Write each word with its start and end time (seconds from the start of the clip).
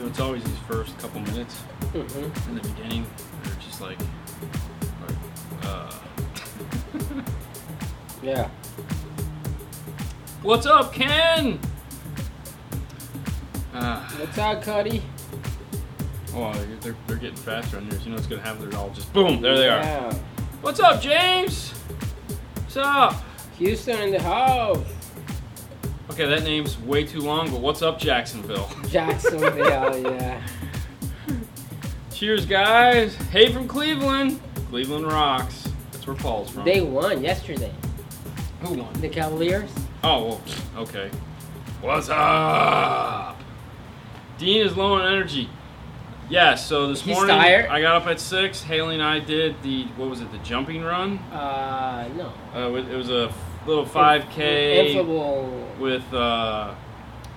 You 0.00 0.06
know, 0.06 0.12
it's 0.12 0.20
always 0.20 0.42
these 0.44 0.58
first 0.60 0.96
couple 0.98 1.20
minutes 1.20 1.56
hmm 1.92 2.48
in 2.48 2.54
the 2.54 2.62
beginning. 2.62 3.04
They're 3.42 3.54
just 3.60 3.82
like, 3.82 3.98
like, 3.98 5.64
uh, 5.64 5.92
Yeah. 8.22 8.48
what's 10.40 10.64
up, 10.64 10.94
Ken? 10.94 11.60
Uh, 13.74 14.08
What's 14.12 14.38
up, 14.38 14.62
Cuddy? 14.62 15.02
oh, 16.34 16.54
they're, 16.80 16.96
they're 17.06 17.16
getting 17.16 17.36
faster 17.36 17.76
on 17.76 17.86
yours. 17.90 18.02
You 18.04 18.12
know 18.12 18.16
what's 18.16 18.26
gonna 18.26 18.40
happen? 18.40 18.70
They're 18.70 18.78
all 18.80 18.88
just 18.90 19.12
boom. 19.12 19.42
There 19.42 19.58
they 19.58 19.68
are. 19.68 19.80
Yeah. 19.82 20.14
What's 20.62 20.80
up, 20.80 21.02
James? 21.02 21.72
What's 22.54 22.78
up? 22.78 23.22
Houston 23.58 24.00
in 24.00 24.10
the 24.12 24.22
house. 24.22 24.78
Okay, 26.20 26.28
that 26.28 26.42
name's 26.42 26.78
way 26.80 27.02
too 27.02 27.20
long, 27.20 27.50
but 27.50 27.62
what's 27.62 27.80
up, 27.80 27.98
Jacksonville? 27.98 28.70
Jacksonville, 28.88 29.56
yeah. 29.56 30.46
Cheers, 32.12 32.44
guys. 32.44 33.14
Hey 33.14 33.50
from 33.50 33.66
Cleveland. 33.66 34.38
Cleveland 34.68 35.06
rocks. 35.06 35.66
That's 35.92 36.06
where 36.06 36.14
Paul's 36.14 36.50
from. 36.50 36.66
They 36.66 36.82
won 36.82 37.22
yesterday. 37.22 37.72
Who 38.60 38.74
won? 38.74 38.92
The 39.00 39.08
Cavaliers. 39.08 39.70
Oh, 40.04 40.26
well, 40.26 40.42
okay. 40.82 41.10
What's 41.80 42.10
up? 42.10 43.40
Dean 44.36 44.66
is 44.66 44.76
low 44.76 44.96
on 44.96 45.10
energy. 45.10 45.48
Yeah, 46.28 46.54
so 46.54 46.88
this 46.88 47.00
He's 47.00 47.14
morning 47.14 47.34
tired? 47.34 47.70
I 47.70 47.80
got 47.80 48.02
up 48.02 48.08
at 48.08 48.20
six. 48.20 48.62
Haley 48.62 48.96
and 48.96 49.02
I 49.02 49.20
did 49.20 49.56
the 49.62 49.84
what 49.96 50.10
was 50.10 50.20
it? 50.20 50.30
The 50.32 50.38
jumping 50.40 50.82
run. 50.82 51.16
Uh, 51.32 52.10
no. 52.14 52.34
Uh, 52.54 52.74
it 52.74 52.94
was 52.94 53.08
a 53.08 53.32
little 53.66 53.84
5K 53.86 54.86
Infable. 54.88 55.68
with 55.78 56.12
uh, 56.12 56.74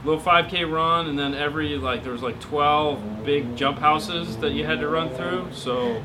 little 0.03 0.21
5K 0.21 0.69
run, 0.71 1.07
and 1.07 1.17
then 1.17 1.33
every 1.33 1.77
like 1.77 2.03
there 2.03 2.11
was 2.13 2.21
like 2.21 2.39
12 2.39 3.25
big 3.25 3.55
jump 3.55 3.79
houses 3.79 4.37
that 4.37 4.51
you 4.51 4.65
had 4.65 4.79
to 4.79 4.87
run 4.87 5.09
through. 5.09 5.47
So 5.53 6.03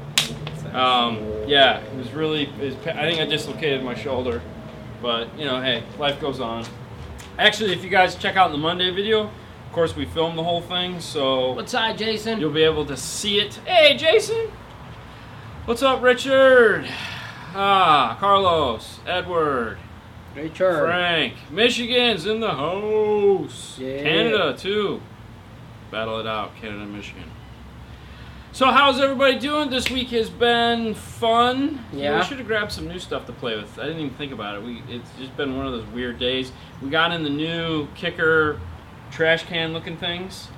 um, 0.73 1.19
yeah, 1.47 1.79
it 1.81 1.97
was 1.97 2.13
really. 2.13 2.45
It 2.45 2.59
was, 2.59 2.75
I 2.87 3.03
think 3.03 3.21
I 3.21 3.25
dislocated 3.25 3.83
my 3.83 3.95
shoulder, 3.95 4.43
but 5.01 5.37
you 5.39 5.45
know, 5.45 5.61
hey, 5.63 5.83
life 5.99 6.21
goes 6.21 6.41
on. 6.41 6.65
Actually, 7.39 7.73
if 7.73 7.85
you 7.85 7.91
guys 7.91 8.17
check 8.17 8.37
out 8.37 8.51
the 8.51 8.59
Monday 8.59 8.91
video, 8.91 9.23
of 9.25 9.73
course 9.73 9.95
we 9.95 10.05
filmed 10.05 10.37
the 10.37 10.43
whole 10.43 10.61
thing, 10.61 11.01
so 11.01 11.53
What's 11.53 11.73
up, 11.73 11.97
Jason? 11.97 12.41
you'll 12.41 12.51
be 12.53 12.65
able 12.65 12.85
to 12.87 12.97
see 12.97 13.39
it. 13.41 13.55
Hey, 13.65 13.97
Jason. 13.97 14.51
What's 15.65 15.83
up, 15.83 16.03
Richard? 16.03 16.89
Ah, 17.55 18.17
Carlos, 18.19 19.01
Edward. 19.07 19.79
Frank, 20.81 21.35
Michigan's 21.51 22.27
in 22.27 22.41
the 22.41 22.53
house. 22.53 23.79
Yeah. 23.79 24.03
Canada 24.03 24.57
too. 24.57 25.01
Battle 25.91 26.21
it 26.21 26.27
out, 26.27 26.55
Canada, 26.57 26.87
Michigan. 26.87 27.25
So 28.53 28.67
how's 28.67 29.01
everybody 29.01 29.39
doing? 29.39 29.71
This 29.71 29.91
week 29.91 30.09
has 30.09 30.31
been 30.31 30.95
fun. 30.95 31.85
Yeah. 31.93 32.19
we 32.19 32.25
should 32.25 32.39
have 32.39 32.47
grabbed 32.47 32.73
some 32.73 32.89
new 32.89 32.99
stuff 32.99 33.27
to 33.27 33.33
play 33.33 33.57
with. 33.57 33.79
I 33.79 33.87
didn't 33.87 34.01
even 34.01 34.15
think 34.17 34.33
about 34.33 34.57
it. 34.57 34.63
We 34.63 34.83
it's 34.89 35.11
just 35.19 35.37
been 35.37 35.57
one 35.57 35.67
of 35.67 35.73
those 35.73 35.87
weird 35.89 36.19
days. 36.19 36.53
We 36.83 36.91
got 36.91 37.13
in 37.13 37.25
the 37.25 37.31
new 37.31 37.89
kicker 37.95 38.61
trash 39.11 39.45
can 39.45 39.73
looking 39.73 39.97
things. 39.97 40.49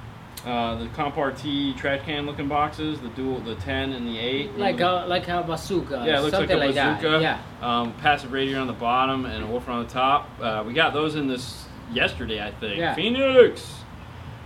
Uh, 0.47 0.77
the 0.77 0.87
Comp 0.89 1.17
RT 1.19 1.77
trash 1.77 2.01
can 2.07 2.25
looking 2.25 2.49
boxes, 2.49 2.99
the 3.01 3.09
dual, 3.11 3.41
the 3.41 3.57
10 3.57 3.93
and 3.93 4.07
the 4.07 4.19
8. 4.19 4.57
Like 4.57 4.81
a 4.81 5.05
like 5.07 5.29
a 5.29 5.43
bazooka. 5.43 6.03
Yeah, 6.07 6.19
it 6.19 6.23
looks 6.23 6.37
something 6.37 6.59
like 6.59 6.71
a 6.71 6.75
that. 6.75 6.97
bazooka. 7.03 7.23
Yeah. 7.23 7.41
Um, 7.61 7.93
passive 7.95 8.33
radio 8.33 8.61
on 8.61 8.67
the 8.67 8.73
bottom 8.73 9.27
and 9.27 9.45
a 9.45 9.47
woofer 9.47 9.71
on 9.71 9.85
the 9.85 9.91
top. 9.91 10.31
Uh, 10.41 10.65
we 10.67 10.73
got 10.73 10.95
those 10.95 11.15
in 11.15 11.29
this 11.29 11.67
yesterday, 11.93 12.43
I 12.43 12.53
think. 12.53 12.79
Yeah. 12.79 12.95
Phoenix, 12.95 13.81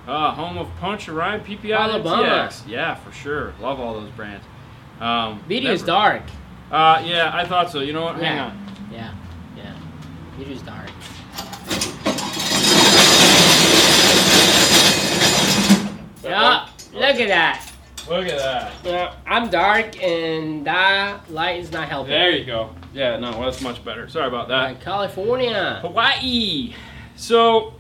uh, 0.09 0.33
home 0.33 0.59
of 0.59 0.69
Punch, 0.81 1.09
Orion, 1.09 1.42
PPI, 1.42 1.78
Alabama. 1.78 2.51
Yeah, 2.67 2.95
for 2.97 3.12
sure. 3.12 3.55
Love 3.61 3.79
all 3.79 3.95
those 3.95 4.11
brands. 4.11 4.45
Um, 5.01 5.45
is 5.48 5.83
dark. 5.83 6.23
Uh, 6.73 7.03
yeah, 7.05 7.31
I 7.33 7.45
thought 7.45 7.70
so. 7.70 7.81
You 7.81 7.92
know 7.92 8.03
what? 8.03 8.17
Hang 8.17 8.39
on. 8.39 8.67
Yeah. 8.91 9.14
Yeah. 9.57 9.77
Video 10.36 10.55
is 10.55 10.63
dark. 10.63 10.90
Yeah. 16.42 16.68
Look 16.92 17.20
at 17.20 17.28
that. 17.28 17.72
Look 18.08 18.27
at 18.27 18.39
that. 18.39 18.72
Yeah, 18.84 19.14
I'm 19.27 19.48
dark 19.48 20.02
and 20.02 20.67
that 20.67 21.30
light 21.30 21.61
is 21.61 21.72
not 21.72 21.89
helping. 21.89 22.11
There 22.11 22.30
you 22.30 22.45
go. 22.45 22.70
Yeah, 22.92 23.17
no, 23.17 23.30
well, 23.30 23.42
that's 23.42 23.61
much 23.62 23.84
better. 23.84 24.08
Sorry 24.08 24.28
about 24.28 24.48
that. 24.48 24.80
California. 24.80 25.78
Hawaii. 25.80 26.74
So, 27.17 27.74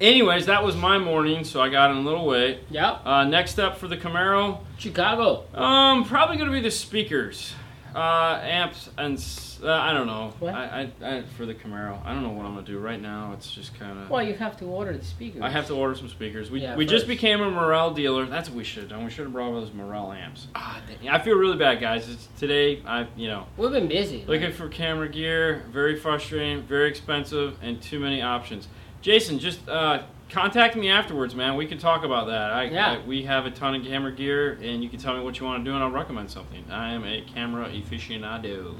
anyways, 0.00 0.46
that 0.46 0.64
was 0.64 0.76
my 0.76 0.98
morning, 0.98 1.44
so 1.44 1.62
I 1.62 1.68
got 1.68 1.90
in 1.92 1.98
a 1.98 2.00
little 2.00 2.26
late. 2.26 2.60
Yep. 2.70 3.06
Uh, 3.06 3.24
next 3.24 3.58
up 3.58 3.78
for 3.78 3.86
the 3.88 3.96
Camaro, 3.96 4.58
Chicago. 4.76 5.44
Um, 5.54 6.04
probably 6.04 6.36
gonna 6.36 6.50
be 6.50 6.60
the 6.60 6.70
speakers, 6.70 7.54
uh, 7.94 8.40
amps, 8.42 8.90
and 8.98 9.18
uh, 9.62 9.70
I 9.72 9.92
don't 9.92 10.06
know. 10.06 10.32
What? 10.40 10.54
I, 10.54 10.90
I, 11.02 11.16
I 11.18 11.22
for 11.36 11.46
the 11.46 11.54
Camaro, 11.54 12.04
I 12.04 12.12
don't 12.12 12.22
know 12.22 12.30
what 12.30 12.44
I'm 12.44 12.54
gonna 12.54 12.66
do 12.66 12.78
right 12.78 13.00
now. 13.00 13.32
It's 13.34 13.52
just 13.52 13.78
kind 13.78 13.98
of. 13.98 14.10
Well, 14.10 14.22
you 14.22 14.34
have 14.34 14.56
to 14.58 14.64
order 14.64 14.96
the 14.96 15.04
speakers. 15.04 15.42
I 15.42 15.50
have 15.50 15.66
to 15.68 15.74
order 15.74 15.94
some 15.94 16.08
speakers. 16.08 16.50
We, 16.50 16.62
Yeah, 16.62 16.76
we 16.76 16.86
just 16.86 17.06
became 17.06 17.40
a 17.40 17.50
Morel 17.50 17.92
dealer. 17.92 18.26
That's 18.26 18.48
what 18.48 18.58
we 18.58 18.64
should 18.64 18.82
have 18.84 18.90
done. 18.90 19.04
We 19.04 19.10
should 19.10 19.24
have 19.24 19.32
brought 19.32 19.52
those 19.52 19.72
Morel 19.72 20.12
amps. 20.12 20.48
Ah, 20.54 20.80
dang. 20.86 21.08
I 21.08 21.20
feel 21.20 21.36
really 21.36 21.56
bad, 21.56 21.80
guys. 21.80 22.08
It's 22.08 22.28
today. 22.38 22.82
I 22.86 23.06
you 23.16 23.28
know 23.28 23.46
We've 23.56 23.70
been 23.70 23.88
busy. 23.88 24.24
looking 24.26 24.52
for 24.52 24.68
camera 24.68 25.08
gear. 25.08 25.64
Very 25.70 25.96
frustrating. 25.96 26.62
Very 26.62 26.88
expensive, 26.88 27.56
and 27.62 27.80
too 27.80 28.00
many 28.00 28.22
options. 28.22 28.68
Jason, 29.02 29.38
just 29.38 29.68
uh, 29.68 30.02
contact 30.34 30.74
me 30.76 30.90
afterwards, 30.90 31.34
man. 31.34 31.54
We 31.56 31.66
can 31.66 31.78
talk 31.78 32.04
about 32.04 32.26
that. 32.26 32.52
I, 32.52 32.64
Yeah. 32.64 32.92
I- 32.92 33.06
we 33.06 33.22
have 33.24 33.46
a 33.46 33.50
ton 33.50 33.74
of 33.76 33.84
camera 33.84 34.12
gear, 34.12 34.58
and 34.60 34.82
you 34.82 34.90
can 34.90 34.98
tell 34.98 35.14
me 35.16 35.22
what 35.22 35.38
you 35.38 35.46
want 35.46 35.64
to 35.64 35.70
do, 35.70 35.74
and 35.74 35.82
I'll 35.82 35.90
recommend 35.90 36.30
something. 36.30 36.64
I 36.70 36.92
am 36.92 37.04
a 37.04 37.22
camera 37.22 37.68
aficionado. 37.68 38.74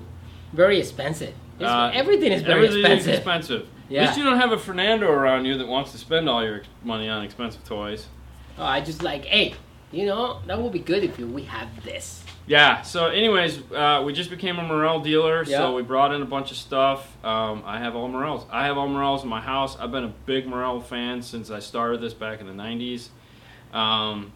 Very 0.53 0.78
expensive. 0.78 1.34
Uh, 1.60 1.91
everything 1.94 2.32
is 2.32 2.42
very 2.42 2.66
everything 2.66 2.81
expensive. 2.81 3.09
Is 3.12 3.16
expensive. 3.19 3.69
Yeah. 3.88 4.03
At 4.03 4.06
least 4.09 4.19
you 4.19 4.25
don't 4.25 4.38
have 4.38 4.50
a 4.53 4.59
Fernando 4.59 5.09
around 5.10 5.44
you 5.44 5.56
that 5.59 5.69
wants 5.69 5.92
to 5.92 5.98
spend 5.98 6.28
all 6.28 6.42
your 6.44 6.62
money 6.82 7.09
on 7.09 7.22
expensive 7.25 7.65
toys. 7.65 8.09
Oh, 8.59 8.65
I 8.65 8.81
just 8.81 9.03
like, 9.03 9.25
hey, 9.25 9.54
you 9.92 10.06
know, 10.06 10.41
that 10.47 10.60
would 10.60 10.72
be 10.72 10.78
good 10.81 11.04
if 11.04 11.19
you, 11.19 11.26
we 11.28 11.42
have 11.44 11.69
this. 11.84 12.24
Yeah. 12.47 12.82
So, 12.82 13.06
anyways, 13.06 13.59
uh, 13.72 14.03
we 14.05 14.12
just 14.12 14.28
became 14.31 14.59
a 14.59 14.62
Morel 14.62 15.00
dealer, 15.00 15.44
Yeah. 15.44 15.59
so 15.59 15.75
we 15.75 15.82
brought 15.82 16.12
in 16.12 16.21
a 16.21 16.27
bunch 16.27 16.50
of 16.50 16.56
stuff. 16.59 17.16
Um, 17.25 17.62
I 17.65 17.78
have 17.78 17.97
all 17.97 18.09
Morels. 18.09 18.47
I 18.50 18.66
have 18.66 18.77
all 18.77 18.88
Morels 18.88 19.22
in 19.22 19.28
my 19.31 19.41
house. 19.41 19.78
I've 19.81 19.91
been 19.91 20.05
a 20.05 20.12
big 20.27 20.47
Morel 20.47 20.81
fan 20.81 21.22
since 21.22 21.50
I 21.50 21.60
started 21.60 22.00
this 22.03 22.12
back 22.12 22.41
in 22.41 22.47
the 22.47 22.53
'90s. 22.53 23.09
Um, 23.72 24.33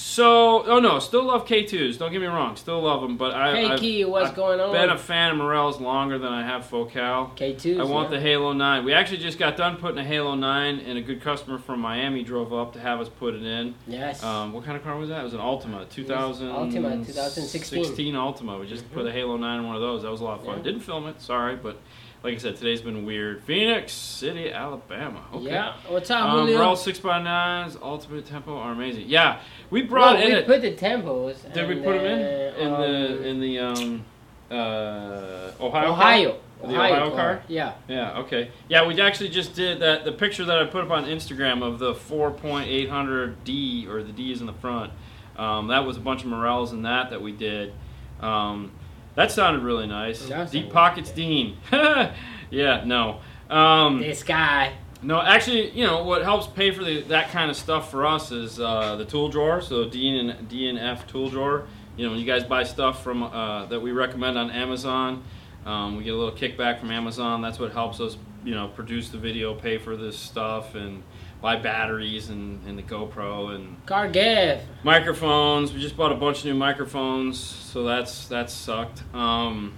so, 0.00 0.64
oh 0.66 0.78
no, 0.78 1.00
still 1.00 1.24
love 1.24 1.44
K2s. 1.44 1.98
Don't 1.98 2.12
get 2.12 2.20
me 2.20 2.28
wrong, 2.28 2.54
still 2.54 2.80
love 2.80 3.00
them. 3.02 3.16
But 3.16 3.34
I, 3.34 3.56
Hey, 3.56 3.66
I've, 3.66 3.80
Key, 3.80 4.04
what's 4.04 4.30
I've 4.30 4.36
going 4.36 4.60
on? 4.60 4.70
been 4.70 4.90
a 4.90 4.96
fan 4.96 5.32
of 5.32 5.38
Morels 5.38 5.80
longer 5.80 6.20
than 6.20 6.32
I 6.32 6.44
have 6.46 6.66
Focal. 6.66 7.32
K2. 7.34 7.80
I 7.80 7.82
want 7.82 8.08
the 8.10 8.20
Halo 8.20 8.52
9. 8.52 8.84
We 8.84 8.92
actually 8.92 9.18
just 9.18 9.40
got 9.40 9.56
done 9.56 9.76
putting 9.76 9.98
a 9.98 10.04
Halo 10.04 10.36
9, 10.36 10.78
and 10.78 10.98
a 10.98 11.00
good 11.00 11.20
customer 11.20 11.58
from 11.58 11.80
Miami 11.80 12.22
drove 12.22 12.52
up 12.52 12.74
to 12.74 12.78
have 12.80 13.00
us 13.00 13.08
put 13.08 13.34
it 13.34 13.42
in. 13.42 13.74
Yes. 13.88 14.22
Um, 14.22 14.52
what 14.52 14.64
kind 14.64 14.76
of 14.76 14.84
car 14.84 14.96
was 14.96 15.08
that? 15.08 15.18
It 15.20 15.24
was 15.24 15.34
an 15.34 15.40
Altima, 15.40 15.88
2000. 15.90 16.46
Altima, 16.48 17.04
2016. 17.04 17.84
16 17.84 18.14
Altima. 18.14 18.60
We 18.60 18.68
just 18.68 18.88
put 18.92 19.04
a 19.04 19.10
Halo 19.10 19.36
9 19.36 19.58
in 19.58 19.66
one 19.66 19.74
of 19.74 19.82
those. 19.82 20.02
That 20.02 20.12
was 20.12 20.20
a 20.20 20.24
lot 20.24 20.38
of 20.38 20.44
fun. 20.46 20.58
Yeah. 20.58 20.62
Didn't 20.62 20.82
film 20.82 21.08
it, 21.08 21.20
sorry, 21.20 21.56
but 21.56 21.76
like 22.22 22.34
I 22.34 22.38
said, 22.38 22.56
today's 22.56 22.80
been 22.80 23.04
weird. 23.06 23.42
Phoenix 23.44 23.92
City, 23.92 24.50
Alabama. 24.52 25.22
Okay. 25.34 25.46
Yeah. 25.52 25.74
What's 25.86 26.10
up, 26.10 26.24
Um, 26.24 26.40
Julio? 26.46 26.58
Raw 26.60 26.74
6x9s, 26.74 27.80
Ultimate 27.80 28.26
Tempo 28.26 28.56
are 28.56 28.72
amazing. 28.72 29.04
Yeah, 29.06 29.40
we 29.70 29.82
brought 29.82 30.14
Well, 30.16 30.22
in 30.26 30.32
we 30.32 30.38
it. 30.38 30.46
put 30.46 30.62
the 30.62 30.72
tempos. 30.72 31.52
Did 31.52 31.68
we 31.68 31.76
put 31.76 31.94
them 31.98 32.04
in? 32.06 32.54
In 32.60 32.72
um, 32.74 32.80
the, 32.80 33.26
in 33.28 33.40
the, 33.40 33.58
um, 33.60 34.04
uh, 34.50 35.50
Ohio? 35.60 35.70
car? 35.70 35.86
Ohio. 35.86 36.36
The 36.60 36.74
Ohio 36.74 37.10
car? 37.14 37.42
Yeah. 37.46 37.74
Yeah, 37.86 38.18
okay. 38.18 38.50
Yeah, 38.68 38.84
we 38.84 39.00
actually 39.00 39.28
just 39.28 39.54
did 39.54 39.78
that. 39.78 40.04
The 40.04 40.10
picture 40.10 40.44
that 40.44 40.58
I 40.58 40.64
put 40.64 40.82
up 40.84 40.90
on 40.90 41.04
Instagram 41.04 41.62
of 41.62 41.78
the 41.78 41.94
4.800D, 41.94 43.86
or 43.88 44.02
the 44.02 44.12
D 44.12 44.32
is 44.32 44.40
in 44.40 44.46
the 44.48 44.52
front, 44.54 44.92
um, 45.36 45.68
that 45.68 45.86
was 45.86 45.96
a 45.96 46.00
bunch 46.00 46.24
of 46.24 46.30
Morels 46.30 46.72
in 46.72 46.82
that 46.82 47.10
that 47.10 47.22
we 47.22 47.30
did. 47.30 47.72
Um, 48.20 48.72
that 49.18 49.32
sounded 49.32 49.64
really 49.64 49.88
nice. 49.88 50.20
That 50.26 50.52
Deep 50.52 50.62
sounded 50.62 50.72
Pockets 50.72 51.10
Dean. 51.10 51.56
yeah, 51.72 52.84
no. 52.84 53.18
Um, 53.50 53.98
This 53.98 54.22
guy. 54.22 54.74
no, 55.02 55.20
actually, 55.20 55.70
you 55.70 55.84
know 55.84 56.04
what 56.04 56.22
helps 56.22 56.46
pay 56.46 56.70
for 56.70 56.84
the, 56.84 57.02
that 57.08 57.30
kind 57.30 57.50
of 57.50 57.56
stuff 57.56 57.90
for 57.90 58.06
us 58.06 58.30
is 58.30 58.60
uh, 58.60 58.94
the 58.94 59.04
tool 59.04 59.28
drawer. 59.28 59.60
So 59.60 59.88
D 59.88 60.16
and 60.16 60.48
D 60.48 60.68
and 60.68 60.78
F 60.78 61.08
tool 61.08 61.30
drawer. 61.30 61.66
You 61.96 62.04
know, 62.04 62.10
when 62.12 62.20
you 62.20 62.26
guys 62.26 62.44
buy 62.44 62.62
stuff 62.62 63.02
from 63.02 63.24
uh, 63.24 63.66
that 63.66 63.80
we 63.80 63.90
recommend 63.90 64.38
on 64.38 64.52
Amazon, 64.52 65.24
um, 65.66 65.96
we 65.96 66.04
get 66.04 66.14
a 66.14 66.16
little 66.16 66.38
kickback 66.38 66.78
from 66.78 66.92
Amazon. 66.92 67.42
That's 67.42 67.58
what 67.58 67.72
helps 67.72 67.98
us, 67.98 68.16
you 68.44 68.54
know, 68.54 68.68
produce 68.68 69.08
the 69.08 69.18
video, 69.18 69.52
pay 69.52 69.78
for 69.78 69.96
this 69.96 70.16
stuff, 70.16 70.76
and 70.76 71.02
buy 71.40 71.56
batteries 71.56 72.30
and, 72.30 72.66
and 72.66 72.78
the 72.78 72.82
GoPro 72.82 73.54
and 73.54 73.84
Car 73.86 74.08
Gav. 74.08 74.60
microphones. 74.82 75.72
We 75.72 75.80
just 75.80 75.96
bought 75.96 76.12
a 76.12 76.16
bunch 76.16 76.40
of 76.40 76.44
new 76.46 76.54
microphones, 76.54 77.38
so 77.38 77.84
that's 77.84 78.26
that 78.28 78.50
sucked. 78.50 79.02
Um, 79.14 79.74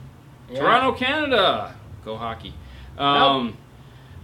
Yeah. 0.50 0.60
Toronto, 0.60 0.92
Canada, 0.98 1.74
go 2.04 2.16
hockey. 2.16 2.54
Um, 2.98 3.56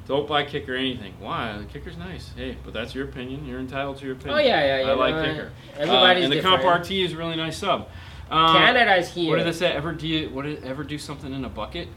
don't 0.06 0.28
buy 0.28 0.44
kicker 0.44 0.74
anything. 0.74 1.14
Why? 1.18 1.58
The 1.58 1.64
kicker's 1.64 1.96
nice. 1.96 2.30
Hey, 2.36 2.56
but 2.64 2.72
that's 2.72 2.94
your 2.94 3.04
opinion. 3.06 3.46
You're 3.46 3.60
entitled 3.60 3.98
to 3.98 4.06
your 4.06 4.14
opinion. 4.14 4.38
Oh 4.38 4.42
yeah, 4.42 4.64
yeah, 4.64 4.80
yeah. 4.84 4.90
I 4.90 4.94
like 4.94 5.14
no, 5.14 5.24
kicker. 5.24 5.52
Everybody's 5.74 6.22
uh, 6.22 6.24
and 6.24 6.32
the 6.32 6.36
different. 6.36 6.62
Comp 6.62 6.80
RT 6.82 6.90
is 6.92 7.12
a 7.12 7.16
really 7.16 7.36
nice 7.36 7.58
sub. 7.58 7.88
Um, 8.30 8.56
Canada's 8.56 9.12
here. 9.12 9.30
What 9.30 9.36
did 9.36 9.46
they 9.46 9.52
say? 9.52 9.72
Ever 9.72 9.92
do 9.92 10.06
you, 10.06 10.30
what 10.30 10.44
did 10.44 10.64
ever 10.64 10.84
do 10.84 10.98
something 10.98 11.32
in 11.32 11.44
a 11.44 11.48
bucket? 11.48 11.88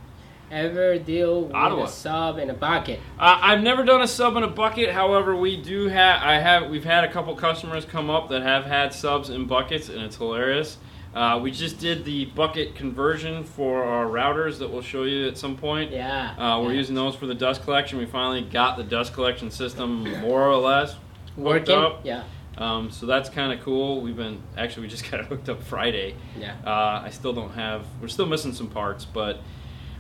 Ever 0.51 0.97
deal 0.97 1.43
with 1.43 1.55
Ottawa. 1.55 1.83
a 1.83 1.87
sub 1.87 2.37
in 2.39 2.49
a 2.49 2.53
bucket? 2.53 2.99
Uh, 3.19 3.39
I've 3.41 3.61
never 3.61 3.83
done 3.83 4.01
a 4.01 4.07
sub 4.07 4.35
in 4.35 4.43
a 4.43 4.47
bucket. 4.47 4.91
However, 4.91 5.35
we 5.35 5.61
do 5.61 5.87
have. 5.87 6.21
I 6.23 6.39
have. 6.39 6.69
We've 6.69 6.83
had 6.83 7.03
a 7.03 7.11
couple 7.11 7.35
customers 7.35 7.85
come 7.85 8.09
up 8.09 8.29
that 8.29 8.41
have 8.41 8.65
had 8.65 8.93
subs 8.93 9.29
in 9.29 9.45
buckets, 9.45 9.89
and 9.89 10.01
it's 10.01 10.15
hilarious. 10.15 10.77
Uh, 11.13 11.39
we 11.41 11.51
just 11.51 11.79
did 11.79 12.05
the 12.05 12.25
bucket 12.25 12.75
conversion 12.75 13.43
for 13.43 13.83
our 13.83 14.05
routers 14.05 14.59
that 14.59 14.69
we'll 14.69 14.81
show 14.81 15.03
you 15.03 15.27
at 15.27 15.37
some 15.37 15.57
point. 15.57 15.91
Yeah. 15.91 16.35
Uh, 16.37 16.61
we're 16.61 16.71
yeah. 16.71 16.77
using 16.77 16.95
those 16.95 17.15
for 17.15 17.25
the 17.25 17.33
dust 17.33 17.63
collection. 17.63 17.97
We 17.97 18.05
finally 18.05 18.41
got 18.41 18.77
the 18.77 18.83
dust 18.83 19.13
collection 19.13 19.49
system 19.49 20.03
more 20.21 20.47
or 20.47 20.57
less. 20.57 20.95
working. 21.35 21.75
up. 21.75 22.01
Yeah. 22.03 22.23
Um, 22.57 22.91
so 22.91 23.05
that's 23.05 23.29
kind 23.29 23.53
of 23.53 23.63
cool. 23.63 24.01
We've 24.01 24.15
been 24.15 24.41
actually 24.57 24.83
we 24.83 24.89
just 24.89 25.09
got 25.11 25.21
it 25.21 25.25
hooked 25.27 25.49
up 25.49 25.63
Friday. 25.63 26.15
Yeah. 26.37 26.55
Uh, 26.65 27.01
I 27.03 27.09
still 27.09 27.33
don't 27.33 27.53
have. 27.53 27.85
We're 28.01 28.07
still 28.07 28.27
missing 28.27 28.53
some 28.53 28.67
parts, 28.67 29.05
but 29.05 29.39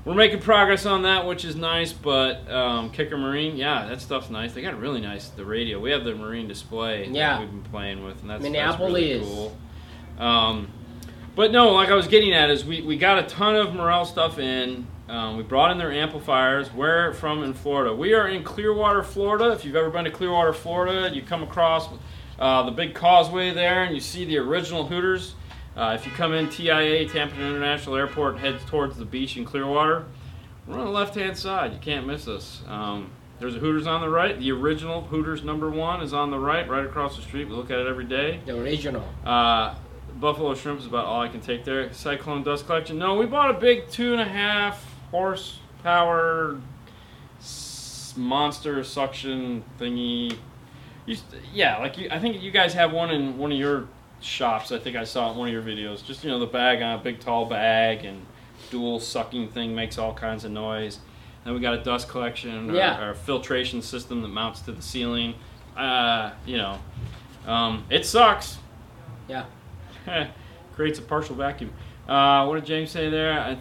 we're 0.05 0.13
making 0.15 0.39
progress 0.39 0.85
on 0.85 1.03
that, 1.03 1.25
which 1.27 1.45
is 1.45 1.55
nice. 1.55 1.93
But 1.93 2.49
um, 2.51 2.89
Kicker 2.91 3.17
Marine, 3.17 3.57
yeah, 3.57 3.85
that 3.87 4.01
stuff's 4.01 4.29
nice. 4.29 4.53
They 4.53 4.61
got 4.61 4.79
really 4.79 5.01
nice. 5.01 5.29
The 5.29 5.45
radio. 5.45 5.79
We 5.79 5.91
have 5.91 6.03
the 6.03 6.15
Marine 6.15 6.47
display 6.47 7.07
Yeah. 7.07 7.33
that 7.33 7.39
we've 7.41 7.49
been 7.51 7.71
playing 7.71 8.03
with, 8.03 8.21
and 8.21 8.29
that's 8.29 8.43
that's 8.43 8.79
really 8.79 9.19
cool. 9.19 9.57
Um, 10.17 10.69
but 11.35 11.51
no, 11.51 11.71
like 11.71 11.89
I 11.89 11.95
was 11.95 12.07
getting 12.07 12.33
at 12.33 12.49
is 12.49 12.65
we, 12.65 12.81
we 12.81 12.97
got 12.97 13.19
a 13.19 13.23
ton 13.23 13.55
of 13.55 13.73
Morel 13.73 14.05
stuff 14.05 14.39
in. 14.39 14.87
Um, 15.07 15.37
we 15.37 15.43
brought 15.43 15.71
in 15.71 15.77
their 15.77 15.91
amplifiers. 15.91 16.67
Where 16.73 17.13
from 17.13 17.43
in 17.43 17.53
Florida? 17.53 17.93
We 17.95 18.13
are 18.13 18.27
in 18.27 18.43
Clearwater, 18.43 19.01
Florida. 19.03 19.51
If 19.51 19.63
you've 19.65 19.75
ever 19.75 19.89
been 19.89 20.05
to 20.05 20.11
Clearwater, 20.11 20.53
Florida, 20.53 21.13
you 21.15 21.21
come 21.21 21.41
across 21.43 21.87
uh, 22.37 22.63
the 22.63 22.71
big 22.71 22.93
causeway 22.93 23.51
there, 23.51 23.83
and 23.83 23.95
you 23.95 24.01
see 24.01 24.25
the 24.25 24.37
original 24.37 24.85
Hooters. 24.85 25.35
Uh, 25.77 25.95
if 25.97 26.05
you 26.05 26.11
come 26.11 26.33
in 26.33 26.49
TIA, 26.49 27.07
Tampa 27.07 27.35
International 27.35 27.95
Airport, 27.95 28.37
heads 28.39 28.63
towards 28.65 28.97
the 28.97 29.05
beach 29.05 29.37
in 29.37 29.45
Clearwater, 29.45 30.05
we're 30.67 30.77
on 30.79 30.85
the 30.85 30.91
left-hand 30.91 31.37
side. 31.37 31.73
You 31.73 31.79
can't 31.79 32.05
miss 32.05 32.27
us. 32.27 32.61
Um, 32.67 33.09
there's 33.39 33.55
a 33.55 33.59
Hooters 33.59 33.87
on 33.87 34.01
the 34.01 34.09
right. 34.09 34.37
The 34.37 34.51
original 34.51 35.01
Hooters 35.01 35.43
number 35.43 35.69
one 35.69 36.01
is 36.01 36.13
on 36.13 36.31
the 36.31 36.37
right, 36.39 36.67
right 36.67 36.85
across 36.85 37.15
the 37.15 37.21
street. 37.21 37.47
We 37.47 37.55
look 37.55 37.71
at 37.71 37.79
it 37.79 37.87
every 37.87 38.03
day. 38.05 38.41
The 38.45 38.59
original. 38.59 39.07
Uh, 39.25 39.75
Buffalo 40.19 40.53
shrimp 40.53 40.79
is 40.81 40.85
about 40.85 41.05
all 41.05 41.21
I 41.21 41.29
can 41.29 41.39
take 41.39 41.63
there. 41.63 41.93
Cyclone 41.93 42.43
dust 42.43 42.65
collection. 42.65 42.97
No, 42.99 43.15
we 43.15 43.25
bought 43.25 43.51
a 43.51 43.53
big 43.59 43.89
two 43.89 44.11
and 44.11 44.21
a 44.21 44.25
half 44.25 44.85
horsepower 45.11 46.59
s- 47.39 48.13
monster 48.17 48.83
suction 48.83 49.63
thingy. 49.79 50.37
You, 51.05 51.15
yeah, 51.53 51.77
like 51.77 51.97
you, 51.97 52.09
I 52.11 52.19
think 52.19 52.41
you 52.41 52.51
guys 52.51 52.73
have 52.73 52.91
one 52.91 53.09
in 53.11 53.37
one 53.37 53.51
of 53.53 53.57
your 53.57 53.87
shops. 54.21 54.71
I 54.71 54.79
think 54.79 54.95
I 54.95 55.03
saw 55.03 55.27
it 55.29 55.31
in 55.33 55.37
one 55.37 55.47
of 55.47 55.53
your 55.53 55.63
videos. 55.63 56.03
Just 56.05 56.23
you 56.23 56.29
know 56.29 56.39
the 56.39 56.45
bag 56.45 56.81
on 56.81 56.99
a 56.99 57.01
big 57.01 57.19
tall 57.19 57.45
bag 57.45 58.05
and 58.05 58.25
dual 58.69 58.99
sucking 58.99 59.49
thing 59.49 59.73
makes 59.75 59.97
all 59.97 60.13
kinds 60.13 60.43
of 60.45 60.51
noise. 60.51 60.99
Then 61.45 61.53
we 61.53 61.59
got 61.61 61.73
a 61.73 61.83
dust 61.83 62.09
collection 62.09 62.69
or, 62.71 62.75
Yeah. 62.75 63.01
or 63.01 63.11
a 63.11 63.15
filtration 63.15 63.81
system 63.81 64.21
that 64.21 64.27
mounts 64.27 64.61
to 64.61 64.71
the 64.71 64.81
ceiling. 64.81 65.35
Uh, 65.77 66.31
you 66.45 66.57
know, 66.57 66.77
um, 67.47 67.85
it 67.89 68.05
sucks. 68.05 68.57
Yeah. 69.27 69.45
creates 70.75 70.99
a 70.99 71.01
partial 71.01 71.35
vacuum. 71.35 71.71
Uh, 72.07 72.45
what 72.45 72.55
did 72.55 72.65
James 72.65 72.89
say 72.91 73.09
there? 73.09 73.39
I, 73.39 73.45
th- 73.47 73.57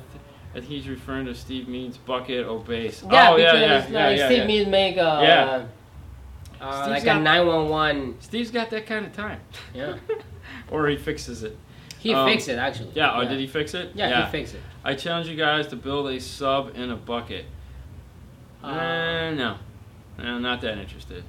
I 0.52 0.54
think 0.54 0.64
he's 0.66 0.88
referring 0.88 1.26
to 1.26 1.34
Steve 1.34 1.68
Meade's 1.68 1.98
bucket 1.98 2.46
or 2.46 2.58
base. 2.60 3.02
Yeah, 3.02 3.30
oh, 3.30 3.36
because 3.36 3.52
yeah, 3.60 3.60
yeah, 3.66 3.74
like 3.78 3.90
yeah, 3.90 4.10
yeah, 4.10 4.26
Steve 4.26 4.38
yeah. 4.38 4.46
Meade's 4.46 4.68
make 4.70 4.96
a 4.96 4.98
Yeah. 4.98 5.66
uh, 6.60 6.86
like 6.90 7.04
got- 7.04 7.18
a 7.18 7.20
nine 7.20 7.46
one 7.46 7.68
one. 7.68 8.16
Steve's 8.20 8.50
got 8.50 8.70
that 8.70 8.86
kind 8.86 9.06
of 9.06 9.12
time. 9.12 9.40
Yeah. 9.74 9.96
or 10.70 10.86
he 10.88 10.96
fixes 10.96 11.42
it. 11.42 11.56
He 11.98 12.14
Um, 12.14 12.28
fixed 12.28 12.48
it 12.48 12.58
actually. 12.58 12.90
Yeah, 12.94 13.12
oh, 13.18 13.26
did 13.26 13.38
he 13.40 13.46
fix 13.46 13.74
it? 13.74 13.92
Yeah, 13.94 14.26
he 14.26 14.30
fixed 14.30 14.54
it. 14.54 14.60
I 14.84 14.94
challenge 14.94 15.28
you 15.28 15.36
guys 15.36 15.66
to 15.68 15.76
build 15.76 16.08
a 16.08 16.20
sub 16.20 16.76
in 16.76 16.90
a 16.90 16.96
bucket. 16.96 17.46
Uh, 18.62 18.66
Uh, 18.66 19.30
no. 19.34 19.56
No, 20.18 20.38
not 20.38 20.60
that 20.62 20.78
interested. 20.78 21.24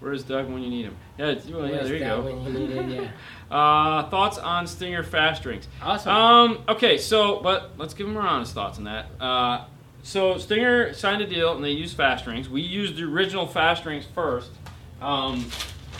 Where's 0.00 0.22
Doug 0.22 0.50
when 0.50 0.62
you 0.62 0.68
need 0.70 0.84
him? 0.86 0.96
Yeah, 1.18 1.34
well, 1.50 1.66
yeah 1.68 1.82
there 1.82 1.94
you 1.94 1.98
go. 2.00 2.20
when 2.22 2.44
you 2.44 2.50
need 2.66 2.70
it? 2.70 2.88
Yeah. 3.02 3.08
Uh, 3.50 4.08
thoughts 4.08 4.36
on 4.38 4.66
Stinger 4.66 5.04
Fast 5.04 5.44
Rings? 5.44 5.68
Awesome. 5.80 6.10
Um. 6.12 6.58
Okay. 6.68 6.98
So, 6.98 7.40
but 7.40 7.72
let's 7.76 7.94
give 7.94 8.06
them 8.06 8.16
our 8.16 8.26
honest 8.26 8.52
thoughts 8.54 8.78
on 8.78 8.84
that. 8.84 9.06
Uh, 9.20 9.64
so 10.02 10.38
Stinger 10.38 10.92
signed 10.94 11.22
a 11.22 11.26
deal 11.26 11.54
and 11.54 11.62
they 11.62 11.70
use 11.70 11.92
Fast 11.92 12.26
Rings. 12.26 12.48
We 12.48 12.62
used 12.62 12.96
the 12.96 13.04
original 13.04 13.46
Fast 13.46 13.84
Rings 13.84 14.06
first. 14.14 14.50
Um. 15.00 15.44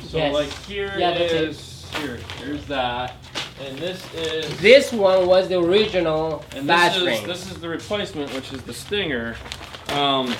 So 0.08 0.16
Yes. 0.16 0.34
like 0.34 0.48
here 0.66 0.92
Yeah, 0.98 1.16
that's 1.16 1.32
it. 1.32 1.48
Here. 1.98 2.18
Here's 2.38 2.64
that, 2.66 3.16
and 3.64 3.78
this 3.78 4.02
is 4.14 4.60
this 4.60 4.92
one 4.92 5.26
was 5.26 5.48
the 5.48 5.58
original 5.58 6.44
and 6.56 6.68
this 6.68 6.96
is 6.96 7.02
ring. 7.04 7.26
this 7.26 7.50
is 7.50 7.58
the 7.60 7.68
replacement, 7.68 8.32
which 8.34 8.52
is 8.52 8.62
the 8.62 8.72
Stinger. 8.74 9.36
Um. 9.90 10.34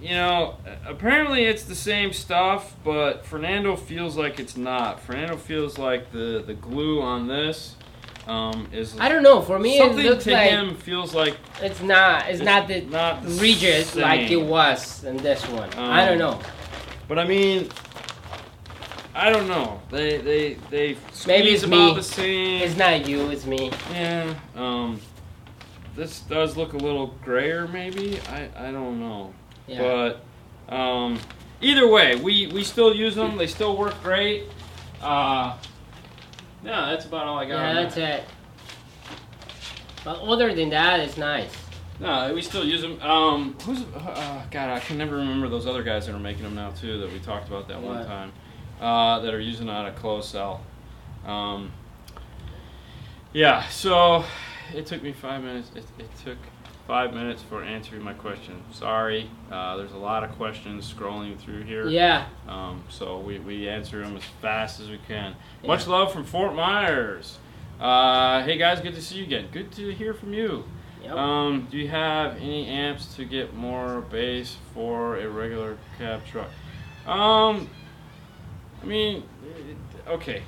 You 0.00 0.10
know, 0.14 0.54
apparently 0.86 1.44
it's 1.44 1.64
the 1.64 1.74
same 1.74 2.12
stuff, 2.12 2.76
but 2.84 3.26
Fernando 3.26 3.74
feels 3.74 4.16
like 4.16 4.38
it's 4.38 4.56
not. 4.56 5.00
Fernando 5.00 5.36
feels 5.36 5.76
like 5.76 6.12
the 6.12 6.42
the 6.46 6.54
glue 6.54 7.02
on 7.02 7.26
this 7.26 7.74
um, 8.28 8.68
is 8.72 8.96
I 9.00 9.08
don't 9.08 9.24
know. 9.24 9.42
For 9.42 9.58
me, 9.58 9.76
it 9.76 9.82
something 9.82 10.06
looks 10.06 10.24
to 10.24 10.30
like 10.30 10.50
him 10.50 10.76
feels 10.76 11.14
like 11.14 11.36
it's 11.60 11.82
not. 11.82 12.28
It's, 12.28 12.36
It's 12.38 12.44
not 12.44 12.68
the 12.68 12.82
not 12.82 13.22
the 13.24 13.30
rigid 13.30 13.96
like 13.96 14.30
it 14.30 14.36
was 14.40 15.02
in 15.02 15.16
this 15.16 15.46
one. 15.48 15.68
I 15.74 16.06
don't 16.06 16.20
Um, 16.22 16.38
know. 16.40 16.40
But 17.08 17.18
I 17.18 17.26
mean, 17.26 17.68
I 19.20 19.30
don't 19.30 19.48
know. 19.48 19.80
They 19.90 20.18
they 20.18 20.54
they 20.70 20.96
Maybe 21.26 21.48
it's 21.50 21.64
about 21.64 21.88
me. 21.90 21.94
the 21.94 22.02
same. 22.04 22.62
It's 22.62 22.76
not 22.76 23.08
you. 23.08 23.30
It's 23.30 23.46
me. 23.46 23.72
Yeah. 23.90 24.32
Um, 24.54 25.00
this 25.96 26.20
does 26.20 26.56
look 26.56 26.72
a 26.72 26.76
little 26.76 27.08
grayer, 27.24 27.66
maybe. 27.66 28.20
I 28.28 28.48
I 28.56 28.70
don't 28.70 29.00
know. 29.00 29.34
Yeah. 29.66 30.12
But 30.68 30.72
um, 30.74 31.18
either 31.60 31.88
way, 31.88 32.14
we 32.14 32.46
we 32.46 32.62
still 32.62 32.94
use 32.94 33.16
them. 33.16 33.36
They 33.36 33.48
still 33.48 33.76
work 33.76 34.00
great. 34.04 34.44
Uh, 35.02 35.56
yeah, 36.64 36.86
that's 36.90 37.04
about 37.06 37.26
all 37.26 37.38
I 37.38 37.44
got. 37.44 37.54
yeah, 37.58 37.68
on 37.70 37.74
that's 37.74 37.94
that. 37.96 38.20
it. 38.20 38.24
But 40.04 40.20
other 40.20 40.54
than 40.54 40.70
that, 40.70 41.00
it's 41.00 41.16
nice. 41.16 41.50
No, 42.00 42.32
we 42.32 42.42
still 42.42 42.64
use 42.64 42.82
them. 42.82 43.02
Um, 43.02 43.56
who's 43.64 43.80
uh, 43.96 44.44
God? 44.52 44.70
I 44.70 44.78
can 44.78 44.96
never 44.96 45.16
remember 45.16 45.48
those 45.48 45.66
other 45.66 45.82
guys 45.82 46.06
that 46.06 46.14
are 46.14 46.18
making 46.20 46.44
them 46.44 46.54
now 46.54 46.70
too. 46.70 47.00
That 47.00 47.12
we 47.12 47.18
talked 47.18 47.48
about 47.48 47.66
that 47.66 47.82
one 47.82 47.98
What? 47.98 48.06
time. 48.06 48.32
Uh, 48.80 49.18
that 49.20 49.34
are 49.34 49.40
using 49.40 49.68
on 49.68 49.86
a 49.86 49.92
closed 49.92 50.28
cell. 50.28 50.60
Um, 51.26 51.72
yeah. 53.32 53.68
So 53.68 54.24
it 54.74 54.86
took 54.86 55.02
me 55.02 55.12
five 55.12 55.42
minutes. 55.42 55.70
It, 55.74 55.84
it 55.98 56.10
took 56.24 56.38
five 56.86 57.12
minutes 57.12 57.42
for 57.42 57.62
answering 57.62 58.02
my 58.02 58.14
question. 58.14 58.62
Sorry. 58.72 59.28
Uh, 59.50 59.76
there's 59.76 59.92
a 59.92 59.98
lot 59.98 60.24
of 60.24 60.30
questions 60.32 60.92
scrolling 60.92 61.38
through 61.38 61.62
here. 61.62 61.88
Yeah. 61.88 62.26
Um, 62.48 62.84
so 62.88 63.18
we, 63.18 63.38
we 63.40 63.68
answer 63.68 64.02
them 64.02 64.16
as 64.16 64.22
fast 64.40 64.80
as 64.80 64.88
we 64.88 64.98
can. 65.06 65.34
Yeah. 65.62 65.66
Much 65.66 65.86
love 65.86 66.12
from 66.12 66.24
Fort 66.24 66.54
Myers. 66.54 67.38
Uh, 67.80 68.42
hey 68.42 68.58
guys, 68.58 68.80
good 68.80 68.94
to 68.94 69.02
see 69.02 69.18
you 69.18 69.24
again. 69.24 69.48
Good 69.52 69.70
to 69.72 69.90
hear 69.90 70.14
from 70.14 70.32
you. 70.32 70.64
Yep. 71.02 71.12
Um, 71.12 71.68
do 71.70 71.76
you 71.76 71.88
have 71.88 72.36
any 72.36 72.66
amps 72.66 73.14
to 73.16 73.24
get 73.24 73.54
more 73.54 74.00
bass 74.00 74.56
for 74.72 75.18
a 75.18 75.28
regular 75.28 75.76
cab 75.98 76.22
truck? 76.24 76.48
Um, 77.06 77.68
I 78.82 78.86
mean, 78.86 79.22
it- 79.44 80.08
okay. 80.10 80.42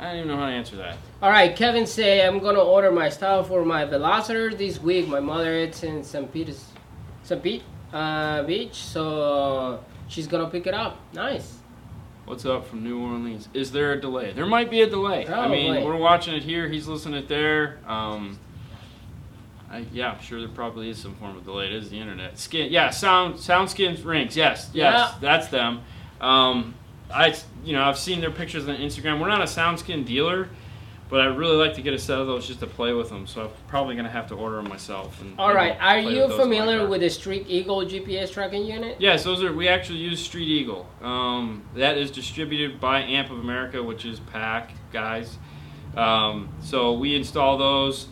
I 0.00 0.06
don't 0.06 0.16
even 0.16 0.28
know 0.28 0.36
how 0.36 0.46
to 0.46 0.52
answer 0.52 0.76
that. 0.76 0.96
All 1.22 1.30
right, 1.30 1.54
Kevin 1.54 1.86
say 1.86 2.26
I'm 2.26 2.40
gonna 2.40 2.58
order 2.60 2.90
my 2.90 3.08
stuff 3.08 3.48
for 3.48 3.64
my 3.64 3.84
Veloster 3.84 4.56
this 4.56 4.80
week. 4.80 5.06
My 5.06 5.20
mother 5.20 5.52
is 5.54 5.82
in 5.84 6.02
St. 6.02 6.32
Peter's, 6.32 6.64
St. 7.22 7.40
Pete 7.40 7.62
uh, 7.92 8.42
Beach, 8.42 8.74
so 8.74 9.78
she's 10.08 10.26
gonna 10.26 10.48
pick 10.48 10.66
it 10.66 10.74
up. 10.74 10.98
Nice. 11.12 11.58
What's 12.24 12.44
up 12.46 12.66
from 12.66 12.82
New 12.82 13.00
Orleans? 13.00 13.48
Is 13.54 13.70
there 13.70 13.92
a 13.92 14.00
delay? 14.00 14.32
There 14.32 14.46
might 14.46 14.70
be 14.70 14.82
a 14.82 14.88
delay. 14.90 15.26
I 15.28 15.46
mean, 15.48 15.72
Probably. 15.72 15.84
we're 15.84 15.96
watching 16.00 16.34
it 16.34 16.42
here. 16.42 16.68
He's 16.68 16.88
listening 16.88 17.20
it 17.22 17.28
there. 17.28 17.78
Um, 17.86 18.38
I, 19.70 19.84
yeah, 19.92 20.12
I'm 20.12 20.20
sure 20.20 20.38
there 20.40 20.48
probably 20.48 20.90
is 20.90 20.98
some 20.98 21.14
form 21.16 21.36
of 21.36 21.44
delay. 21.44 21.66
It 21.66 21.72
is 21.74 21.90
the 21.90 21.98
internet. 21.98 22.38
Skin, 22.38 22.72
yeah, 22.72 22.90
sound, 22.90 23.38
sound 23.40 23.70
skins 23.70 24.02
rings. 24.02 24.36
Yes, 24.36 24.70
yes, 24.72 24.94
Yeah. 24.94 25.14
that's 25.20 25.48
them. 25.48 25.80
Um, 26.20 26.74
I, 27.14 27.34
you 27.64 27.72
know, 27.72 27.84
I've 27.84 27.98
seen 27.98 28.20
their 28.20 28.30
pictures 28.30 28.68
on 28.68 28.76
Instagram. 28.76 29.20
We're 29.20 29.28
not 29.28 29.40
a 29.40 29.44
SoundSkin 29.44 30.04
dealer, 30.04 30.48
but 31.08 31.20
I'd 31.20 31.36
really 31.36 31.56
like 31.56 31.74
to 31.74 31.82
get 31.82 31.92
a 31.92 31.98
set 31.98 32.18
of 32.18 32.26
those 32.26 32.46
just 32.46 32.60
to 32.60 32.66
play 32.66 32.92
with 32.92 33.10
them. 33.10 33.26
So 33.26 33.42
I'm 33.42 33.50
probably 33.68 33.96
gonna 33.96 34.08
have 34.10 34.28
to 34.28 34.34
order 34.34 34.56
them 34.56 34.68
myself. 34.68 35.20
And 35.20 35.38
All 35.38 35.54
right, 35.54 35.76
are 35.80 35.98
you 35.98 36.22
with 36.22 36.30
those 36.30 36.40
in 36.40 36.48
my 36.48 36.56
familiar 36.56 36.88
with 36.88 37.00
the 37.02 37.10
Street 37.10 37.44
Eagle 37.48 37.82
GPS 37.82 38.32
tracking 38.32 38.64
unit? 38.64 38.96
Yes, 38.98 39.22
those 39.24 39.42
are. 39.42 39.52
We 39.52 39.68
actually 39.68 39.98
use 39.98 40.24
Street 40.24 40.48
Eagle. 40.48 40.88
Um, 41.02 41.64
that 41.74 41.98
is 41.98 42.10
distributed 42.10 42.80
by 42.80 43.02
AAMP 43.02 43.30
of 43.30 43.38
America, 43.40 43.82
which 43.82 44.04
is 44.04 44.20
Pack 44.20 44.72
guys. 44.92 45.38
Um, 45.96 46.48
so 46.62 46.94
we 46.94 47.14
install 47.14 47.58
those. 47.58 48.08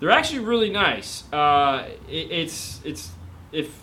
They're 0.00 0.10
actually 0.10 0.40
really 0.40 0.70
nice. 0.70 1.32
Uh, 1.32 1.88
it, 2.08 2.32
it's 2.32 2.80
it's 2.84 3.12
if 3.52 3.82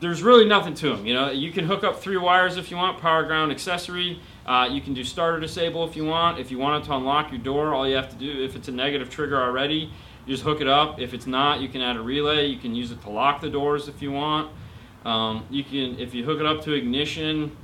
there's 0.00 0.22
really 0.22 0.44
nothing 0.44 0.74
to 0.74 0.90
them. 0.90 1.06
You 1.06 1.14
know, 1.14 1.30
you 1.30 1.52
can 1.52 1.64
hook 1.64 1.82
up 1.82 2.00
three 2.00 2.16
wires 2.16 2.56
if 2.56 2.70
you 2.70 2.76
want, 2.76 2.98
power 2.98 3.24
ground 3.24 3.50
accessory. 3.50 4.20
Uh, 4.44 4.68
you 4.70 4.80
can 4.80 4.94
do 4.94 5.02
starter 5.02 5.40
disable 5.40 5.84
if 5.88 5.96
you 5.96 6.04
want. 6.04 6.38
If 6.38 6.50
you 6.50 6.58
want 6.58 6.84
it 6.84 6.86
to 6.88 6.94
unlock 6.94 7.30
your 7.30 7.40
door, 7.40 7.74
all 7.74 7.88
you 7.88 7.96
have 7.96 8.10
to 8.10 8.16
do, 8.16 8.44
if 8.44 8.56
it's 8.56 8.68
a 8.68 8.72
negative 8.72 9.10
trigger 9.10 9.40
already, 9.40 9.90
you 10.26 10.34
just 10.34 10.42
hook 10.42 10.60
it 10.60 10.68
up. 10.68 11.00
If 11.00 11.14
it's 11.14 11.26
not, 11.26 11.60
you 11.60 11.68
can 11.68 11.80
add 11.80 11.96
a 11.96 12.00
relay. 12.00 12.46
You 12.46 12.58
can 12.58 12.74
use 12.74 12.90
it 12.90 13.00
to 13.02 13.10
lock 13.10 13.40
the 13.40 13.48
doors 13.48 13.88
if 13.88 14.02
you 14.02 14.12
want. 14.12 14.50
Um, 15.04 15.46
you 15.50 15.64
can, 15.64 15.98
if 15.98 16.14
you 16.14 16.24
hook 16.24 16.40
it 16.40 16.46
up 16.46 16.62
to 16.62 16.72
ignition, 16.72 17.56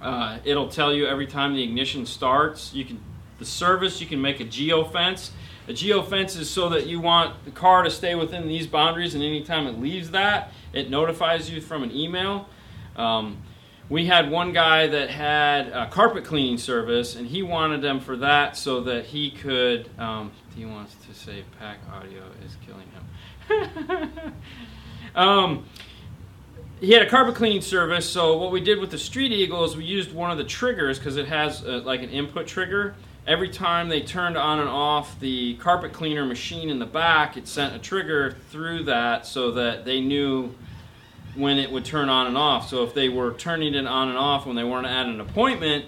uh, 0.00 0.38
it'll 0.44 0.68
tell 0.68 0.92
you 0.92 1.06
every 1.06 1.26
time 1.26 1.54
the 1.54 1.62
ignition 1.62 2.06
starts. 2.06 2.74
You 2.74 2.84
can, 2.84 3.00
the 3.38 3.44
service, 3.44 4.00
you 4.00 4.06
can 4.06 4.20
make 4.20 4.40
a 4.40 4.44
geofence. 4.44 5.30
A 5.68 5.72
geofence 5.72 6.36
is 6.38 6.50
so 6.50 6.68
that 6.70 6.86
you 6.86 7.00
want 7.00 7.44
the 7.44 7.52
car 7.52 7.84
to 7.84 7.90
stay 7.90 8.14
within 8.14 8.48
these 8.48 8.66
boundaries, 8.66 9.14
and 9.14 9.22
anytime 9.22 9.66
it 9.66 9.78
leaves 9.78 10.10
that, 10.10 10.52
it 10.72 10.90
notifies 10.90 11.48
you 11.48 11.60
from 11.60 11.84
an 11.84 11.92
email. 11.92 12.48
Um, 12.96 13.42
we 13.88 14.06
had 14.06 14.30
one 14.30 14.52
guy 14.52 14.86
that 14.88 15.10
had 15.10 15.68
a 15.68 15.86
carpet 15.88 16.24
cleaning 16.24 16.58
service, 16.58 17.14
and 17.14 17.26
he 17.26 17.42
wanted 17.42 17.80
them 17.82 18.00
for 18.00 18.16
that 18.16 18.56
so 18.56 18.80
that 18.82 19.04
he 19.04 19.30
could. 19.30 19.88
Um, 19.98 20.32
he 20.56 20.64
wants 20.64 20.96
to 21.06 21.14
say 21.14 21.44
pack 21.58 21.78
audio 21.92 22.22
is 22.44 22.56
killing 22.66 22.88
him. 22.90 24.32
um, 25.14 25.66
he 26.80 26.92
had 26.92 27.02
a 27.02 27.08
carpet 27.08 27.36
cleaning 27.36 27.60
service, 27.60 28.08
so 28.08 28.36
what 28.36 28.50
we 28.50 28.60
did 28.60 28.80
with 28.80 28.90
the 28.90 28.98
Street 28.98 29.30
Eagle 29.30 29.64
is 29.64 29.76
we 29.76 29.84
used 29.84 30.12
one 30.12 30.30
of 30.32 30.38
the 30.38 30.44
triggers 30.44 30.98
because 30.98 31.16
it 31.16 31.26
has 31.26 31.64
uh, 31.64 31.82
like 31.84 32.02
an 32.02 32.10
input 32.10 32.46
trigger. 32.46 32.96
Every 33.26 33.48
time 33.48 33.88
they 33.88 34.00
turned 34.00 34.36
on 34.36 34.58
and 34.58 34.68
off 34.68 35.20
the 35.20 35.54
carpet 35.54 35.92
cleaner 35.92 36.24
machine 36.24 36.68
in 36.68 36.80
the 36.80 36.86
back, 36.86 37.36
it 37.36 37.46
sent 37.46 37.74
a 37.74 37.78
trigger 37.78 38.36
through 38.50 38.84
that 38.84 39.26
so 39.26 39.52
that 39.52 39.84
they 39.84 40.00
knew 40.00 40.54
when 41.34 41.58
it 41.58 41.70
would 41.70 41.84
turn 41.84 42.08
on 42.08 42.26
and 42.26 42.36
off. 42.36 42.68
So 42.68 42.82
if 42.82 42.94
they 42.94 43.08
were 43.08 43.32
turning 43.34 43.74
it 43.74 43.86
on 43.86 44.08
and 44.08 44.18
off 44.18 44.44
when 44.44 44.56
they 44.56 44.64
weren't 44.64 44.86
at 44.86 45.06
an 45.06 45.20
appointment, 45.20 45.84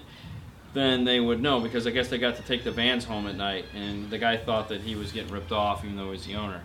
then 0.75 1.05
they 1.05 1.21
would 1.21 1.41
know 1.41 1.61
because 1.61 1.87
I 1.87 1.91
guess 1.91 2.09
they 2.09 2.19
got 2.19 2.37
to 2.37 2.43
take 2.43 2.65
the 2.65 2.71
vans 2.71 3.05
home 3.05 3.27
at 3.27 3.37
night, 3.37 3.65
and 3.75 4.11
the 4.11 4.19
guy 4.19 4.37
thought 4.37 4.69
that 4.69 4.83
he 4.83 4.95
was 4.95 5.13
getting 5.13 5.33
ripped 5.33 5.53
off 5.53 5.85
even 5.85 5.97
though 5.97 6.07
he 6.07 6.11
was 6.11 6.27
the 6.27 6.35
owner. 6.35 6.63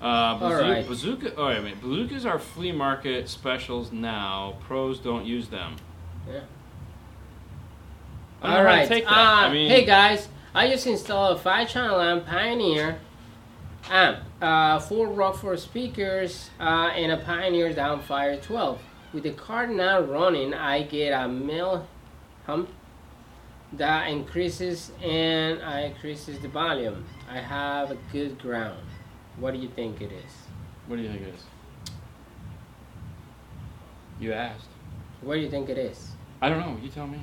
Uh, 0.00 0.38
bazooka, 0.38 0.70
right. 0.70 0.88
bazooka. 0.88 1.34
Oh, 1.36 1.46
wait 1.46 1.58
a 1.58 1.62
minute. 1.62 1.80
Bazookas 1.82 2.24
are 2.24 2.38
flea 2.38 2.72
market 2.72 3.28
specials 3.28 3.92
now. 3.92 4.56
Pros 4.60 4.98
don't 4.98 5.26
use 5.26 5.48
them. 5.48 5.76
Yeah. 6.26 6.40
I 8.42 8.46
don't 8.46 8.52
know 8.52 8.58
All 8.58 8.64
right. 8.64 8.88
take 8.88 9.04
that. 9.04 9.12
Uh, 9.12 9.48
I 9.48 9.52
mean, 9.52 9.70
hey 9.70 9.84
guys, 9.84 10.28
I 10.54 10.68
just 10.68 10.86
installed 10.86 11.36
a 11.36 11.40
five-channel 11.40 12.00
amp 12.00 12.26
Pioneer 12.26 12.98
amp, 13.88 14.20
uh, 14.40 14.78
four 14.78 15.08
Rockford 15.08 15.58
speakers, 15.60 16.50
uh, 16.60 16.90
and 16.94 17.12
a 17.12 17.18
Pioneer 17.18 17.72
Downfire 17.72 18.40
12. 18.42 18.80
With 19.12 19.24
the 19.24 19.32
car 19.32 19.66
now 19.66 20.00
running, 20.00 20.54
I 20.54 20.82
get 20.82 21.10
a 21.10 21.28
mill 21.28 21.86
hump 22.46 22.70
that 23.72 24.08
increases 24.08 24.92
and 25.02 25.62
I 25.62 25.82
increases 25.82 26.38
the 26.40 26.48
volume. 26.48 27.04
I 27.28 27.38
have 27.38 27.90
a 27.90 27.98
good 28.12 28.38
ground. 28.38 28.84
What 29.36 29.52
do 29.52 29.58
you 29.58 29.68
think 29.68 30.00
it 30.00 30.12
is? 30.12 30.32
what 30.86 30.96
do 30.96 31.02
you 31.02 31.08
think 31.08 31.22
it 31.22 31.34
is? 31.34 31.44
You 34.18 34.32
asked. 34.32 34.66
What 35.20 35.34
do 35.34 35.40
you 35.40 35.48
think 35.48 35.68
it 35.68 35.78
is? 35.78 36.10
I 36.42 36.48
don't 36.48 36.58
know. 36.58 36.76
You 36.82 36.88
tell 36.88 37.06
me. 37.06 37.20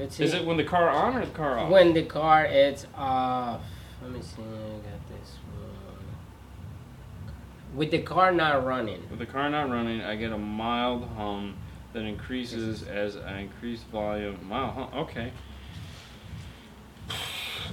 Let's 0.00 0.16
see. 0.16 0.24
Is 0.24 0.32
it 0.32 0.46
when 0.46 0.56
the 0.56 0.64
car 0.64 0.88
on 0.88 1.16
or 1.16 1.26
the 1.26 1.32
car 1.32 1.58
off? 1.58 1.70
when 1.70 1.92
the 1.92 2.04
car 2.04 2.46
is 2.46 2.86
off? 2.96 3.60
Let 4.02 4.12
me 4.12 4.22
see. 4.22 4.40
I 4.40 4.44
got 4.44 5.08
this 5.10 5.36
one. 5.54 5.76
With 7.76 7.90
the 7.90 8.00
car 8.00 8.32
not 8.32 8.64
running. 8.64 9.02
With 9.10 9.18
the 9.18 9.26
car 9.26 9.50
not 9.50 9.68
running, 9.68 10.00
I 10.00 10.16
get 10.16 10.32
a 10.32 10.38
mild 10.38 11.06
hum 11.16 11.56
that 11.92 12.04
increases 12.04 12.82
as 12.84 13.18
I 13.18 13.40
increase 13.40 13.82
volume. 13.82 14.38
Mild 14.48 14.72
hum. 14.72 14.88
Okay. 15.00 15.32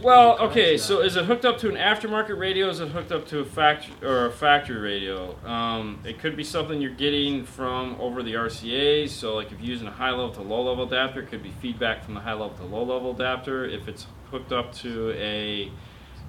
Well, 0.01 0.37
okay. 0.39 0.77
So 0.77 1.01
is 1.01 1.15
it 1.15 1.25
hooked 1.25 1.43
up 1.43 1.57
to 1.59 1.69
an 1.69 1.75
aftermarket 1.75 2.37
radio? 2.37 2.69
Is 2.69 2.79
it 2.79 2.89
hooked 2.89 3.11
up 3.11 3.27
to 3.27 3.39
a 3.39 3.45
factory 3.45 3.95
or 4.03 4.27
a 4.27 4.31
factory 4.31 4.77
radio? 4.77 5.35
Um, 5.45 5.99
it 6.05 6.19
could 6.19 6.35
be 6.35 6.43
something 6.43 6.79
you're 6.79 6.91
getting 6.91 7.45
from 7.45 7.95
over 7.99 8.21
the 8.21 8.35
RCA's. 8.35 9.11
So, 9.11 9.35
like 9.35 9.51
if 9.51 9.59
you're 9.59 9.71
using 9.71 9.87
a 9.87 9.91
high 9.91 10.11
level 10.11 10.31
to 10.33 10.41
low 10.41 10.63
level 10.63 10.85
adapter, 10.85 11.21
it 11.21 11.29
could 11.29 11.41
be 11.41 11.51
feedback 11.61 12.03
from 12.03 12.13
the 12.13 12.19
high 12.19 12.33
level 12.33 12.55
to 12.57 12.63
low 12.63 12.83
level 12.83 13.11
adapter. 13.11 13.65
If 13.65 13.87
it's 13.87 14.05
hooked 14.29 14.51
up 14.51 14.73
to 14.75 15.11
a 15.13 15.71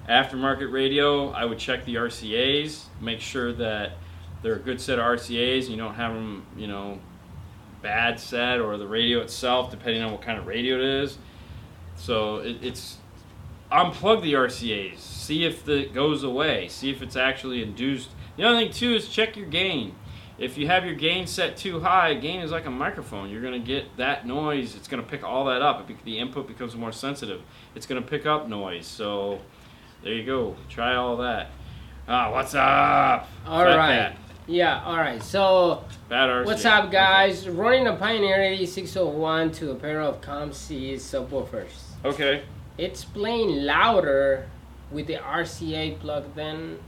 aftermarket 0.09 0.71
radio, 0.71 1.29
I 1.29 1.45
would 1.45 1.59
check 1.59 1.85
the 1.85 1.95
RCA's, 1.95 2.87
make 2.99 3.19
sure 3.19 3.53
that 3.53 3.93
they're 4.41 4.55
a 4.55 4.59
good 4.59 4.81
set 4.81 4.97
of 4.97 5.05
RCA's, 5.05 5.65
and 5.65 5.75
you 5.75 5.81
don't 5.81 5.93
have 5.93 6.13
them, 6.13 6.45
you 6.57 6.67
know, 6.67 6.99
bad 7.83 8.19
set 8.19 8.59
or 8.59 8.77
the 8.77 8.87
radio 8.87 9.19
itself, 9.19 9.69
depending 9.69 10.01
on 10.01 10.11
what 10.11 10.21
kind 10.21 10.39
of 10.39 10.47
radio 10.47 10.75
it 10.75 11.03
is. 11.03 11.17
So 11.95 12.37
it, 12.37 12.57
it's 12.63 12.97
unplug 13.71 14.21
the 14.21 14.33
RCA's, 14.33 14.99
see 14.99 15.45
if 15.45 15.67
it 15.69 15.93
goes 15.93 16.23
away, 16.23 16.67
see 16.67 16.89
if 16.89 17.01
it's 17.01 17.15
actually 17.15 17.61
induced. 17.61 18.09
The 18.37 18.43
other 18.43 18.57
thing 18.57 18.71
too 18.71 18.93
is 18.93 19.09
check 19.09 19.35
your 19.35 19.47
gain. 19.47 19.95
If 20.37 20.57
you 20.57 20.67
have 20.67 20.85
your 20.85 20.95
gain 20.95 21.27
set 21.27 21.57
too 21.57 21.81
high, 21.81 22.13
gain 22.13 22.39
is 22.39 22.49
like 22.49 22.65
a 22.65 22.71
microphone. 22.71 23.29
You're 23.29 23.41
going 23.41 23.59
to 23.61 23.65
get 23.65 23.97
that 23.97 24.25
noise. 24.25 24.75
It's 24.75 24.87
going 24.87 25.03
to 25.03 25.09
pick 25.09 25.21
all 25.21 25.45
that 25.45 25.61
up. 25.61 25.89
It 25.89 26.03
The 26.05 26.17
input 26.17 26.47
becomes 26.47 26.75
more 26.75 26.93
sensitive. 26.93 27.41
It's 27.75 27.85
going 27.85 28.01
to 28.01 28.07
pick 28.07 28.25
up 28.25 28.47
noise. 28.47 28.87
So 28.87 29.41
there 30.01 30.13
you 30.13 30.25
go. 30.25 30.55
Try 30.69 30.95
all 30.95 31.17
that. 31.17 31.49
Ah, 32.07 32.31
what's 32.31 32.55
up? 32.55 33.27
All 33.45 33.65
Fat 33.65 33.75
right. 33.75 34.15
Yeah, 34.47 34.81
all 34.83 34.97
right. 34.97 35.21
So, 35.21 35.83
what's 36.07 36.65
up, 36.65 36.89
guys? 36.89 37.47
Running 37.47 37.85
a 37.85 37.95
Pioneer 37.95 38.41
8601 38.41 39.51
to 39.51 39.71
a 39.71 39.75
pair 39.75 40.01
of 40.01 40.21
Comp 40.21 40.55
C 40.55 40.95
subwoofers. 40.95 41.69
Okay. 42.03 42.41
It's 42.79 43.03
playing 43.03 43.65
louder 43.65 44.47
with 44.89 45.07
the 45.07 45.15
RCA 45.15 45.99
plug 45.99 46.33
than 46.33 46.79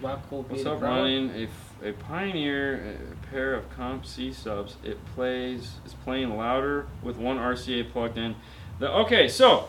What 0.00 0.22
could 0.30 0.48
be 0.48 0.54
What's 0.54 0.64
up, 0.64 0.78
problem? 0.78 1.28
running 1.30 1.48
a, 1.82 1.88
a 1.90 1.92
Pioneer 1.92 2.96
a 3.12 3.26
pair 3.26 3.52
of 3.52 3.68
Comp 3.76 4.06
C 4.06 4.32
subs. 4.32 4.76
It 4.82 4.98
plays 5.14 5.74
is 5.84 5.92
playing 5.92 6.34
louder 6.38 6.86
with 7.02 7.16
one 7.18 7.36
RCA 7.36 7.92
plugged 7.92 8.16
in. 8.16 8.34
The, 8.78 8.90
okay, 8.90 9.28
so 9.28 9.68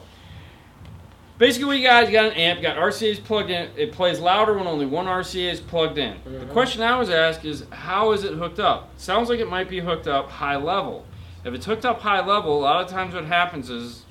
basically, 1.38 1.66
what 1.68 1.78
you 1.78 1.84
got 1.84 2.10
got 2.10 2.28
an 2.28 2.32
amp, 2.34 2.62
got 2.62 2.78
RCA's 2.78 3.20
plugged 3.20 3.50
in. 3.50 3.70
It 3.76 3.92
plays 3.92 4.22
louder 4.22 4.58
when 4.58 4.68
only 4.68 4.86
one 4.86 5.06
RCA 5.06 5.52
is 5.52 5.60
plugged 5.60 5.98
in. 5.98 6.16
The 6.24 6.30
Mhm. 6.30 6.50
question 6.54 6.82
I 6.82 6.98
was 6.98 7.10
asked 7.10 7.44
is, 7.44 7.66
how 7.72 8.14
is 8.14 8.24
it 8.24 8.36
hooked 8.36 8.60
up? 8.62 8.90
Sounds 8.96 9.28
like 9.30 9.42
it 9.42 9.50
might 9.50 9.68
be 9.68 9.82
hooked 9.82 10.08
up 10.08 10.30
high 10.30 10.56
level. 10.56 11.04
If 11.44 11.54
it's 11.54 11.66
hooked 11.66 11.86
up 11.86 12.02
high 12.02 12.26
level, 12.26 12.58
a 12.58 12.62
lot 12.62 12.84
of 12.84 12.90
times 12.90 13.14
what 13.14 13.26
happens 13.26 13.70
is, 13.70 14.04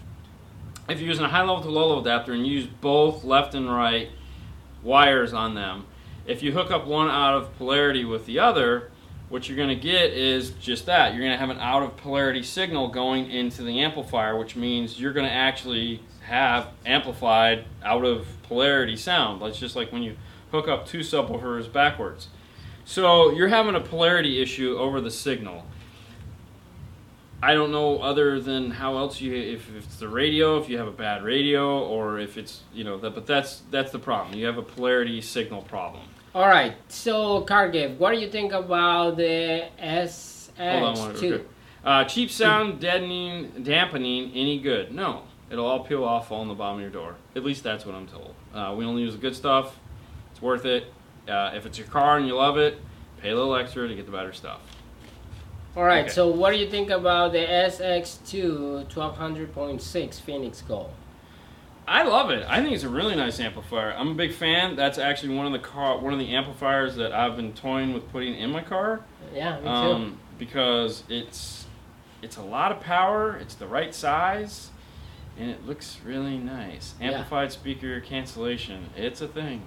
if 0.89 1.01
you're 1.01 1.09
using 1.09 1.25
a 1.25 1.29
high 1.29 1.41
level 1.41 1.61
to 1.63 1.69
low 1.69 1.89
level 1.89 2.03
adapter 2.03 2.33
and 2.33 2.47
you 2.47 2.55
use 2.55 2.67
both 2.67 3.25
left 3.25 3.55
and 3.55 3.71
right 3.73 4.11
wires 4.83 5.33
on 5.33 5.55
them, 5.55 5.87
if 6.27 6.43
you 6.43 6.53
hook 6.53 6.71
up 6.71 6.87
one 6.87 7.09
out 7.09 7.35
of 7.35 7.57
polarity 7.57 8.05
with 8.05 8.27
the 8.27 8.39
other, 8.39 8.91
what 9.29 9.49
you're 9.49 9.57
going 9.57 9.69
to 9.69 9.75
get 9.75 10.13
is 10.13 10.51
just 10.51 10.87
that. 10.87 11.13
You're 11.13 11.23
going 11.23 11.33
to 11.33 11.39
have 11.39 11.51
an 11.51 11.59
out 11.59 11.83
of 11.83 11.97
polarity 11.97 12.43
signal 12.43 12.89
going 12.89 13.31
into 13.31 13.63
the 13.63 13.81
amplifier, 13.81 14.39
which 14.39 14.55
means 14.55 15.01
you're 15.01 15.13
going 15.13 15.27
to 15.27 15.33
actually 15.33 16.01
have 16.23 16.69
amplified 16.85 17.65
out 17.85 18.05
of 18.05 18.27
polarity 18.45 18.97
sound. 18.97 19.43
That's 19.43 19.59
just 19.59 19.75
like 19.77 19.93
when 19.93 20.03
you 20.03 20.17
hook 20.53 20.69
up 20.69 20.87
two 20.87 21.01
subwoofers 21.01 21.73
backwards. 21.73 22.29
So 22.85 23.33
you're 23.33 23.49
having 23.49 23.75
a 23.75 23.81
polarity 23.81 24.41
issue 24.41 24.77
over 24.79 25.01
the 25.01 25.11
signal. 25.11 25.67
I 27.43 27.55
don't 27.55 27.71
know 27.71 27.99
other 27.99 28.41
than 28.41 28.71
how 28.71 28.97
else 28.97 29.21
you 29.21 29.35
if, 29.35 29.69
if 29.69 29.85
it's 29.85 29.97
the 29.97 30.09
radio, 30.09 30.59
if 30.59 30.69
you 30.69 30.79
have 30.79 30.89
a 30.89 30.93
bad 30.93 31.23
radio, 31.23 31.85
or 31.85 32.19
if 32.19 32.39
it's 32.39 32.63
you 32.73 32.85
know 32.85 32.99
that. 32.99 33.15
But 33.15 33.27
that's 33.27 33.63
that's 33.71 33.93
the 33.93 33.99
problem. 33.99 34.39
You 34.39 34.47
have 34.47 34.59
a 34.59 34.63
polarity 34.63 35.21
signal 35.21 35.63
problem. 35.63 36.05
All 36.35 36.49
right. 36.49 36.75
So, 36.89 37.45
Cargive, 37.45 37.97
what 37.97 38.13
do 38.13 38.19
you 38.19 38.29
think 38.29 38.53
about 38.53 39.17
the 39.17 39.69
Hold 40.59 40.83
on, 40.83 40.99
one, 40.99 41.15
SX2? 41.15 41.45
Uh, 41.85 42.05
cheap 42.05 42.31
sound, 42.31 42.81
deadening, 42.81 43.63
dampening, 43.63 44.33
any 44.35 44.59
good? 44.59 44.93
No, 44.93 45.23
it'll 45.51 45.67
all 45.67 45.85
peel 45.85 46.05
off, 46.05 46.29
fall 46.29 46.41
on 46.41 46.49
the 46.49 46.55
bottom 46.55 46.77
of 46.77 46.83
your 46.83 46.91
door. 46.91 47.15
At 47.35 47.45
least 47.45 47.63
that's 47.63 47.87
what 47.87 47.95
I'm 47.95 48.07
told. 48.07 48.35
Uh, 48.53 48.75
we 48.77 48.85
only 48.85 49.03
use 49.03 49.15
the 49.15 49.21
good 49.21 49.37
stuff. 49.37 49.79
It's 50.33 50.43
worth 50.43 50.65
it. 50.65 50.93
Uh, 51.29 51.53
if 51.55 51.65
it's 51.65 51.79
your 51.79 51.87
car 51.87 52.19
and 52.19 52.27
you 52.27 52.35
love 52.35 52.59
it, 52.59 52.79
pay 53.23 53.31
a 53.31 53.35
little 53.35 53.55
extra 53.55 53.89
to 53.89 53.95
get 53.95 54.07
the 54.07 54.13
better 54.13 54.33
stuff. 54.33 54.61
All 55.77 55.85
right. 55.85 56.05
Okay. 56.05 56.13
So, 56.13 56.29
what 56.29 56.53
do 56.53 56.57
you 56.57 56.69
think 56.71 56.91
about 56.91 57.33
the 57.33 57.39
SX2 57.39 58.87
1200.6 58.89 60.21
Phoenix 60.21 60.63
Gold? 60.63 60.91
I 61.89 62.03
love 62.03 62.31
it. 62.31 62.45
I 62.49 62.61
think 62.63 62.75
it's 62.75 62.83
a 62.83 62.89
really 62.89 63.15
nice 63.15 63.39
amplifier. 63.39 63.93
I'm 63.93 64.09
a 64.09 64.15
big 64.15 64.33
fan. 64.33 64.75
That's 64.75 64.99
actually 64.99 65.37
one 65.37 65.47
of 65.47 65.53
the 65.53 65.61
car, 65.61 65.99
one 65.99 66.13
of 66.13 66.19
the 66.19 66.35
amplifiers 66.35 66.97
that 66.97 67.13
I've 67.13 67.37
been 67.37 67.53
toying 67.53 67.93
with 67.95 68.11
putting 68.11 68.35
in 68.35 68.51
my 68.51 68.63
car. 68.63 69.03
Yeah, 69.33 69.57
me 69.59 69.63
too. 69.63 69.69
um, 69.69 70.19
because 70.39 71.05
it's 71.09 71.67
it's 72.23 72.37
a 72.39 72.43
lot 72.43 72.73
of 72.73 72.81
power. 72.81 73.37
It's 73.37 73.55
the 73.55 73.69
right 73.69 73.95
size, 73.95 74.71
and 75.39 75.49
it 75.49 75.65
looks 75.65 75.99
really 76.05 76.39
nice. 76.39 76.95
Yeah. 77.01 77.11
Amplified 77.11 77.53
speaker 77.53 78.01
cancellation. 78.01 78.91
It's 78.97 79.21
a 79.21 79.29
thing. 79.29 79.63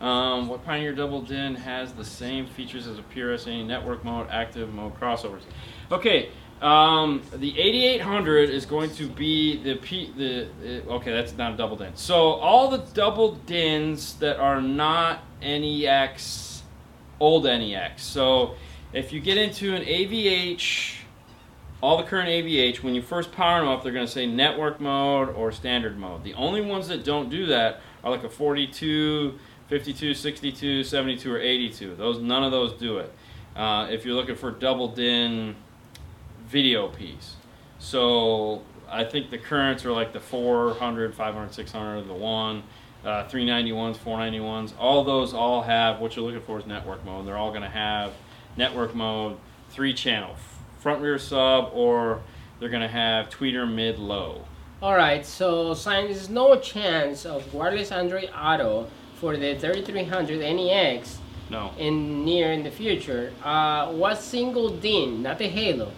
Um, 0.00 0.48
what 0.48 0.64
Pioneer 0.64 0.94
Double 0.94 1.22
DIN 1.22 1.56
has 1.56 1.92
the 1.92 2.04
same 2.04 2.46
features 2.46 2.86
as 2.86 2.98
a 2.98 3.02
pure 3.02 3.36
network 3.64 4.04
mode, 4.04 4.28
active 4.30 4.72
mode 4.72 4.94
crossovers? 4.98 5.42
Okay, 5.90 6.30
um, 6.60 7.22
the 7.34 7.58
8800 7.58 8.50
is 8.50 8.66
going 8.66 8.90
to 8.94 9.08
be 9.08 9.62
the 9.62 9.76
P. 9.76 10.12
The 10.16 10.82
uh, 10.88 10.94
okay, 10.94 11.12
that's 11.12 11.36
not 11.36 11.54
a 11.54 11.56
double 11.56 11.76
DIN. 11.76 11.96
So 11.96 12.32
all 12.32 12.68
the 12.68 12.84
double 12.94 13.34
DINs 13.46 14.14
that 14.14 14.38
are 14.38 14.60
not 14.60 15.20
NEX, 15.40 16.62
old 17.20 17.44
NEX. 17.44 18.02
So 18.02 18.54
if 18.92 19.12
you 19.12 19.20
get 19.20 19.36
into 19.36 19.74
an 19.74 19.82
AVH, 19.82 20.96
all 21.80 21.96
the 21.96 22.04
current 22.04 22.28
AVH, 22.28 22.82
when 22.82 22.94
you 22.94 23.02
first 23.02 23.30
power 23.30 23.60
them 23.60 23.68
up, 23.68 23.84
they're 23.84 23.92
going 23.92 24.06
to 24.06 24.12
say 24.12 24.26
network 24.26 24.80
mode 24.80 25.28
or 25.28 25.52
standard 25.52 25.96
mode. 25.96 26.24
The 26.24 26.34
only 26.34 26.60
ones 26.60 26.88
that 26.88 27.04
don't 27.04 27.30
do 27.30 27.46
that 27.46 27.80
are 28.02 28.10
like 28.10 28.24
a 28.24 28.28
42 28.28 29.38
52, 29.68 30.14
62, 30.14 30.84
72, 30.84 31.32
or 31.32 31.38
82. 31.38 31.94
Those 31.96 32.20
none 32.20 32.42
of 32.42 32.50
those 32.52 32.72
do 32.72 32.98
it. 32.98 33.12
Uh, 33.54 33.88
if 33.90 34.04
you're 34.04 34.14
looking 34.14 34.36
for 34.36 34.50
double 34.50 34.88
DIN 34.88 35.56
video 36.46 36.88
piece, 36.88 37.36
so 37.78 38.62
I 38.90 39.04
think 39.04 39.30
the 39.30 39.38
currents 39.38 39.84
are 39.84 39.92
like 39.92 40.12
the 40.12 40.20
400, 40.20 41.14
500, 41.14 41.52
600, 41.52 42.08
the 42.08 42.14
one, 42.14 42.62
uh, 43.04 43.24
391s, 43.24 43.96
491s. 43.98 44.72
All 44.78 45.04
those 45.04 45.34
all 45.34 45.62
have 45.62 46.00
what 46.00 46.16
you're 46.16 46.24
looking 46.24 46.40
for 46.40 46.58
is 46.58 46.66
network 46.66 47.04
mode. 47.04 47.26
They're 47.26 47.36
all 47.36 47.50
going 47.50 47.62
to 47.62 47.68
have 47.68 48.12
network 48.56 48.94
mode, 48.94 49.36
three 49.70 49.92
channel, 49.92 50.34
front 50.78 51.02
rear 51.02 51.18
sub, 51.18 51.70
or 51.74 52.22
they're 52.58 52.70
going 52.70 52.82
to 52.82 52.88
have 52.88 53.28
tweeter 53.28 53.70
mid 53.70 53.98
low. 53.98 54.44
All 54.80 54.94
right, 54.94 55.26
so 55.26 55.74
sign 55.74 56.04
there's 56.04 56.30
no 56.30 56.56
chance 56.58 57.26
of 57.26 57.52
wireless 57.52 57.90
Android 57.90 58.30
Auto 58.34 58.88
for 59.18 59.36
the 59.36 59.54
3300 59.56 60.38
NEX 60.40 61.18
No. 61.50 61.72
in 61.78 62.24
near 62.24 62.52
in 62.52 62.62
the 62.62 62.70
future, 62.70 63.32
uh, 63.42 63.88
what 63.88 64.18
single 64.18 64.68
DIN, 64.70 65.22
not 65.22 65.38
the 65.38 65.48
Halo, 65.48 65.90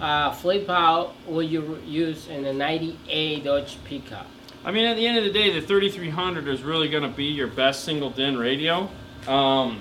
uh, 0.00 0.32
flip 0.32 0.68
out 0.68 1.14
will 1.26 1.42
you 1.42 1.78
use 1.86 2.28
in 2.28 2.44
a 2.44 2.52
98 2.52 3.44
Dodge 3.44 3.78
pickup? 3.84 4.26
I 4.64 4.70
mean, 4.70 4.84
at 4.84 4.96
the 4.96 5.06
end 5.06 5.16
of 5.18 5.24
the 5.24 5.30
day, 5.32 5.52
the 5.52 5.64
3300 5.64 6.46
is 6.48 6.62
really 6.62 6.88
going 6.88 7.04
to 7.04 7.08
be 7.08 7.24
your 7.24 7.46
best 7.46 7.84
single 7.84 8.10
DIN 8.10 8.36
radio. 8.36 8.88
Um, 9.26 9.80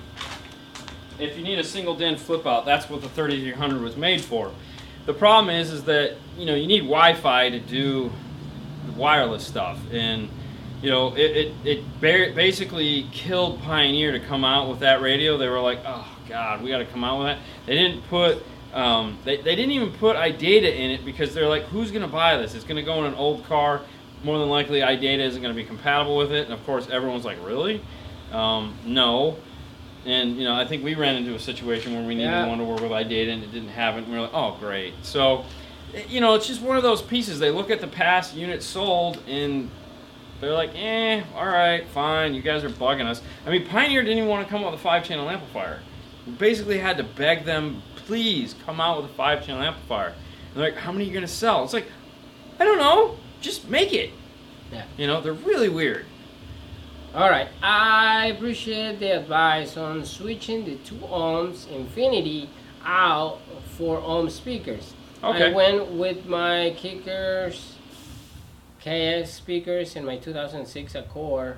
if 1.20 1.36
you 1.38 1.44
need 1.44 1.60
a 1.60 1.64
single 1.64 1.96
DIN 1.96 2.18
flip 2.18 2.46
out, 2.46 2.66
that's 2.66 2.90
what 2.90 3.02
the 3.02 3.10
3300 3.10 3.82
was 3.82 3.98
made 3.98 4.22
for. 4.22 4.52
The 5.08 5.14
problem 5.14 5.54
is, 5.54 5.72
is 5.72 5.84
that 5.86 6.16
you 6.38 6.46
know 6.46 6.54
you 6.56 6.68
need 6.68 6.82
Wi-Fi 6.82 7.50
to 7.50 7.60
do 7.60 8.12
wireless 8.96 9.46
stuff, 9.46 9.80
and 9.92 10.30
you 10.82 10.90
know 10.90 11.16
it 11.16 11.54
it, 11.66 11.84
it 12.04 12.36
basically 12.36 13.08
killed 13.12 13.62
Pioneer 13.62 14.12
to 14.12 14.20
come 14.20 14.44
out 14.46 14.70
with 14.70 14.80
that 14.80 15.02
radio. 15.02 15.38
They 15.38 15.48
were 15.50 15.60
like, 15.60 15.80
oh 15.86 16.08
god, 16.28 16.62
we 16.62 16.70
got 16.70 16.80
to 16.80 16.86
come 16.86 17.04
out 17.04 17.20
with 17.20 17.28
that. 17.28 17.40
They 17.66 17.76
didn't 17.76 18.02
put 18.10 18.44
um, 18.74 19.18
they, 19.24 19.38
they 19.38 19.56
didn't 19.56 19.72
even 19.72 19.92
put 19.94 20.16
iData 20.18 20.76
in 20.76 20.92
it 20.92 21.04
because 21.06 21.34
they're 21.34 21.48
like, 21.48 21.64
who's 21.64 21.90
going 21.90 22.04
to 22.04 22.08
buy 22.08 22.38
this? 22.38 22.54
It's 22.54 22.66
going 22.66 22.76
to 22.76 22.84
go 22.84 23.00
in 23.00 23.06
an 23.06 23.16
old 23.16 23.44
car. 23.46 23.82
More 24.24 24.38
than 24.40 24.50
likely, 24.50 24.82
iData 24.82 25.20
isn't 25.20 25.42
going 25.42 25.56
to 25.56 25.60
be 25.60 25.66
compatible 25.66 26.18
with 26.18 26.32
it. 26.32 26.46
And 26.46 26.54
of 26.54 26.64
course, 26.66 26.88
everyone's 26.90 27.26
like, 27.26 27.38
really? 27.44 27.82
Um, 28.32 28.76
no. 28.86 29.38
And 30.06 30.38
you 30.38 30.44
know, 30.44 30.54
I 30.54 30.66
think 30.68 30.84
we 30.84 30.96
ran 30.96 31.16
into 31.16 31.34
a 31.34 31.40
situation 31.40 31.94
where 31.94 32.02
we 32.06 32.14
needed 32.14 32.30
Yeah. 32.30 32.46
one 32.48 32.58
to 32.60 32.64
work 32.66 32.82
with 32.82 32.92
iData 32.92 33.34
and 33.34 33.44
it 33.44 33.52
didn't 33.52 33.70
have 33.70 33.96
it. 33.96 34.04
And 34.04 34.10
we 34.12 34.18
are 34.18 34.22
like, 34.22 34.34
oh, 34.34 34.58
great. 34.60 34.94
So, 35.02 35.46
you 36.08 36.20
know, 36.22 36.36
it's 36.36 36.48
just 36.48 36.62
one 36.62 36.78
of 36.78 36.84
those 36.84 37.02
pieces. 37.02 37.40
They 37.40 37.52
look 37.52 37.72
at 37.72 37.82
the 37.82 37.88
past 37.88 38.36
units 38.36 38.66
sold 38.66 39.22
and 39.28 39.70
they're 40.40 40.54
like, 40.54 40.72
eh, 40.76 41.24
all 41.36 41.46
right, 41.46 41.86
fine. 41.88 42.34
You 42.34 42.42
guys 42.42 42.64
are 42.64 42.70
bugging 42.70 43.06
us. 43.06 43.22
I 43.46 43.50
mean, 43.50 43.68
Pioneer 43.68 44.04
didn't 44.04 44.18
even 44.18 44.30
want 44.30 44.46
to 44.46 44.52
come 44.52 44.64
out 44.64 44.72
with 44.72 44.80
a 44.80 44.84
five-channel 44.84 45.30
amplifier. 45.30 45.80
We 46.26 46.34
basically 46.34 46.78
had 46.78 46.98
to 46.98 47.04
beg 47.04 47.46
them, 47.46 47.82
please 47.96 48.56
come 48.66 48.80
out 48.80 49.02
with 49.02 49.12
a 49.12 49.14
five-channel 49.16 49.64
amplifier. 49.64 50.08
And 50.08 50.16
they're 50.56 50.72
like, 50.72 50.80
how 50.80 50.92
many 50.92 51.06
are 51.06 51.08
you 51.08 51.14
gonna 51.14 51.28
sell? 51.28 51.64
It's 51.64 51.74
like, 51.74 51.88
I 52.60 52.66
don't 52.66 52.78
know. 52.78 53.18
Just 53.42 53.70
make 53.70 53.94
it. 53.94 54.12
Yeah. 54.72 54.86
You 54.98 55.08
know, 55.08 55.22
they're 55.22 55.34
really 55.34 55.70
weird. 55.70 56.06
All 57.16 57.30
right, 57.30 57.48
I 57.64 58.28
appreciate 58.28 59.00
the 59.00 59.18
advice 59.18 59.78
on 59.78 60.06
switching 60.06 60.66
the 60.66 60.76
two 60.78 60.96
ohms 60.96 61.68
Infinity 61.72 62.50
out 62.84 63.40
for 63.78 63.98
ohm 64.00 64.30
speakers. 64.30 64.94
Okay. 65.24 65.52
I 65.52 65.54
went 65.54 65.88
with 65.94 66.26
my 66.28 66.76
Kickers 66.78 67.77
KS 68.80 69.32
speakers 69.34 69.96
in 69.96 70.06
my 70.06 70.18
2006 70.18 70.96
Accord 70.96 71.58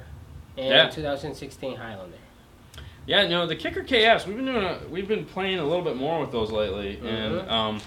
and 0.58 0.67
Yeah. 0.67 0.89
2016 0.89 1.75
Highlander. 1.77 2.17
Yeah, 3.05 3.27
no, 3.27 3.47
the 3.47 3.55
Kicker 3.55 3.84
KS. 3.84 4.27
We've 4.27 4.36
been 4.36 4.45
doing. 4.45 4.63
A, 4.63 4.79
we've 4.89 5.08
been 5.08 5.25
playing 5.25 5.60
a 5.60 5.63
little 5.63 5.84
bit 5.84 5.95
more 5.95 6.19
with 6.19 6.32
those 6.32 6.51
lately, 6.51 6.97
Mhm. 7.01 7.05
and 7.41 7.49
um, 7.49 7.82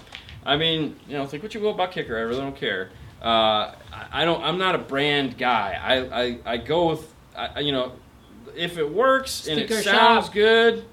I 0.45 0.57
mean, 0.57 0.99
you 1.07 1.17
know, 1.17 1.25
think 1.25 1.43
what 1.43 1.53
you 1.53 1.61
will 1.61 1.71
about 1.71 1.91
Kicker. 1.91 2.17
I 2.17 2.21
really 2.21 2.41
don't 2.41 2.55
care. 2.57 2.89
Uh, 3.23 3.71
I, 3.93 4.05
I 4.11 4.25
don't. 4.25 4.43
I'm 4.43 4.57
not 4.57 4.75
a 4.75 4.79
brand 4.79 5.37
guy. 5.37 5.79
I 5.81 6.21
I, 6.23 6.39
I 6.45 6.57
go 6.57 6.89
with. 6.89 7.13
I, 7.37 7.61
you 7.61 7.71
know, 7.71 7.93
if 8.55 8.77
it 8.77 8.91
works 8.91 9.47
and 9.47 9.57
Sticker 9.59 9.75
it 9.79 9.83
sounds 9.85 10.25
shop. 10.25 10.33
good, 10.33 10.85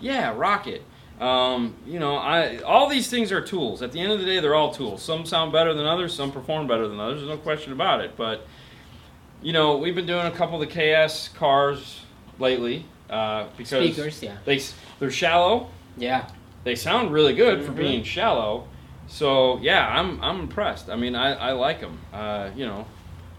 yeah, 0.00 0.32
rock 0.34 0.66
it. 0.66 0.82
Um, 1.20 1.74
you 1.86 2.00
know, 2.00 2.16
I 2.16 2.58
all 2.58 2.88
these 2.88 3.08
things 3.08 3.30
are 3.30 3.40
tools. 3.40 3.82
At 3.82 3.92
the 3.92 4.00
end 4.00 4.12
of 4.12 4.18
the 4.18 4.24
day, 4.24 4.40
they're 4.40 4.54
all 4.54 4.72
tools. 4.72 5.02
Some 5.02 5.24
sound 5.24 5.52
better 5.52 5.72
than 5.72 5.86
others. 5.86 6.12
Some 6.14 6.32
perform 6.32 6.66
better 6.66 6.88
than 6.88 6.98
others. 6.98 7.20
There's 7.20 7.30
no 7.30 7.36
question 7.36 7.72
about 7.72 8.00
it. 8.00 8.16
But 8.16 8.46
you 9.42 9.52
know, 9.52 9.76
we've 9.76 9.94
been 9.94 10.06
doing 10.06 10.26
a 10.26 10.30
couple 10.30 10.60
of 10.60 10.68
the 10.68 10.74
KS 11.06 11.28
cars 11.28 12.00
lately 12.38 12.86
uh, 13.10 13.46
because 13.56 13.84
Speakers, 13.92 14.22
yeah. 14.22 14.36
they 14.44 14.60
they're 14.98 15.10
shallow. 15.10 15.68
Yeah. 15.96 16.26
They 16.64 16.74
sound 16.74 17.12
really 17.12 17.34
good 17.34 17.62
for 17.64 17.72
Mhm. 17.72 17.76
being 17.76 18.02
shallow. 18.04 18.66
So 19.06 19.58
yeah, 19.58 19.86
I'm 19.86 20.20
I'm 20.22 20.40
impressed. 20.40 20.88
I 20.90 20.96
mean, 20.96 21.14
I, 21.14 21.34
I 21.34 21.52
like 21.52 21.80
them. 21.80 21.98
Uh, 22.12 22.50
you 22.56 22.66
know, 22.66 22.86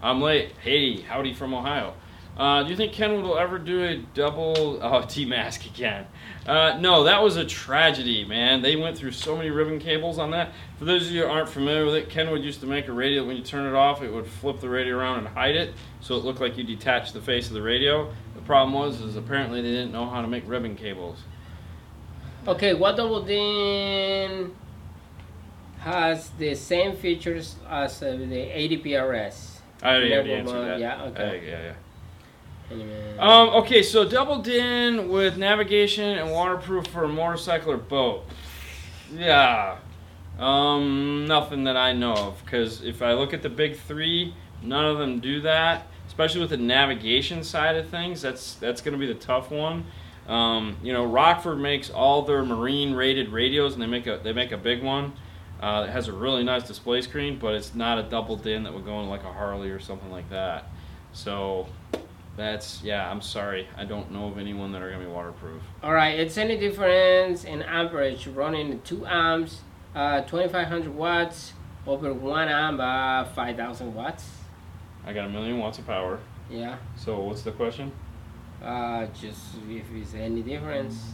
I'm 0.02 0.22
late. 0.22 0.52
Hey, 0.62 1.00
howdy 1.02 1.34
from 1.34 1.52
Ohio. 1.52 1.92
Uh, 2.38 2.62
do 2.62 2.70
you 2.70 2.76
think 2.76 2.92
Kenwood 2.92 3.24
will 3.24 3.38
ever 3.38 3.58
do 3.58 3.82
a 3.82 3.96
double 4.14 4.78
oh, 4.82 5.02
T-mask 5.08 5.66
again? 5.66 6.06
Uh, 6.46 6.78
no, 6.78 7.04
that 7.04 7.22
was 7.22 7.36
a 7.36 7.44
tragedy, 7.44 8.24
man. 8.24 8.62
They 8.62 8.76
went 8.76 8.96
through 8.96 9.12
so 9.12 9.36
many 9.36 9.50
ribbon 9.50 9.80
cables 9.80 10.18
on 10.18 10.30
that. 10.30 10.52
For 10.78 10.84
those 10.84 11.08
of 11.08 11.12
you 11.12 11.22
who 11.22 11.28
aren't 11.28 11.48
familiar 11.48 11.84
with 11.84 11.96
it, 11.96 12.08
Kenwood 12.08 12.42
used 12.42 12.60
to 12.60 12.66
make 12.66 12.86
a 12.86 12.92
radio. 12.92 13.26
When 13.26 13.36
you 13.36 13.42
turn 13.42 13.66
it 13.66 13.76
off, 13.76 14.00
it 14.00 14.12
would 14.12 14.26
flip 14.26 14.60
the 14.60 14.68
radio 14.68 14.96
around 14.96 15.18
and 15.18 15.28
hide 15.28 15.56
it, 15.56 15.74
so 16.00 16.14
it 16.16 16.24
looked 16.24 16.40
like 16.40 16.56
you 16.56 16.62
detached 16.62 17.14
the 17.14 17.20
face 17.20 17.48
of 17.48 17.54
the 17.54 17.62
radio. 17.62 18.12
The 18.36 18.42
problem 18.42 18.74
was, 18.74 19.00
is 19.00 19.16
apparently 19.16 19.60
they 19.60 19.70
didn't 19.70 19.90
know 19.92 20.08
how 20.08 20.22
to 20.22 20.28
make 20.28 20.44
ribbon 20.46 20.76
cables. 20.76 21.18
Okay, 22.46 22.74
what 22.74 22.96
double 22.96 23.22
DIN 23.22 24.54
has 25.80 26.30
the 26.30 26.54
same 26.54 26.96
features 26.96 27.56
as 27.68 28.00
uh, 28.00 28.16
the 28.16 28.56
80 28.56 28.82
PRS? 28.84 29.58
I 29.82 29.94
already 29.96 30.32
answered 30.32 30.64
that. 30.64 30.78
Yeah, 30.78 31.02
okay. 31.06 31.42
Yeah, 31.44 31.62
yeah. 31.62 31.72
Um, 32.70 33.48
okay, 33.50 33.82
so 33.82 34.08
double 34.08 34.40
DIN 34.42 35.08
with 35.08 35.36
navigation 35.36 36.18
and 36.18 36.30
waterproof 36.30 36.86
for 36.88 37.04
a 37.04 37.08
motorcycle 37.08 37.72
or 37.72 37.76
boat. 37.76 38.24
Yeah. 39.14 39.78
Um, 40.38 41.26
nothing 41.26 41.64
that 41.64 41.76
I 41.76 41.92
know 41.92 42.14
of. 42.14 42.44
Because 42.44 42.82
if 42.82 43.02
I 43.02 43.12
look 43.12 43.32
at 43.32 43.42
the 43.42 43.48
big 43.48 43.78
three, 43.78 44.34
none 44.62 44.84
of 44.84 44.98
them 44.98 45.20
do 45.20 45.40
that. 45.42 45.86
Especially 46.06 46.40
with 46.40 46.50
the 46.50 46.56
navigation 46.56 47.44
side 47.44 47.76
of 47.76 47.88
things, 47.88 48.22
that's 48.22 48.54
that's 48.54 48.80
going 48.80 48.92
to 48.92 48.98
be 48.98 49.06
the 49.06 49.18
tough 49.18 49.50
one. 49.50 49.84
Um, 50.28 50.76
you 50.82 50.92
know, 50.92 51.04
Rockford 51.04 51.58
makes 51.58 51.90
all 51.90 52.22
their 52.22 52.44
marine 52.44 52.94
rated 52.94 53.28
radios, 53.28 53.74
and 53.74 53.82
they 53.82 53.86
make 53.86 54.06
a 54.06 54.18
they 54.22 54.32
make 54.32 54.52
a 54.52 54.56
big 54.56 54.82
one. 54.82 55.12
Uh, 55.60 55.84
it 55.88 55.90
has 55.90 56.08
a 56.08 56.12
really 56.12 56.42
nice 56.42 56.66
display 56.66 57.02
screen, 57.02 57.38
but 57.38 57.54
it's 57.54 57.74
not 57.74 57.98
a 57.98 58.02
double 58.02 58.36
DIN 58.36 58.62
that 58.64 58.72
would 58.72 58.84
go 58.84 59.00
in 59.00 59.08
like 59.08 59.24
a 59.24 59.32
Harley 59.32 59.70
or 59.70 59.78
something 59.78 60.10
like 60.10 60.28
that. 60.30 60.70
So 61.12 61.66
that's 62.36 62.82
yeah. 62.82 63.10
I'm 63.10 63.20
sorry. 63.20 63.66
I 63.76 63.84
don't 63.84 64.10
know 64.12 64.28
of 64.28 64.38
anyone 64.38 64.72
that 64.72 64.82
are 64.82 64.90
gonna 64.90 65.04
be 65.04 65.10
waterproof. 65.10 65.62
All 65.82 65.94
right, 65.94 66.18
it's 66.18 66.36
any 66.38 66.56
difference 66.58 67.44
in 67.44 67.62
amperage 67.62 68.26
running 68.28 68.80
two 68.82 69.06
amps, 69.06 69.60
uh, 69.94 70.20
2500 70.22 70.94
watts 70.94 71.52
over 71.86 72.12
one 72.12 72.48
amp, 72.48 72.80
uh, 72.80 73.24
5000 73.32 73.94
watts. 73.94 74.28
I 75.06 75.12
got 75.12 75.26
a 75.26 75.28
million 75.28 75.58
watts 75.58 75.78
of 75.78 75.86
power. 75.86 76.18
Yeah, 76.50 76.76
So 76.96 77.20
what's 77.20 77.42
the 77.42 77.52
question? 77.52 77.92
uh, 78.62 79.06
just 79.20 79.56
if 79.68 79.84
it's 79.94 80.14
any 80.14 80.42
difference. 80.42 81.12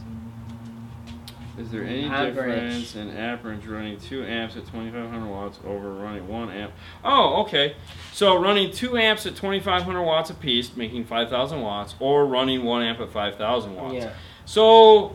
Is 1.59 1.71
there 1.71 1.85
any 1.85 2.05
Average. 2.05 2.35
difference 2.35 2.97
in 2.97 3.11
amperage 3.11 3.67
running 3.67 3.99
two 3.99 4.25
amps 4.25 4.57
at 4.57 4.65
2500 4.67 5.29
watts 5.29 5.59
over 5.67 5.93
running 5.93 6.27
one 6.27 6.51
amp? 6.51 6.73
Oh, 7.05 7.43
okay. 7.43 7.77
So 8.13 8.41
running 8.41 8.71
two 8.71 8.97
amps 8.97 9.27
at 9.27 9.37
2500 9.37 10.03
watts 10.03 10.31
a 10.31 10.35
piece, 10.35 10.75
making 10.77 11.05
5000 11.05 11.61
watts, 11.61 11.95
or 12.01 12.27
running 12.27 12.65
one 12.65 12.83
amp 12.83 13.01
at 13.01 13.11
5000 13.11 13.77
watts. 13.77 13.95
Yeah. 13.95 14.13
So, 14.47 15.15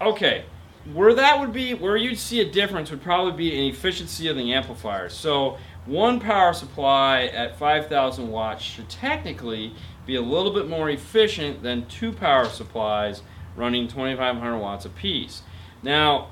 okay, 0.00 0.44
where 0.92 1.14
that 1.14 1.38
would 1.38 1.52
be, 1.52 1.74
where 1.74 1.96
you'd 1.96 2.18
see 2.18 2.40
a 2.40 2.50
difference 2.50 2.90
would 2.90 3.02
probably 3.02 3.32
be 3.32 3.56
in 3.56 3.72
efficiency 3.72 4.28
of 4.28 4.36
the 4.36 4.52
amplifier. 4.52 5.08
So, 5.08 5.58
one 5.86 6.20
power 6.20 6.52
supply 6.52 7.24
at 7.26 7.56
5,000 7.58 8.28
watts 8.28 8.62
should 8.62 8.88
technically 8.88 9.74
be 10.06 10.16
a 10.16 10.20
little 10.22 10.52
bit 10.52 10.68
more 10.68 10.90
efficient 10.90 11.62
than 11.62 11.86
two 11.86 12.12
power 12.12 12.46
supplies 12.46 13.22
running 13.56 13.88
2500 13.88 14.58
watts 14.58 14.84
apiece. 14.84 15.42
Now, 15.82 16.28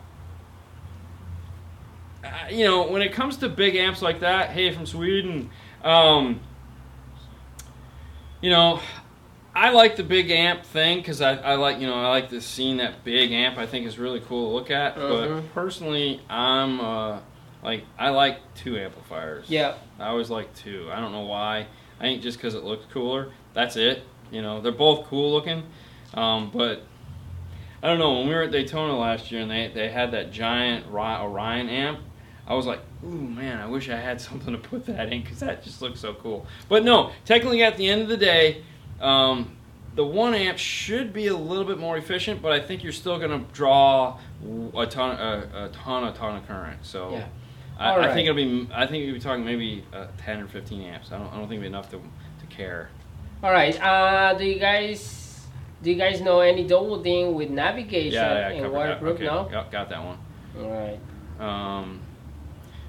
uh, 2.25 2.29
you 2.51 2.65
know, 2.65 2.89
when 2.89 3.03
it 3.03 3.13
comes 3.13 3.37
to 3.39 3.49
big 3.49 3.77
amps 3.77 4.03
like 4.03 4.21
that, 4.21 4.51
hey, 4.51 4.73
from 4.73 4.87
Sweden, 4.87 5.51
um, 5.83 6.41
you 8.41 8.51
know, 8.51 8.81
I 9.55 9.71
like 9.71 9.97
the 9.97 10.05
big 10.05 10.31
amp 10.31 10.65
thing 10.65 10.99
because 10.99 11.21
I, 11.21 11.35
I 11.35 11.55
like, 11.55 11.81
you 11.81 11.87
know, 11.87 11.95
I 11.95 12.09
like 12.09 12.31
this 12.31 12.47
seeing 12.47 12.77
that 12.77 13.03
big 13.03 13.33
amp. 13.33 13.59
I 13.59 13.67
think 13.67 13.87
is 13.87 13.99
really 13.99 14.21
cool 14.21 14.51
to 14.51 14.55
look 14.55 14.71
at. 14.71 14.97
Mhm. 14.97 15.09
But 15.09 15.55
personally, 15.55 16.21
I'm 16.29 16.81
uh, 16.81 17.19
like, 17.63 17.85
I 17.99 18.11
like 18.11 18.39
two 18.55 18.79
amplifiers. 18.79 19.47
Yeah. 19.49 19.75
I 19.99 20.09
always 20.09 20.31
like 20.31 20.55
two. 20.55 20.89
I 20.93 21.01
don't 21.01 21.13
know 21.13 21.23
why. 21.23 21.67
I 21.99 22.03
think 22.03 22.23
just 22.23 22.39
because 22.39 22.55
it 22.55 22.63
looks 22.63 22.85
cooler. 22.93 23.33
That's 23.55 23.77
it. 23.77 24.05
You 24.31 24.43
know, 24.43 24.61
they're 24.61 24.71
both 24.71 25.07
cool 25.07 25.33
looking. 25.33 25.65
Um, 26.15 26.51
but 26.53 26.83
I 27.83 27.87
don't 27.87 27.99
know. 27.99 28.19
When 28.19 28.29
we 28.29 28.35
were 28.35 28.43
at 28.43 28.51
Daytona 28.51 28.97
last 28.97 29.31
year 29.31 29.41
and 29.43 29.51
they, 29.51 29.71
they 29.73 29.89
had 29.89 30.11
that 30.13 30.33
giant 30.33 30.87
Orion 30.93 31.69
amp, 31.69 32.01
I 32.47 32.55
was 32.55 32.67
like, 32.67 32.81
ooh, 33.05 33.09
man, 33.09 33.61
I 33.61 33.67
wish 33.67 33.89
I 33.89 33.97
had 33.97 34.21
something 34.29 34.53
to 34.53 34.59
put 34.59 34.87
that 34.87 35.13
in 35.13 35.23
because 35.23 35.41
that 35.41 35.63
just 35.63 35.81
looks 35.83 36.01
so 36.01 36.15
cool. 36.15 36.47
But 36.69 36.85
no, 36.85 37.13
technically 37.25 37.63
at 37.63 37.77
the 37.77 37.89
end 37.89 38.03
of 38.03 38.09
the 38.09 38.17
day, 38.17 38.63
um, 39.01 39.57
the 39.95 40.05
one 40.05 40.35
amp 40.35 40.59
should 40.59 41.13
be 41.13 41.27
a 41.27 41.37
little 41.37 41.65
bit 41.65 41.79
more 41.79 41.97
efficient, 41.97 42.41
but 42.41 42.53
I 42.53 42.61
think 42.61 42.83
you're 42.83 42.93
still 42.93 43.19
going 43.19 43.31
to 43.31 43.53
draw 43.53 44.19
a 44.77 44.87
ton, 44.87 45.19
a, 45.19 45.67
a 45.67 45.69
ton, 45.71 46.05
a 46.05 46.13
ton 46.13 46.37
of 46.37 46.47
current. 46.47 46.85
So 46.85 47.13
Yeah. 47.13 47.27
I, 47.79 47.91
All 47.93 48.01
I 48.01 48.13
think 48.13 48.29
it'll 48.29 48.35
be. 48.35 48.69
I 48.75 48.87
think 48.87 49.05
you'll 49.05 49.15
be 49.15 49.21
talking 49.21 49.45
maybe 49.45 49.85
uh, 49.93 50.09
10 50.19 50.41
or 50.41 50.49
15 50.49 50.81
amps. 50.83 51.13
I 51.13 51.19
don't. 51.19 51.29
I 51.29 51.37
don't 51.37 51.49
think 51.49 51.61
it'll 51.61 51.63
be 51.63 51.67
enough 51.69 51.89
to 51.91 51.99
to 51.99 52.47
care. 52.49 52.91
All 53.41 53.53
right. 53.53 53.81
Uh, 53.81 54.35
do 54.35 54.45
you 54.45 54.59
guys 54.59 55.28
do 55.83 55.91
you 55.91 55.97
guys 55.97 56.21
know 56.21 56.41
any 56.41 56.67
double 56.67 57.03
DIN 57.03 57.35
with 57.35 57.51
navigation 57.51 58.13
Yeah, 58.15 58.51
yeah, 58.51 58.65
and 58.65 58.73
waterproof? 58.73 59.15
Okay, 59.17 59.25
No. 59.27 59.49
got, 59.51 59.71
got 59.71 59.89
that 59.91 60.05
one. 60.05 60.19
All 60.61 60.71
right. 60.71 61.01
Um, 61.41 62.01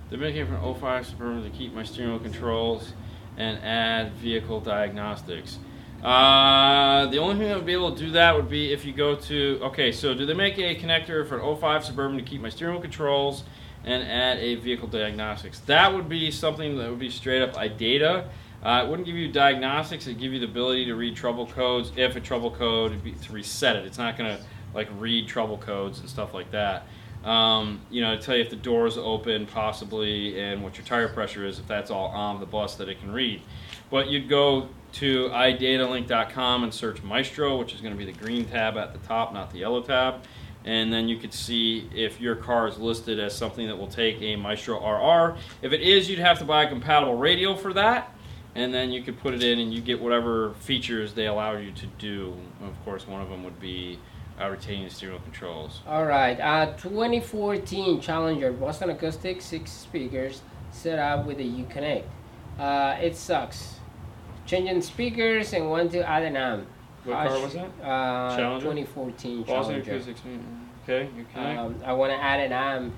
they're 0.09 0.19
making 0.19 0.47
from 0.47 0.73
05 0.75 1.05
Suburban 1.05 1.43
to 1.43 1.49
keep 1.49 1.73
my 1.73 1.83
steering 1.83 2.11
wheel 2.11 2.19
controls 2.19 2.93
and 3.37 3.63
add 3.63 4.13
vehicle 4.13 4.59
diagnostics. 4.59 5.59
Uh, 6.03 7.05
the 7.07 7.17
only 7.17 7.35
thing 7.35 7.47
that 7.49 7.57
would 7.57 7.65
be 7.65 7.73
able 7.73 7.93
to 7.93 8.05
do 8.05 8.11
that 8.11 8.35
would 8.35 8.49
be 8.49 8.71
if 8.71 8.85
you 8.85 8.93
go 8.93 9.15
to 9.15 9.59
okay. 9.63 9.91
So 9.91 10.13
do 10.13 10.25
they 10.25 10.33
make 10.33 10.57
a 10.57 10.75
connector 10.75 11.27
for 11.27 11.39
an 11.39 11.57
05 11.57 11.85
Suburban 11.85 12.17
to 12.17 12.23
keep 12.23 12.41
my 12.41 12.49
steering 12.49 12.75
wheel 12.75 12.81
controls 12.81 13.43
and 13.83 14.01
add 14.03 14.37
a 14.39 14.55
vehicle 14.55 14.87
diagnostics? 14.87 15.59
That 15.61 15.93
would 15.93 16.07
be 16.07 16.31
something 16.31 16.77
that 16.77 16.89
would 16.89 16.99
be 16.99 17.09
straight 17.09 17.41
up 17.41 17.53
iData. 17.53 18.29
Uh, 18.63 18.83
it 18.83 18.89
wouldn't 18.89 19.05
give 19.05 19.15
you 19.15 19.31
diagnostics. 19.31 20.05
It'd 20.05 20.19
give 20.19 20.33
you 20.33 20.39
the 20.39 20.45
ability 20.45 20.85
to 20.85 20.95
read 20.95 21.15
trouble 21.15 21.47
codes. 21.47 21.91
If 21.95 22.15
a 22.15 22.19
trouble 22.19 22.51
code, 22.51 23.01
be 23.03 23.13
to 23.13 23.31
reset 23.31 23.75
it. 23.75 23.85
It's 23.85 23.97
not 23.97 24.17
going 24.17 24.35
to 24.35 24.43
like 24.73 24.89
read 24.97 25.27
trouble 25.27 25.57
codes 25.57 25.99
and 25.99 26.09
stuff 26.09 26.33
like 26.33 26.51
that. 26.51 26.85
Um, 27.23 27.81
you 27.89 28.01
know, 28.01 28.15
to 28.15 28.21
tell 28.21 28.35
you 28.35 28.41
if 28.41 28.49
the 28.49 28.55
door 28.55 28.87
is 28.87 28.97
open, 28.97 29.45
possibly, 29.45 30.39
and 30.39 30.63
what 30.63 30.77
your 30.77 30.85
tire 30.85 31.09
pressure 31.09 31.45
is, 31.45 31.59
if 31.59 31.67
that's 31.67 31.91
all 31.91 32.07
on 32.07 32.39
the 32.39 32.45
bus 32.45 32.75
that 32.75 32.87
it 32.87 32.99
can 32.99 33.11
read. 33.11 33.41
But 33.89 34.09
you'd 34.09 34.29
go 34.29 34.69
to 34.93 35.29
idatalink.com 35.29 36.63
and 36.63 36.73
search 36.73 37.03
Maestro, 37.03 37.57
which 37.57 37.73
is 37.73 37.81
going 37.81 37.93
to 37.93 37.97
be 37.97 38.09
the 38.09 38.17
green 38.17 38.45
tab 38.45 38.77
at 38.77 38.93
the 38.93 38.99
top, 38.99 39.33
not 39.33 39.51
the 39.51 39.59
yellow 39.59 39.81
tab. 39.81 40.23
And 40.65 40.91
then 40.91 41.07
you 41.07 41.17
could 41.17 41.33
see 41.33 41.89
if 41.95 42.19
your 42.19 42.35
car 42.35 42.67
is 42.67 42.77
listed 42.77 43.19
as 43.19 43.35
something 43.35 43.67
that 43.67 43.77
will 43.77 43.87
take 43.87 44.21
a 44.21 44.35
Maestro 44.35 44.77
RR. 44.77 45.37
If 45.61 45.73
it 45.73 45.81
is, 45.81 46.09
you'd 46.09 46.19
have 46.19 46.39
to 46.39 46.45
buy 46.45 46.63
a 46.63 46.69
compatible 46.69 47.15
radio 47.15 47.55
for 47.55 47.73
that. 47.73 48.13
And 48.59 48.73
then 48.73 48.91
you 48.91 49.01
could 49.01 49.17
put 49.21 49.33
it 49.33 49.41
in 49.41 49.57
and 49.59 49.73
you 49.73 49.79
get 49.79 50.01
whatever 50.01 50.53
features 50.59 51.13
they 51.13 51.27
allow 51.27 51.53
you 51.55 51.71
to 51.71 51.85
do. 51.97 52.35
Of 52.61 52.73
course, 52.83 53.07
one 53.07 53.21
of 53.21 53.29
them 53.29 53.45
would 53.45 53.57
be 53.57 53.97
uh, 54.39 54.49
retaining 54.49 54.83
the 54.83 54.89
steering 54.89 55.13
wheel 55.15 55.23
controls. 55.23 55.79
All 55.87 56.03
right. 56.05 56.37
Uh, 56.37 56.73
2014 56.73 58.01
Challenger 58.01 58.51
Boston 58.51 58.89
Acoustic 58.89 59.41
six 59.41 59.71
speakers 59.71 60.41
set 60.71 60.99
up 60.99 61.25
with 61.25 61.39
a 61.39 61.43
Uconnect. 61.43 62.03
Uh, 62.59 62.97
it 63.01 63.15
sucks. 63.15 63.75
Changing 64.45 64.81
speakers 64.81 65.53
and 65.53 65.69
want 65.69 65.93
to 65.93 66.05
add 66.05 66.23
an 66.23 66.35
amp. 66.35 66.67
What 67.05 67.15
Uh, 67.15 67.27
car 67.29 67.39
was 67.41 67.53
that? 67.53 67.69
Uh, 67.81 68.35
Challenger? 68.35 68.65
2014 68.65 69.43
Boston 69.43 69.55
Challenger. 69.85 69.91
Acoustics. 69.93 70.21
Okay, 70.83 71.09
Uconnect. 71.17 71.57
Um, 71.57 71.75
I 71.85 71.93
want 71.93 72.11
to 72.11 72.21
add 72.21 72.41
an 72.41 72.51
amp. 72.51 72.93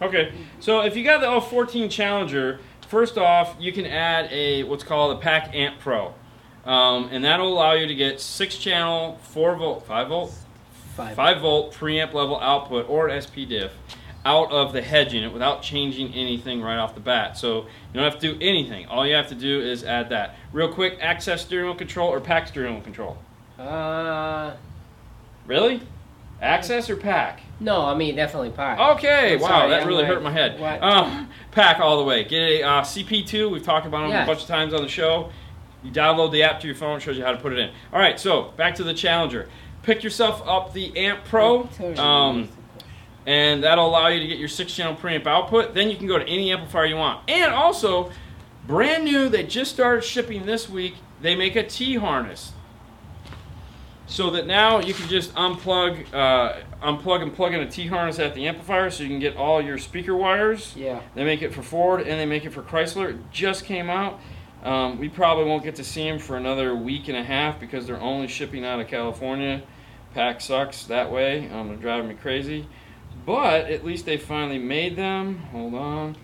Okay, 0.00 0.32
so 0.60 0.80
if 0.80 0.96
you 0.96 1.04
got 1.04 1.20
the 1.20 1.40
014 1.46 1.90
Challenger, 1.90 2.60
first 2.90 3.16
off, 3.16 3.56
you 3.58 3.72
can 3.72 3.86
add 3.86 4.30
a 4.30 4.64
what's 4.64 4.84
called 4.84 5.16
a 5.16 5.20
Pack 5.20 5.54
Amp 5.54 5.78
Pro, 5.80 6.12
um, 6.64 7.08
and 7.10 7.24
that'll 7.24 7.48
allow 7.52 7.72
you 7.72 7.86
to 7.86 7.94
get 7.94 8.20
six 8.20 8.58
channel, 8.58 9.18
four 9.22 9.56
volt, 9.56 9.86
five 9.86 10.08
volt, 10.08 10.34
Five. 10.96 11.14
five 11.16 11.40
volt 11.40 11.72
preamp 11.72 12.12
level 12.12 12.38
output 12.40 12.88
or 12.90 13.08
an 13.08 13.22
SP 13.22 13.48
diff 13.48 13.72
out 14.26 14.50
of 14.52 14.74
the 14.74 14.82
head 14.82 15.10
unit 15.12 15.32
without 15.32 15.62
changing 15.62 16.12
anything 16.12 16.60
right 16.60 16.76
off 16.76 16.94
the 16.94 17.00
bat. 17.00 17.38
So 17.38 17.60
you 17.62 17.94
don't 17.94 18.04
have 18.04 18.20
to 18.20 18.34
do 18.34 18.38
anything. 18.42 18.84
All 18.86 19.06
you 19.06 19.14
have 19.14 19.28
to 19.28 19.34
do 19.34 19.62
is 19.62 19.82
add 19.82 20.10
that. 20.10 20.34
Real 20.52 20.70
quick, 20.70 21.00
Axxess 21.00 21.38
steering 21.38 21.66
wheel 21.66 21.74
control 21.74 22.10
or 22.12 22.20
pack 22.20 22.48
steering 22.48 22.74
wheel 22.74 22.82
control. 22.82 23.16
Uh, 23.58 24.52
Really? 25.46 25.80
Axxess 26.42 26.90
or 26.90 26.96
pack? 26.96 27.40
No, 27.60 27.84
I 27.84 27.94
mean 27.94 28.16
definitely 28.16 28.50
pack. 28.50 28.78
Okay, 28.96 29.34
I'm 29.34 29.40
wow, 29.40 29.48
sorry, 29.48 29.70
that 29.70 29.82
I'm 29.82 29.86
really 29.88 30.02
like, 30.02 30.12
hurt 30.12 30.22
my 30.22 30.30
head. 30.32 30.58
what? 30.58 30.82
Um, 30.82 31.28
pack 31.50 31.78
all 31.80 31.98
the 31.98 32.04
way. 32.04 32.24
Get 32.24 32.40
a 32.40 32.62
uh, 32.62 32.82
CP2. 32.82 33.50
We've 33.50 33.62
talked 33.62 33.86
about 33.86 34.02
them 34.02 34.10
Yeah. 34.10 34.24
a 34.24 34.26
bunch 34.26 34.42
of 34.42 34.48
times 34.48 34.74
on 34.74 34.82
the 34.82 34.88
show. 34.88 35.30
You 35.82 35.90
download 35.90 36.32
the 36.32 36.42
app 36.42 36.60
to 36.60 36.66
your 36.66 36.76
phone. 36.76 36.96
It 36.98 37.00
shows 37.00 37.16
you 37.16 37.24
how 37.24 37.32
to 37.32 37.38
put 37.38 37.52
it 37.52 37.58
in. 37.58 37.70
All 37.92 37.98
right, 38.00 38.18
so 38.18 38.52
back 38.56 38.74
to 38.76 38.84
the 38.84 38.92
Challenger. 38.94 39.48
Pick 39.82 40.02
yourself 40.02 40.42
up 40.46 40.72
the 40.74 40.94
Amp 40.96 41.24
Pro, 41.24 41.68
um, 41.96 42.48
and 43.26 43.62
that'll 43.64 43.86
allow 43.88 44.08
you 44.08 44.20
to 44.20 44.26
get 44.26 44.38
your 44.38 44.48
six-channel 44.48 44.96
preamp 44.96 45.26
output. 45.26 45.72
Then 45.74 45.88
you 45.90 45.96
can 45.96 46.06
go 46.06 46.18
to 46.18 46.28
any 46.28 46.52
amplifier 46.52 46.84
you 46.86 46.96
want. 46.96 47.28
And 47.30 47.52
also, 47.52 48.10
brand 48.66 49.04
new, 49.04 49.28
they 49.30 49.42
just 49.42 49.70
started 49.72 50.04
shipping 50.04 50.44
this 50.44 50.68
week. 50.68 50.96
They 51.22 51.34
make 51.34 51.56
a 51.56 51.62
T 51.62 51.96
harness 51.96 52.52
so 54.10 54.28
that 54.30 54.44
now 54.44 54.80
you 54.80 54.92
can 54.92 55.08
just 55.08 55.32
unplug, 55.34 56.04
uh, 56.12 56.56
unplug 56.82 57.22
and 57.22 57.32
plug 57.32 57.54
in 57.54 57.60
a 57.60 57.70
T 57.70 57.86
harness 57.86 58.18
at 58.18 58.34
the 58.34 58.48
amplifier, 58.48 58.90
so 58.90 59.04
you 59.04 59.08
can 59.08 59.20
get 59.20 59.36
all 59.36 59.62
your 59.62 59.78
speaker 59.78 60.16
wires. 60.16 60.74
yeah. 60.76 61.00
They 61.14 61.24
make 61.24 61.42
it 61.42 61.54
for 61.54 61.62
Ford 61.62 62.00
and 62.00 62.18
they 62.18 62.26
make 62.26 62.44
it 62.44 62.50
for 62.50 62.62
Chrysler. 62.62 63.10
It 63.10 63.30
just 63.30 63.64
came 63.64 63.88
out. 63.88 64.18
Um, 64.64 64.98
we 64.98 65.08
probably 65.08 65.44
won't 65.44 65.62
get 65.62 65.76
to 65.76 65.84
see 65.84 66.02
them 66.08 66.18
for 66.18 66.36
another 66.36 66.74
week 66.74 67.06
and 67.06 67.16
a 67.16 67.22
half 67.22 67.60
because 67.60 67.86
they're 67.86 68.00
only 68.00 68.26
shipping 68.26 68.64
out 68.64 68.80
of 68.80 68.88
California. 68.88 69.62
Pack 70.12 70.40
sucks 70.40 70.84
that 70.86 71.10
way. 71.12 71.48
Um, 71.50 71.68
they're 71.68 71.76
driving 71.76 72.08
me 72.08 72.16
crazy. 72.16 72.66
But 73.24 73.70
at 73.70 73.84
least 73.84 74.06
they 74.06 74.16
finally 74.16 74.58
made 74.58 74.96
them. 74.96 75.38
Hold 75.52 75.74
on. 75.74 76.16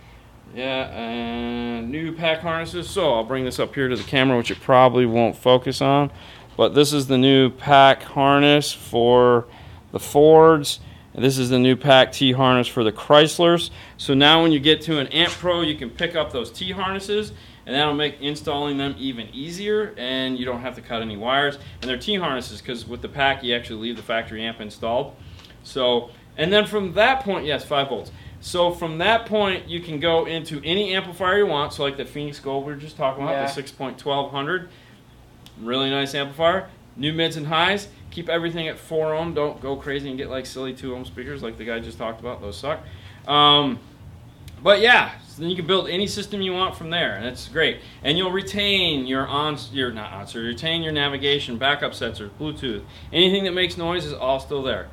Yeah, 0.54 0.88
and 0.90 1.90
new 1.90 2.12
pack 2.12 2.40
harnesses. 2.40 2.90
So 2.90 3.14
I'll 3.14 3.24
bring 3.24 3.44
this 3.44 3.60
up 3.60 3.74
here 3.74 3.88
to 3.88 3.96
the 3.96 4.02
camera, 4.02 4.36
which 4.36 4.50
it 4.50 4.60
probably 4.60 5.06
won't 5.06 5.36
focus 5.36 5.80
on. 5.80 6.10
But 6.56 6.74
this 6.74 6.92
is 6.92 7.06
the 7.06 7.18
new 7.18 7.50
pack 7.50 8.02
harness 8.02 8.72
for 8.72 9.46
the 9.92 10.00
Fords. 10.00 10.80
This 11.14 11.38
is 11.38 11.48
the 11.48 11.58
new 11.58 11.76
pack 11.76 12.12
T 12.12 12.32
harness 12.32 12.68
for 12.68 12.84
the 12.84 12.92
Chryslers. 12.92 13.70
So 13.96 14.12
now 14.14 14.42
when 14.42 14.52
you 14.52 14.60
get 14.60 14.82
to 14.82 14.98
an 14.98 15.06
Amp 15.08 15.32
Pro, 15.32 15.62
you 15.62 15.74
can 15.74 15.88
pick 15.88 16.14
up 16.14 16.30
those 16.30 16.50
T 16.50 16.72
harnesses, 16.72 17.32
and 17.64 17.74
that'll 17.74 17.94
make 17.94 18.20
installing 18.20 18.76
them 18.76 18.94
even 18.98 19.28
easier, 19.32 19.94
and 19.96 20.38
you 20.38 20.44
don't 20.44 20.60
have 20.60 20.74
to 20.74 20.82
cut 20.82 21.00
any 21.00 21.16
wires. 21.16 21.58
And 21.80 21.88
they're 21.90 21.96
T 21.96 22.16
harnesses 22.16 22.60
because 22.60 22.86
with 22.86 23.00
the 23.00 23.08
pack, 23.08 23.42
you 23.42 23.54
actually 23.54 23.80
leave 23.80 23.96
the 23.96 24.02
factory 24.02 24.44
amp 24.44 24.60
installed. 24.60 25.16
So, 25.62 26.10
and 26.36 26.52
then 26.52 26.66
from 26.66 26.92
that 26.94 27.20
point, 27.20 27.46
yes, 27.46 27.64
5 27.64 27.88
volts. 27.88 28.12
So 28.40 28.70
from 28.70 28.98
that 28.98 29.24
point, 29.24 29.66
you 29.68 29.80
can 29.80 29.98
go 29.98 30.26
into 30.26 30.60
any 30.62 30.94
amplifier 30.94 31.38
you 31.38 31.46
want. 31.46 31.72
So 31.72 31.82
like 31.82 31.96
the 31.96 32.04
Phoenix 32.04 32.38
Gold 32.38 32.66
we 32.66 32.72
were 32.74 32.78
just 32.78 32.96
talking 32.96 33.22
about, 33.24 33.32
Yeah. 33.32 33.46
the 33.46 33.62
6.1200. 33.62 34.68
Really 35.60 35.90
nice 35.90 36.14
amplifier. 36.14 36.68
New 36.96 37.12
mids 37.12 37.36
and 37.36 37.46
highs. 37.46 37.88
Keep 38.10 38.28
everything 38.28 38.68
at 38.68 38.78
4 38.78 39.14
ohm. 39.14 39.34
Don't 39.34 39.60
go 39.60 39.76
crazy 39.76 40.08
and 40.08 40.18
get 40.18 40.30
like 40.30 40.46
silly 40.46 40.72
2 40.72 40.94
ohm 40.94 41.04
speakers 41.04 41.42
like 41.42 41.58
the 41.58 41.64
guy 41.64 41.78
just 41.80 41.98
talked 41.98 42.20
about. 42.20 42.40
Those 42.40 42.56
suck. 42.56 42.80
Um, 43.26 43.78
but 44.62 44.80
yeah, 44.80 45.12
so 45.28 45.42
then 45.42 45.50
you 45.50 45.56
can 45.56 45.66
build 45.66 45.88
any 45.88 46.06
system 46.06 46.40
you 46.40 46.52
want 46.52 46.76
from 46.76 46.90
there, 46.90 47.14
and 47.14 47.26
it's 47.26 47.48
great. 47.48 47.80
And 48.02 48.16
you'll 48.16 48.32
retain 48.32 49.06
your 49.06 49.26
on, 49.26 49.58
your 49.72 49.92
not 49.92 50.12
on, 50.12 50.26
so 50.26 50.40
retain 50.40 50.82
your 50.82 50.92
navigation, 50.92 51.58
backup 51.58 51.92
sensors, 51.92 52.30
Bluetooth, 52.40 52.82
anything 53.12 53.44
that 53.44 53.52
makes 53.52 53.76
noise 53.76 54.06
is 54.06 54.14
all 54.14 54.40
still 54.40 54.62
there. 54.62 54.88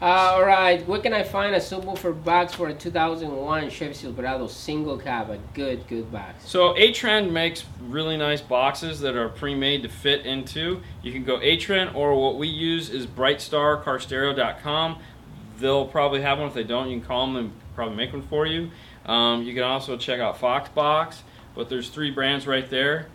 Uh, 0.00 0.32
all 0.32 0.44
right. 0.44 0.86
Where 0.88 0.98
can 1.00 1.12
I 1.12 1.22
find 1.22 1.54
a 1.54 1.58
subwoofer 1.58 2.24
box 2.24 2.54
for 2.54 2.68
a 2.68 2.74
2001 2.74 3.68
Chevy 3.68 3.92
Silverado 3.92 4.46
single 4.46 4.96
cab? 4.96 5.28
A 5.28 5.38
good, 5.52 5.86
good 5.88 6.10
box. 6.10 6.48
So 6.48 6.74
A-Trend 6.78 7.34
makes 7.34 7.64
really 7.82 8.16
nice 8.16 8.40
boxes 8.40 9.00
that 9.00 9.14
are 9.14 9.28
pre-made 9.28 9.82
to 9.82 9.90
fit 9.90 10.24
into. 10.24 10.80
You 11.02 11.12
can 11.12 11.24
go 11.24 11.38
A-Trend 11.42 11.94
or 11.94 12.18
what 12.18 12.38
we 12.38 12.48
use 12.48 12.88
is 12.88 13.06
BrightstarCarStereo.com. 13.06 14.98
They'll 15.58 15.86
probably 15.86 16.22
have 16.22 16.38
one. 16.38 16.48
If 16.48 16.54
they 16.54 16.64
don't, 16.64 16.88
you 16.88 16.98
can 16.98 17.06
call 17.06 17.26
them 17.26 17.36
and 17.36 17.52
probably 17.74 17.96
make 17.96 18.14
one 18.14 18.22
for 18.22 18.46
you. 18.46 18.70
Um, 19.04 19.42
you 19.42 19.52
can 19.52 19.64
also 19.64 19.98
check 19.98 20.18
out 20.18 20.40
Foxbox, 20.40 21.16
but 21.54 21.68
there's 21.68 21.90
three 21.90 22.10
brands 22.10 22.46
right 22.46 22.68
there. 22.70 23.08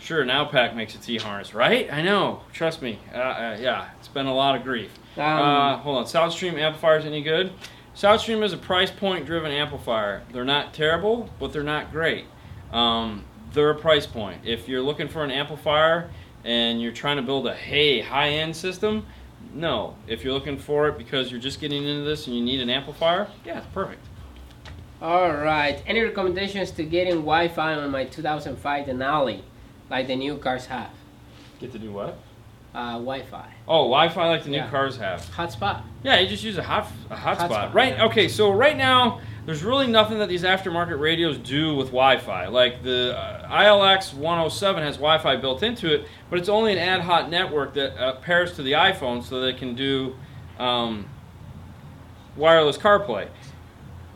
Sure, 0.00 0.24
now 0.24 0.46
Pack 0.46 0.74
makes 0.74 0.94
a 0.94 0.98
T 0.98 1.18
harness, 1.18 1.54
right? 1.54 1.92
I 1.92 2.02
know. 2.02 2.40
Trust 2.52 2.80
me. 2.80 2.98
Uh, 3.14 3.18
uh, 3.18 3.58
yeah, 3.60 3.90
it's 3.98 4.08
been 4.08 4.26
a 4.26 4.34
lot 4.34 4.56
of 4.56 4.64
grief. 4.64 4.90
Um, 5.16 5.22
uh, 5.22 5.76
hold 5.76 5.98
on. 5.98 6.04
Soundstream 6.04 6.54
amplifiers 6.54 7.04
any 7.04 7.22
good? 7.22 7.52
Soundstream 7.94 8.42
is 8.42 8.52
a 8.54 8.56
price 8.56 8.90
point 8.90 9.26
driven 9.26 9.52
amplifier. 9.52 10.22
They're 10.32 10.44
not 10.44 10.72
terrible, 10.72 11.28
but 11.38 11.52
they're 11.52 11.62
not 11.62 11.92
great. 11.92 12.24
Um, 12.72 13.24
they're 13.52 13.70
a 13.70 13.78
price 13.78 14.06
point. 14.06 14.40
If 14.44 14.68
you're 14.68 14.80
looking 14.80 15.08
for 15.08 15.22
an 15.22 15.30
amplifier 15.30 16.10
and 16.44 16.80
you're 16.80 16.92
trying 16.92 17.16
to 17.16 17.22
build 17.22 17.46
a 17.46 17.54
hey 17.54 18.00
high 18.00 18.30
end 18.30 18.56
system, 18.56 19.04
no. 19.52 19.96
If 20.06 20.24
you're 20.24 20.32
looking 20.32 20.56
for 20.56 20.88
it 20.88 20.96
because 20.96 21.30
you're 21.30 21.40
just 21.40 21.60
getting 21.60 21.84
into 21.84 22.04
this 22.04 22.26
and 22.26 22.34
you 22.34 22.42
need 22.42 22.60
an 22.60 22.70
amplifier, 22.70 23.28
yeah, 23.44 23.58
it's 23.58 23.66
perfect. 23.74 24.06
All 25.02 25.32
right. 25.32 25.82
Any 25.86 26.00
recommendations 26.00 26.70
to 26.72 26.84
getting 26.84 27.16
Wi-Fi 27.16 27.74
on 27.74 27.90
my 27.90 28.04
2005 28.04 28.86
Denali, 28.86 29.42
like 29.90 30.06
the 30.06 30.16
new 30.16 30.36
cars 30.38 30.66
have? 30.66 30.90
Get 31.60 31.72
to 31.72 31.78
do 31.78 31.92
what? 31.92 32.16
Uh, 32.72 32.92
Wi-Fi 32.92 33.48
Oh, 33.66 33.82
Wi-Fi 33.88 34.28
like 34.28 34.44
the 34.44 34.50
new 34.50 34.58
Yeah. 34.58 34.68
cars 34.70 34.96
have. 34.98 35.22
hotspot. 35.36 35.82
Yeah, 36.04 36.20
you 36.20 36.28
just 36.28 36.44
use 36.44 36.56
a 36.56 36.62
hot 36.62 36.86
a 37.10 37.16
hotspot, 37.16 37.48
Hotspot, 37.48 37.74
right? 37.74 37.94
yeah. 37.96 38.04
Okay, 38.04 38.28
so 38.28 38.52
right 38.52 38.76
now 38.76 39.20
there's 39.44 39.64
really 39.64 39.88
nothing 39.88 40.18
that 40.20 40.28
these 40.28 40.44
aftermarket 40.44 41.00
radios 41.00 41.36
do 41.38 41.74
with 41.74 41.88
Wi-Fi. 41.88 42.46
Like 42.46 42.84
the 42.84 43.18
uh, 43.18 43.48
ILX 43.50 44.14
107 44.14 44.82
has 44.84 44.96
Wi-Fi 44.96 45.36
built 45.36 45.64
into 45.64 45.92
it, 45.92 46.06
but 46.30 46.38
it's 46.38 46.48
only 46.48 46.72
an 46.72 46.78
ad 46.78 47.00
hoc 47.00 47.28
network 47.28 47.74
that 47.74 47.98
uh, 48.00 48.12
pairs 48.20 48.54
to 48.54 48.62
the 48.62 48.72
iPhone 48.72 49.24
so 49.24 49.40
that 49.40 49.48
it 49.48 49.58
can 49.58 49.74
do 49.74 50.14
um, 50.60 51.06
wireless 52.36 52.78
CarPlay. 52.78 53.26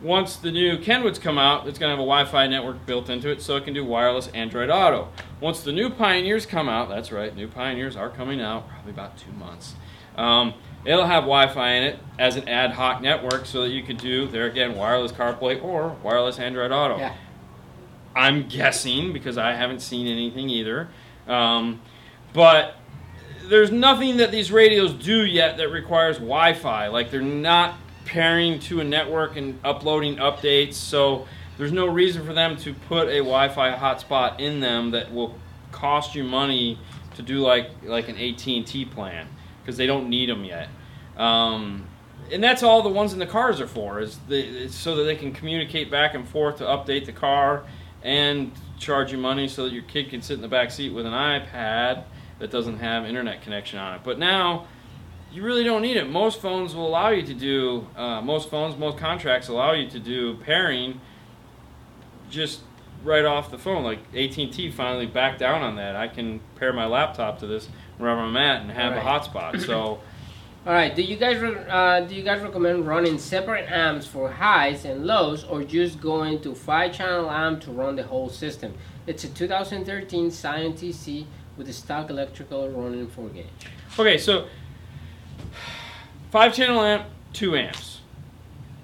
Once 0.05 0.37
the 0.37 0.51
new 0.51 0.77
Kenwoods 0.77 1.19
come 1.19 1.39
out, 1.39 1.67
it's 1.67 1.79
going 1.79 1.89
to 1.89 1.97
have 1.97 1.99
a 1.99 2.07
Wi-Fi 2.07 2.47
network 2.47 2.85
built 2.85 3.09
into 3.09 3.31
it, 3.31 3.41
so 3.41 3.57
it 3.57 3.65
can 3.65 3.73
do 3.73 3.83
wireless 3.83 4.29
Android 4.29 4.69
Auto. 4.69 5.09
Once 5.41 5.63
the 5.63 5.73
new 5.73 5.89
Pioneers 5.89 6.45
come 6.45 6.69
out, 6.69 6.91
that's 6.91 7.11
right, 7.11 7.35
new 7.35 7.49
Pioneers 7.49 7.97
are 7.97 8.11
coming 8.11 8.39
out, 8.39 8.69
probably 8.69 8.93
about 8.93 9.17
two 9.17 9.33
months. 9.33 9.75
Um, 10.17 10.53
it'll 10.85 11.07
have 11.07 11.23
Wi-Fi 11.23 11.71
in 11.71 11.83
it 11.85 11.99
as 12.19 12.37
an 12.37 12.47
ad 12.49 12.73
hoc 12.73 13.01
network, 13.01 13.47
so 13.47 13.63
that 13.63 13.71
you 13.71 13.83
could 13.83 13.97
do 13.97 14.27
there 14.27 14.45
again 14.45 14.77
wireless 14.77 15.11
CarPlay 15.11 15.63
or 15.65 15.97
wireless 16.03 16.39
Android 16.39 16.71
Auto. 16.71 16.99
Yeah. 16.99 17.15
I'm 18.15 18.47
guessing 18.47 19.15
because 19.15 19.39
I 19.39 19.55
haven't 19.55 19.81
seen 19.81 20.07
anything 20.07 20.51
either. 20.51 20.89
Um, 21.27 21.81
but 22.35 22.77
there's 23.49 23.71
nothing 23.71 24.19
that 24.19 24.31
these 24.31 24.53
radios 24.53 24.93
do 24.93 25.25
yet 25.25 25.57
that 25.57 25.71
requires 25.71 26.19
Wi-Fi. 26.19 26.89
Like 26.89 27.11
they're 27.11 27.23
not 27.23 27.75
pairing 28.05 28.59
to 28.61 28.81
a 28.81 28.85
network 28.85 29.37
and 29.37 29.59
uploading 29.65 30.17
updates. 30.17 30.75
So 30.75 31.27
there's 31.59 31.73
no 31.73 31.87
reason 31.87 32.27
for 32.27 32.33
them 32.33 32.57
to 32.59 32.75
put 32.75 33.09
a 33.09 33.19
Wi-Fi 33.19 33.77
hotspot 33.77 34.41
in 34.41 34.61
them 34.61 34.91
that 34.93 35.13
will 35.13 35.35
cost 35.73 36.15
you 36.15 36.25
money 36.25 36.79
to 37.17 37.23
do 37.23 37.41
like 37.41 37.71
like 37.85 38.09
an 38.09 38.17
AT&T 38.17 38.85
plan 38.87 39.27
because 39.63 39.77
they 39.77 39.87
don't 39.87 40.09
need 40.09 40.29
them 40.29 40.45
yet. 40.45 40.69
Um, 41.17 41.87
and 42.33 42.43
that's 42.43 42.63
all 42.63 42.83
the 42.83 42.89
ones 42.89 43.13
in 43.13 43.19
the 43.19 43.27
cars 43.27 43.61
are 43.61 43.67
for 43.67 44.01
is 44.01 44.19
the, 44.29 44.69
so 44.69 44.97
that 44.97 45.05
they 45.05 45.17
can 45.17 45.33
communicate 45.33 45.91
back 45.91 46.15
and 46.15 46.27
forth 46.27 46.59
to 46.59 46.65
update 46.65 47.07
the 47.07 47.13
car 47.13 47.65
and 48.03 48.51
charge 48.79 49.13
you 49.13 49.19
money 49.19 49.47
so 49.49 49.65
that 49.65 49.73
your 49.73 49.83
kid 49.85 50.11
can 50.11 50.23
sit 50.23 50.35
in 50.35 50.43
the 50.43 50.49
back 50.49 50.71
seat 50.71 50.91
with 50.91 51.07
an 51.07 51.13
iPad 51.13 52.05
that 52.39 52.51
doesn't 52.51 52.79
have 52.79 53.05
internet 53.05 53.43
connection 53.43 53.79
on 53.79 53.95
it. 53.95 54.01
But 54.05 54.19
now 54.19 54.67
you 55.35 55.43
really 55.43 55.65
don't 55.65 55.83
need 55.83 55.97
it. 55.97 56.09
Most 56.09 56.41
phones 56.41 56.77
will 56.77 56.87
allow 56.87 57.09
you 57.09 57.23
to 57.27 57.35
do 57.35 57.87
uh, 57.97 58.21
most 58.21 58.49
phones, 58.49 58.79
most 58.79 58.99
contracts 58.99 59.49
allow 59.49 59.73
you 59.73 59.91
to 59.91 59.99
do 59.99 60.37
pairing 60.37 61.01
just 62.31 62.61
right 63.03 63.25
off 63.25 63.51
the 63.51 63.59
phone. 63.59 63.83
Like 63.83 63.99
AT&T 64.15 64.71
finally 64.71 65.07
backed 65.07 65.41
down 65.41 65.63
on 65.63 65.75
that. 65.77 65.97
I 65.97 66.07
can 66.07 66.41
pair 66.55 66.73
my 66.73 66.87
laptop 66.87 67.41
to 67.41 67.49
this 67.49 67.69
wherever 67.99 68.21
I'm 68.21 68.37
at 68.37 68.63
and 68.63 68.71
have 68.71 68.93
a 68.93 69.01
hotspot. 69.01 69.61
So 69.67 70.01
All 70.67 70.73
right. 70.73 70.95
Do 70.95 71.03
you 71.03 71.17
guys 71.17 71.41
re- 71.41 71.67
uh, 71.69 72.01
do 72.03 72.15
you 72.15 72.23
guys 72.23 72.41
recommend 72.41 72.87
running 72.87 73.19
separate 73.19 73.69
amps 73.69 74.07
for 74.07 74.31
highs 74.31 74.85
and 74.85 75.05
lows, 75.05 75.43
or 75.45 75.65
just 75.65 76.01
going 76.01 76.41
to 76.43 76.55
five-channel 76.55 77.29
amp 77.31 77.61
to 77.63 77.73
run 77.73 77.97
the 77.97 78.05
whole 78.05 78.29
system? 78.29 78.73
It's 79.07 79.25
a 79.25 79.29
2013 79.29 80.31
Scion 80.31 80.73
TC 80.75 81.27
with 81.57 81.69
a 81.69 81.73
stock 81.73 82.09
electrical 82.11 82.69
running 82.71 83.09
4 83.09 83.29
gauge. 83.29 83.47
Okay, 83.99 84.17
so 84.19 84.47
five 86.35 86.53
channel 86.53 86.83
amp, 86.83 87.07
two 87.33 87.55
amps. 87.55 88.01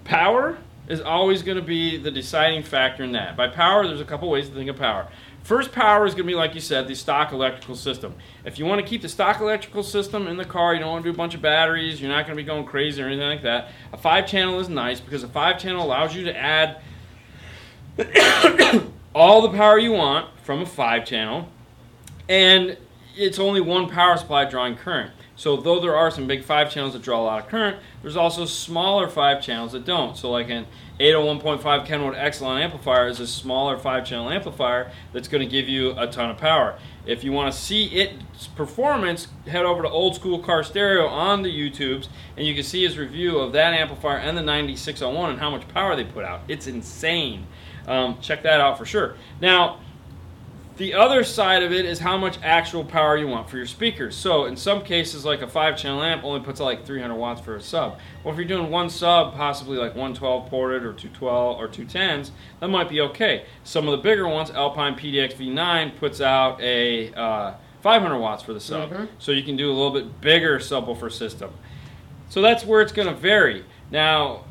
Power 0.04 0.58
is 0.86 1.00
always 1.00 1.42
going 1.42 1.56
to 1.56 1.64
be 1.64 1.96
the 1.96 2.08
deciding 2.08 2.62
factor 2.62 3.02
in 3.02 3.10
that. 3.10 3.36
By 3.36 3.48
power, 3.48 3.84
there's 3.84 4.00
a 4.00 4.04
couple 4.04 4.30
ways 4.30 4.48
to 4.48 4.54
think 4.54 4.70
of 4.70 4.76
power. 4.76 5.08
First 5.42 5.72
power 5.72 6.06
is 6.06 6.14
going 6.14 6.26
to 6.26 6.30
be, 6.30 6.36
like 6.36 6.54
you 6.54 6.60
said, 6.60 6.86
the 6.86 6.94
stock 6.94 7.32
electrical 7.32 7.74
system. 7.74 8.14
If 8.44 8.60
you 8.60 8.66
want 8.66 8.80
to 8.80 8.86
keep 8.86 9.02
the 9.02 9.08
stock 9.08 9.40
electrical 9.40 9.82
system 9.82 10.28
in 10.28 10.36
the 10.36 10.44
car, 10.44 10.74
you 10.74 10.78
don't 10.78 10.90
want 10.90 11.02
to 11.02 11.10
do 11.10 11.12
a 11.12 11.16
bunch 11.16 11.34
of 11.34 11.42
batteries, 11.42 12.00
you're 12.00 12.08
not 12.08 12.24
going 12.24 12.36
to 12.36 12.40
be 12.40 12.46
going 12.46 12.64
crazy 12.66 13.02
or 13.02 13.06
anything 13.06 13.28
like 13.28 13.42
that. 13.42 13.70
A 13.92 13.96
five 13.96 14.28
channel 14.28 14.60
is 14.60 14.68
nice 14.68 15.00
because 15.00 15.24
a 15.24 15.28
five 15.28 15.58
channel 15.58 15.84
allows 15.84 16.14
you 16.14 16.22
to 16.26 16.36
add 16.36 16.80
all 19.12 19.42
the 19.42 19.50
power 19.50 19.76
you 19.76 19.90
want 19.90 20.28
from 20.44 20.60
a 20.60 20.66
five 20.66 21.04
channel 21.04 21.48
and 22.28 22.78
it's 23.16 23.40
only 23.40 23.60
one 23.60 23.88
power 23.88 24.16
supply 24.16 24.44
drawing 24.44 24.76
current. 24.76 25.10
So 25.40 25.57
though 25.57 25.81
there 25.81 25.96
are 25.96 26.11
some 26.11 26.26
big 26.26 26.44
five 26.44 26.70
channels 26.70 26.92
that 26.92 27.00
draw 27.00 27.18
a 27.18 27.24
lot 27.24 27.44
of 27.44 27.48
current, 27.48 27.79
there's 28.03 28.14
also 28.14 28.44
smaller 28.44 29.09
five 29.09 29.42
channels 29.42 29.72
that 29.72 29.87
don't. 29.87 30.14
So 30.14 30.31
like 30.31 30.50
an 30.50 30.66
801.5 30.98 31.87
Kenwood 31.87 32.14
Excelon 32.14 32.61
amplifier 32.61 33.09
is 33.09 33.20
a 33.20 33.26
smaller 33.26 33.79
five 33.79 34.05
channel 34.05 34.29
amplifier 34.29 34.92
that's 35.14 35.29
going 35.29 35.42
to 35.42 35.50
give 35.50 35.66
you 35.66 35.98
a 35.98 36.07
ton 36.07 36.29
of 36.29 36.37
power. 36.37 36.79
If 37.07 37.24
you 37.24 37.33
want 37.33 37.55
to 37.55 37.59
see 37.59 37.87
its 37.87 38.48
performance, 38.48 39.29
head 39.46 39.64
over 39.64 39.81
to 39.81 39.88
Old 39.88 40.14
School 40.14 40.40
Car 40.40 40.62
Stereo 40.62 41.07
on 41.07 41.40
the 41.40 41.48
YouTubes, 41.48 42.09
and 42.37 42.46
you 42.46 42.55
can 42.55 42.62
see 42.62 42.85
his 42.85 42.98
review 42.98 43.38
of 43.38 43.53
that 43.53 43.72
amplifier 43.72 44.18
and 44.18 44.37
the 44.37 44.42
9601 44.42 45.31
and 45.31 45.40
how 45.40 45.48
much 45.48 45.66
power 45.68 45.96
they 45.96 46.05
put 46.05 46.26
out. 46.26 46.42
It's 46.48 46.66
insane. 46.66 47.46
Um, 47.87 48.18
check 48.20 48.42
that 48.42 48.61
out 48.61 48.76
for 48.76 48.85
sure. 48.85 49.16
Now, 49.40 49.81
the 50.80 50.94
other 50.94 51.22
side 51.22 51.62
of 51.62 51.72
it 51.72 51.84
is 51.84 51.98
how 51.98 52.16
much 52.16 52.38
actual 52.42 52.82
power 52.82 53.14
you 53.14 53.28
want 53.28 53.50
for 53.50 53.58
your 53.58 53.66
speakers. 53.66 54.16
So 54.16 54.46
in 54.46 54.56
some 54.56 54.82
cases, 54.82 55.26
like 55.26 55.42
a 55.42 55.46
five 55.46 55.76
channel 55.76 56.02
amp 56.02 56.24
only 56.24 56.40
puts 56.40 56.58
out 56.58 56.64
like 56.64 56.86
300 56.86 57.14
watts 57.14 57.42
for 57.42 57.54
a 57.54 57.60
sub. 57.60 57.98
Well, 58.24 58.32
if 58.32 58.38
you're 58.38 58.48
doing 58.48 58.70
one 58.70 58.88
sub, 58.88 59.34
possibly 59.34 59.76
like 59.76 59.90
112 59.90 60.48
ported 60.48 60.82
or 60.82 60.94
212 60.94 61.60
or 61.60 61.68
210s, 61.68 62.30
that 62.60 62.68
might 62.68 62.88
be 62.88 63.02
okay. 63.02 63.44
Some 63.62 63.88
of 63.88 63.92
the 63.92 64.02
bigger 64.02 64.26
ones, 64.26 64.50
Alpine 64.50 64.94
PDX 64.94 65.34
V9 65.34 65.98
puts 65.98 66.22
out 66.22 66.58
a 66.62 67.12
uh, 67.12 67.54
500 67.82 68.18
watts 68.18 68.42
for 68.42 68.54
the 68.54 68.60
sub. 68.60 68.90
Mhm. 68.90 69.08
So 69.18 69.32
you 69.32 69.42
can 69.42 69.56
do 69.56 69.70
a 69.70 69.74
little 69.74 69.92
bit 69.92 70.22
bigger 70.22 70.60
subwoofer 70.60 71.12
system. 71.12 71.50
So 72.30 72.40
that's 72.40 72.64
where 72.64 72.80
it's 72.80 72.92
going 72.92 73.08
to 73.08 73.14
vary. 73.14 73.66
Now, 73.90 74.44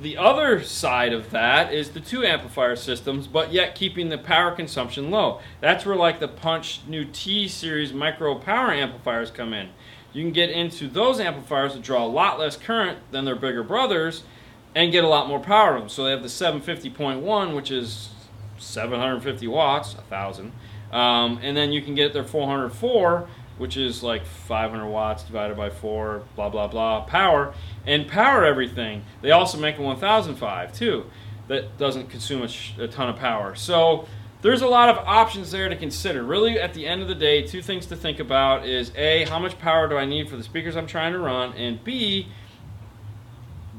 the 0.00 0.16
other 0.16 0.62
side 0.62 1.12
of 1.12 1.30
that 1.30 1.72
is 1.72 1.90
the 1.90 2.00
two 2.00 2.24
amplifier 2.24 2.76
systems, 2.76 3.26
but 3.26 3.52
yet 3.52 3.74
keeping 3.74 4.08
the 4.08 4.18
power 4.18 4.52
consumption 4.52 5.10
low. 5.10 5.40
That's 5.60 5.84
where 5.84 5.96
like 5.96 6.20
the 6.20 6.28
Punch 6.28 6.80
new 6.86 7.04
T 7.04 7.48
series 7.48 7.92
micro 7.92 8.36
power 8.36 8.70
amplifiers 8.70 9.30
come 9.30 9.52
in. 9.52 9.70
You 10.12 10.22
can 10.22 10.32
get 10.32 10.50
into 10.50 10.88
those 10.88 11.20
amplifiers 11.20 11.74
that 11.74 11.82
draw 11.82 12.04
a 12.04 12.08
lot 12.08 12.38
less 12.38 12.56
current 12.56 12.98
than 13.10 13.24
their 13.24 13.36
bigger 13.36 13.62
brothers 13.62 14.22
and 14.74 14.92
get 14.92 15.04
a 15.04 15.08
lot 15.08 15.28
more 15.28 15.40
power 15.40 15.74
of 15.74 15.82
them. 15.82 15.88
So 15.88 16.04
they 16.04 16.10
have 16.10 16.22
the 16.22 16.28
750.1, 16.28 17.54
which 17.54 17.70
is 17.70 18.10
750 18.58 19.46
watts, 19.48 19.94
a 19.94 20.02
thousand, 20.02 20.52
um, 20.92 21.38
and 21.42 21.56
then 21.56 21.72
you 21.72 21.82
can 21.82 21.94
get 21.94 22.12
their 22.12 22.24
404, 22.24 23.28
which 23.58 23.76
is 23.76 24.02
like 24.02 24.24
500 24.24 24.86
watts 24.86 25.24
divided 25.24 25.56
by 25.56 25.70
four, 25.70 26.22
blah 26.36 26.48
blah 26.48 26.68
blah, 26.68 27.02
power, 27.02 27.54
and 27.86 28.08
power 28.08 28.44
everything. 28.44 29.04
They 29.20 29.30
also 29.30 29.58
make 29.58 29.78
a 29.78 29.82
1005 29.82 30.72
too, 30.72 31.06
that 31.48 31.76
doesn't 31.78 32.08
consume 32.08 32.42
a, 32.42 32.82
a 32.82 32.88
ton 32.88 33.08
of 33.08 33.16
power. 33.16 33.54
So 33.54 34.06
there's 34.40 34.62
a 34.62 34.68
lot 34.68 34.88
of 34.88 34.98
options 34.98 35.50
there 35.50 35.68
to 35.68 35.76
consider. 35.76 36.22
Really, 36.22 36.60
at 36.60 36.74
the 36.74 36.86
end 36.86 37.02
of 37.02 37.08
the 37.08 37.14
day, 37.14 37.42
two 37.42 37.60
things 37.60 37.86
to 37.86 37.96
think 37.96 38.20
about 38.20 38.66
is 38.66 38.92
a, 38.96 39.24
how 39.24 39.38
much 39.38 39.58
power 39.58 39.88
do 39.88 39.96
I 39.96 40.04
need 40.04 40.28
for 40.28 40.36
the 40.36 40.44
speakers 40.44 40.76
I'm 40.76 40.86
trying 40.86 41.12
to 41.12 41.18
run, 41.18 41.52
and 41.54 41.82
b, 41.82 42.28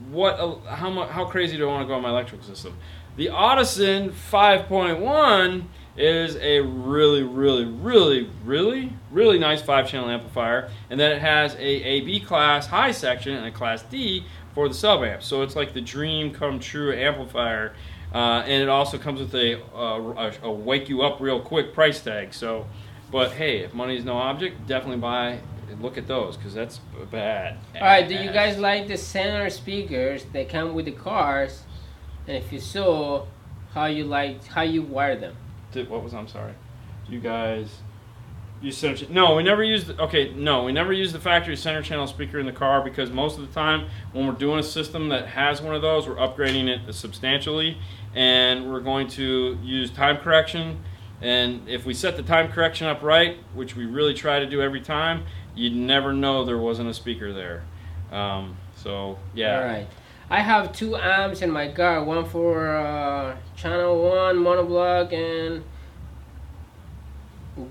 what 0.10 0.40
uh, 0.40 0.56
how 0.76 1.06
how 1.06 1.26
crazy 1.26 1.56
do 1.58 1.70
I 1.70 1.72
want 1.72 1.84
to 1.84 1.88
go 1.88 1.94
on 1.94 2.02
my 2.02 2.10
electrical 2.10 2.46
system? 2.46 2.78
The 3.16 3.30
Audison 3.30 4.12
5.1 4.12 5.66
is 5.98 6.38
a 6.38 6.62
really, 6.62 7.24
really, 7.24 7.66
really, 7.66 8.30
really, 8.46 8.94
really 9.12 9.40
nice 9.40 9.62
five-channel 9.62 10.10
amplifier, 10.10 10.70
and 10.90 11.00
then 11.00 11.12
it 11.12 11.22
has 11.22 11.56
a 11.56 11.60
AB 11.60 12.22
class 12.22 12.68
high 12.68 12.92
section 12.92 13.36
and 13.36 13.46
a 13.46 13.52
class 13.52 13.84
D 13.84 14.24
for 14.54 14.68
the 14.68 14.74
sub 14.74 15.04
amp. 15.04 15.24
So 15.24 15.42
it's 15.42 15.56
like 15.56 15.74
the 15.74 15.82
dream 15.82 16.32
come 16.34 16.60
true 16.60 16.94
amplifier, 16.94 17.74
uh, 18.14 18.44
and 18.46 18.64
it 18.64 18.70
also 18.70 18.98
comes 18.98 19.20
with 19.20 19.34
a, 19.36 19.62
uh, 19.76 20.32
a, 20.44 20.48
a 20.48 20.52
wake 20.52 20.90
you 20.90 21.02
up 21.02 21.20
real 21.20 21.40
quick 21.40 21.74
price 21.74 22.02
tag. 22.02 22.34
So, 22.34 22.66
but 23.12 23.32
hey, 23.34 23.60
if 23.60 23.74
money 23.74 23.98
is 23.98 24.06
no 24.06 24.14
object, 24.14 24.68
definitely 24.68 25.02
buy. 25.02 25.40
Look 25.82 25.98
at 25.98 26.08
those 26.08 26.36
because 26.36 26.54
that's 26.54 26.80
bad. 27.12 27.58
All 27.76 27.82
right. 27.82 28.06
Do 28.06 28.16
you 28.16 28.32
guys 28.32 28.58
like 28.58 28.88
the 28.88 28.98
center 28.98 29.50
speakers 29.50 30.26
that 30.34 30.50
come 30.50 30.74
with 30.74 30.86
the 30.86 30.92
cars? 30.92 31.64
And 32.28 32.36
if 32.36 32.52
you 32.52 32.60
so, 32.60 33.28
how 33.74 33.86
you 33.86 34.04
like 34.04 34.46
how 34.46 34.64
you 34.64 34.82
wire 34.82 35.16
them? 35.16 35.36
Did, 35.72 35.90
what 35.90 36.04
was 36.04 36.14
I'm 36.14 36.28
sorry? 36.28 36.54
You 37.08 37.20
guys 37.20 37.80
Use 38.62 38.78
center. 38.78 39.06
Ch- 39.06 39.10
no, 39.10 39.36
we 39.36 39.44
never 39.44 39.64
used. 39.64 39.88
The, 39.88 40.02
okay, 40.04 40.34
no, 40.34 40.64
we 40.64 40.74
never 40.74 40.92
use 40.92 41.14
the 41.14 41.20
factory 41.20 41.56
center 41.56 41.82
channel 41.82 42.08
speaker 42.08 42.40
in 42.40 42.46
the 42.46 42.52
car 42.52 42.84
because 42.84 43.10
most 43.10 43.40
of 43.40 43.48
the 43.48 43.54
time 43.54 43.88
when 44.12 44.28
we're 44.28 44.34
doing 44.34 44.60
a 44.60 44.64
system 44.64 45.10
that 45.10 45.28
has 45.28 45.62
one 45.62 45.76
of 45.76 45.82
those, 45.82 46.08
we're 46.08 46.16
upgrading 46.16 46.68
it 46.68 46.94
substantially, 46.94 47.78
and 48.14 48.70
we're 48.70 48.82
going 48.82 49.08
to 49.10 49.58
use 49.64 49.90
time 49.92 50.18
correction. 50.18 50.84
And 51.22 51.70
if 51.70 51.86
we 51.86 51.94
set 51.94 52.18
the 52.18 52.24
time 52.24 52.52
correction 52.52 52.88
up 52.88 53.02
right, 53.02 53.38
which 53.54 53.78
we 53.78 53.86
really 53.86 54.14
try 54.14 54.40
to 54.40 54.46
do 54.46 54.62
every 54.62 54.82
time, 54.82 55.24
you'd 55.56 55.76
never 55.76 56.12
know 56.12 56.44
there 56.44 56.58
wasn't 56.58 56.90
a 56.90 56.94
speaker 56.94 57.32
there. 57.32 57.64
Um, 58.12 58.58
so 58.76 59.20
yeah. 59.34 59.58
All 59.58 59.66
right. 59.66 59.88
I 60.32 60.42
have 60.42 60.74
two 60.74 60.96
amps 60.96 61.42
in 61.42 61.50
my 61.50 61.72
car, 61.72 62.04
one 62.04 62.24
for 62.26 62.68
uh, 62.68 63.36
channel 63.56 64.04
one 64.04 64.36
monoblock, 64.38 65.12
and 65.12 65.64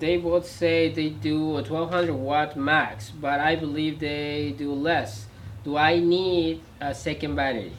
they 0.00 0.16
both 0.16 0.44
say 0.44 0.92
they 0.92 1.10
do 1.10 1.50
a 1.50 1.62
1200 1.62 2.12
watt 2.12 2.56
max, 2.56 3.10
but 3.10 3.38
I 3.38 3.54
believe 3.54 4.00
they 4.00 4.54
do 4.58 4.72
less. 4.72 5.26
Do 5.62 5.76
I 5.76 6.00
need 6.00 6.60
a 6.80 6.92
second 6.94 7.36
battery? 7.36 7.72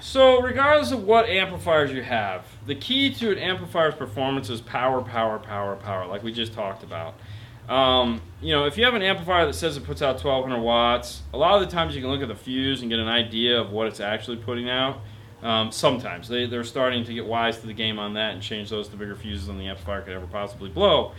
So, 0.00 0.40
regardless 0.40 0.92
of 0.92 1.04
what 1.04 1.28
amplifiers 1.28 1.90
you 1.90 2.02
have, 2.02 2.44
the 2.66 2.74
key 2.76 3.12
to 3.14 3.32
an 3.32 3.38
amplifier's 3.38 3.94
performance 3.94 4.50
is 4.50 4.60
power, 4.60 5.00
power, 5.00 5.40
power, 5.40 5.74
power, 5.76 6.06
like 6.06 6.22
we 6.22 6.32
just 6.32 6.52
talked 6.52 6.84
about. 6.84 7.14
Um, 7.68 8.20
you 8.40 8.52
know, 8.52 8.66
if 8.66 8.76
you 8.76 8.84
have 8.84 8.94
an 8.94 9.02
amplifier 9.02 9.46
that 9.46 9.54
says 9.54 9.76
it 9.76 9.84
puts 9.84 10.02
out 10.02 10.22
1200 10.22 10.60
watts, 10.60 11.22
a 11.32 11.38
lot 11.38 11.60
of 11.60 11.68
the 11.68 11.72
times 11.72 11.94
you 11.94 12.00
can 12.00 12.10
look 12.10 12.22
at 12.22 12.28
the 12.28 12.34
fuse 12.34 12.82
and 12.82 12.90
get 12.90 12.98
an 12.98 13.08
idea 13.08 13.60
of 13.60 13.70
what 13.70 13.86
it's 13.86 14.00
actually 14.00 14.36
putting 14.38 14.68
out. 14.68 15.00
Um, 15.42 15.72
sometimes 15.72 16.28
they, 16.28 16.46
they're 16.46 16.64
starting 16.64 17.04
to 17.04 17.14
get 17.14 17.26
wise 17.26 17.58
to 17.60 17.66
the 17.66 17.72
game 17.72 17.98
on 17.98 18.14
that 18.14 18.34
and 18.34 18.42
change 18.42 18.70
those 18.70 18.88
to 18.88 18.96
bigger 18.96 19.16
fuses 19.16 19.46
than 19.46 19.58
the 19.58 19.66
amplifier 19.66 20.02
could 20.02 20.12
ever 20.12 20.26
possibly 20.26 20.70
blow. 20.70 21.12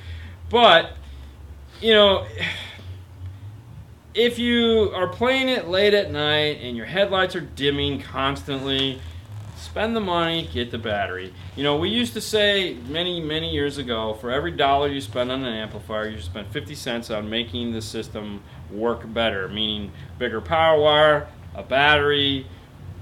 But, 0.49 0.93
you 1.82 1.93
know, 1.93 2.25
if 4.13 4.38
you 4.38 4.91
are 4.93 5.08
playing 5.08 5.49
it 5.49 5.67
late 5.67 5.93
at 5.93 6.12
night 6.12 6.60
and 6.62 6.77
your 6.77 6.86
headlights 6.86 7.36
are 7.36 7.41
dimming 7.41 8.01
constantly, 8.01 9.01
spend 9.63 9.95
the 9.95 10.02
money, 10.02 10.47
get 10.52 10.71
the 10.71 10.78
battery. 10.78 11.34
You 11.56 11.63
know, 11.63 11.78
we 11.78 11.89
used 11.89 12.13
to 12.13 12.21
say 12.21 12.76
many, 12.88 13.21
many 13.21 13.52
years 13.52 13.78
ago 13.78 14.13
for 14.15 14.30
every 14.30 14.52
dollar 14.52 14.89
you 14.89 15.02
spend 15.02 15.32
on 15.32 15.43
an 15.43 15.54
amplifier, 15.54 16.10
you 16.10 16.21
spend 16.21 16.47
50 16.47 16.76
cents 16.76 17.10
on 17.10 17.30
making 17.30 17.71
the 17.71 17.82
system 17.82 18.43
work 18.69 19.12
better, 19.13 19.47
meaning 19.47 19.91
bigger 20.19 20.41
power 20.41 20.80
wire, 20.80 21.28
a 21.56 21.63
battery. 21.63 22.45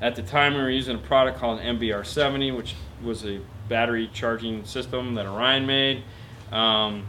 At 0.02 0.16
the 0.16 0.24
time, 0.24 0.54
we 0.54 0.62
were 0.62 0.70
using 0.70 0.96
a 0.96 1.00
product 1.00 1.40
called 1.40 1.60
an 1.60 1.80
MBR70, 1.80 2.56
which 2.56 2.76
was 3.04 3.26
a 3.26 3.40
battery 3.68 4.10
charging 4.14 4.64
system 4.66 5.16
that 5.16 5.26
Orion 5.26 5.66
made. 5.66 6.04
Um, 6.52 7.06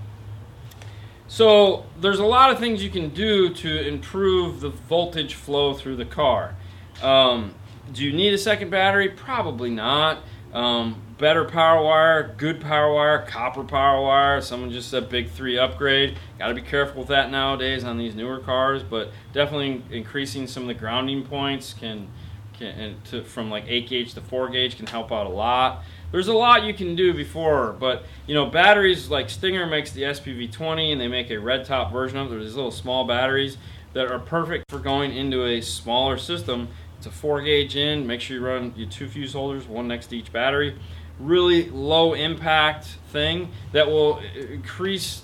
so 1.29 1.87
there's 2.01 2.19
a 2.19 2.27
lot 2.27 2.51
of 2.51 2.59
things 2.59 2.83
you 2.83 2.91
can 2.91 3.09
do 3.11 3.53
to 3.55 3.89
improve 3.89 4.61
the 4.61 4.69
voltage 4.69 5.35
flow 5.35 5.73
through 5.75 5.97
the 5.97 6.05
car. 6.05 6.55
Um, 7.03 7.55
do 7.93 8.05
you 8.05 8.13
need 8.13 8.33
a 8.33 8.39
second 8.39 8.71
battery? 8.71 9.09
Probably 9.09 9.71
not. 9.71 10.23
Um, 10.53 11.01
better 11.19 11.45
power 11.45 11.83
wire, 11.83 12.35
good 12.37 12.61
power 12.61 12.93
wire, 12.93 13.25
copper 13.27 13.65
power 13.65 14.03
wire. 14.03 14.41
Someone 14.41 14.71
just 14.71 14.91
said 14.91 15.09
big 15.09 15.31
three 15.31 15.59
upgrade. 15.59 16.19
Got 16.39 16.49
to 16.49 16.55
be 16.55 16.63
careful 16.63 17.01
with 17.01 17.09
that 17.09 17.31
nowadays 17.31 17.85
on 17.85 17.97
these 17.97 18.15
newer 18.15 18.39
cars, 18.39 18.83
but 18.83 19.11
definitely 19.33 19.83
increasing 19.91 20.47
some 20.47 20.65
of 20.65 20.67
the 20.69 20.75
grounding 20.75 21.23
points 21.23 21.73
can, 21.73 22.09
can 22.53 22.97
to, 23.11 23.25
from 23.25 23.51
like 23.51 23.65
8 23.67 23.89
gauge 23.89 24.15
to 24.15 24.21
4 24.21 24.51
gauge 24.51 24.77
can 24.77 24.87
help 24.87 25.11
out 25.11 25.27
a 25.27 25.31
lot. 25.31 25.85
There's 26.11 26.29
a 26.29 26.35
lot 26.35 26.65
you 26.65 26.75
can 26.75 26.95
do 26.95 27.15
before, 27.15 27.73
but 27.73 28.05
you 28.27 28.35
know 28.35 28.47
batteries 28.47 29.09
like 29.09 29.31
Stinger 29.31 29.67
makes 29.67 29.93
the 29.93 30.03
SPV20 30.03 30.93
and 30.93 31.01
they 31.01 31.09
make 31.09 31.31
a 31.31 31.39
red 31.39 31.65
top 31.65 31.91
version 31.91 32.19
of 32.19 32.27
it. 32.27 32.31
There's 32.31 32.45
these 32.45 32.55
little 32.55 32.71
small 32.71 33.07
batteries 33.07 33.57
that 33.95 34.11
are 34.11 34.19
perfect 34.19 34.71
for 34.71 34.79
going 34.79 35.15
into 35.17 35.47
a 35.47 35.61
smaller 35.61 36.19
system 36.19 36.69
it's 37.03 37.09
a 37.09 37.11
four 37.11 37.43
gauge 37.43 37.75
in. 37.75 38.07
Make 38.07 38.21
sure 38.21 38.37
you 38.37 38.47
run 38.47 38.73
your 38.77 38.89
two 38.89 39.09
fuse 39.09 39.33
holders, 39.33 39.67
one 39.67 39.89
next 39.89 40.07
to 40.09 40.17
each 40.17 40.33
battery. 40.33 40.79
Really 41.19 41.69
low 41.69 42.15
impact 42.15 42.85
thing 43.11 43.51
that 43.73 43.89
will 43.89 44.21
increase 44.37 45.23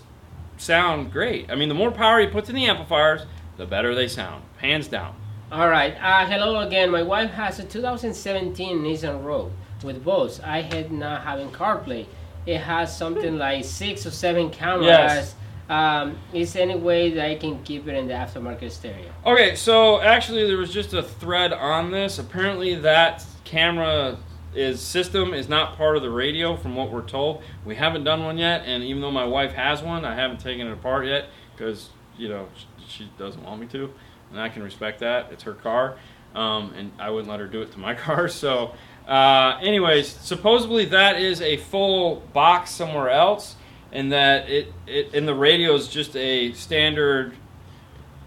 sound 0.57 1.13
great. 1.13 1.49
I 1.49 1.55
mean, 1.55 1.69
the 1.69 1.77
more 1.77 1.93
power 1.93 2.21
you 2.21 2.31
put 2.31 2.49
in 2.49 2.57
the 2.57 2.67
amplifiers, 2.67 3.27
the 3.59 3.65
better 3.65 3.95
they 3.95 4.09
sound, 4.09 4.43
hands 4.57 4.89
down. 4.89 5.15
All 5.53 5.69
right. 5.69 5.95
Uh, 6.03 6.27
hello 6.27 6.59
again. 6.67 6.91
My 6.91 7.05
wife 7.05 7.31
has 7.31 7.61
a 7.61 7.65
2017 7.65 8.79
Nissan 8.79 9.23
Rogue 9.23 9.53
with 9.85 10.05
Bose. 10.05 10.41
I 10.41 10.63
had 10.63 10.91
not 10.91 11.23
having 11.23 11.49
CarPlay. 11.51 12.07
It 12.45 12.59
has 12.59 12.97
something 12.97 13.39
like 13.39 13.65
six 13.65 14.05
or 14.05 14.11
seven 14.11 14.51
cameras. 14.51 14.87
Yes 14.87 15.35
um, 15.69 16.19
is 16.33 16.57
any 16.57 16.77
way 16.77 17.11
that 17.11 17.25
I 17.25 17.35
can 17.35 17.63
keep 17.63 17.87
it 17.89 17.95
in 17.95 18.09
the 18.09 18.15
aftermarket 18.15 18.71
stereo? 18.71 19.11
Okay, 19.27 19.55
so 19.55 20.01
actually 20.01 20.47
there 20.47 20.57
was 20.57 20.73
just 20.73 20.95
a 20.95 21.03
thread 21.03 21.53
on 21.53 21.91
this. 21.91 22.19
Apparently 22.19 22.75
that 22.77 23.25
camera 23.45 24.19
is 24.55 24.81
system 24.81 25.35
is 25.35 25.49
not 25.49 25.77
part 25.77 25.97
of 25.97 26.03
the 26.03 26.11
radio 26.11 26.57
from 26.57 26.75
what 26.75 26.91
we're 26.91 27.03
told. 27.03 27.43
We 27.65 27.75
haven't 27.75 28.05
done 28.05 28.25
one 28.25 28.39
yet, 28.39 28.63
and 28.65 28.83
even 28.83 29.03
though 29.03 29.11
my 29.11 29.27
wife 29.27 29.53
has 29.53 29.83
one, 29.83 30.05
I 30.05 30.15
haven't 30.15 30.41
taken 30.41 30.67
it 30.67 30.73
apart 30.73 31.07
yet 31.07 31.27
because 31.53 31.91
you 32.17 32.29
know 32.29 32.49
she 32.87 33.11
doesn't 33.19 33.43
want 33.43 33.61
me 33.61 33.67
to, 33.69 33.93
and 34.31 34.41
I 34.41 34.49
can 34.49 34.63
respect 34.63 35.01
that. 35.01 35.31
It's 35.33 35.43
her 35.43 35.53
car, 35.53 35.97
um, 36.35 36.73
and 36.75 36.93
I 36.99 37.11
wouldn't 37.11 37.29
let 37.31 37.41
her 37.41 37.47
do 37.47 37.61
it 37.61 37.73
to 37.73 37.79
my 37.79 37.95
car. 38.07 38.27
So, 38.29 38.75
uh, 39.07 39.59
anyways, 39.61 40.09
supposedly 40.09 40.87
that 40.87 41.21
is 41.21 41.43
a 41.43 41.59
full 41.59 42.23
box 42.33 42.71
somewhere 42.71 43.11
else 43.11 43.57
and 43.93 44.13
that 44.13 44.49
it, 44.49 44.73
it 44.87 45.15
and 45.15 45.27
the 45.27 45.35
radio 45.35 45.75
is 45.75 45.89
just 45.89 46.17
a 46.17 46.53
standard, 46.53 47.35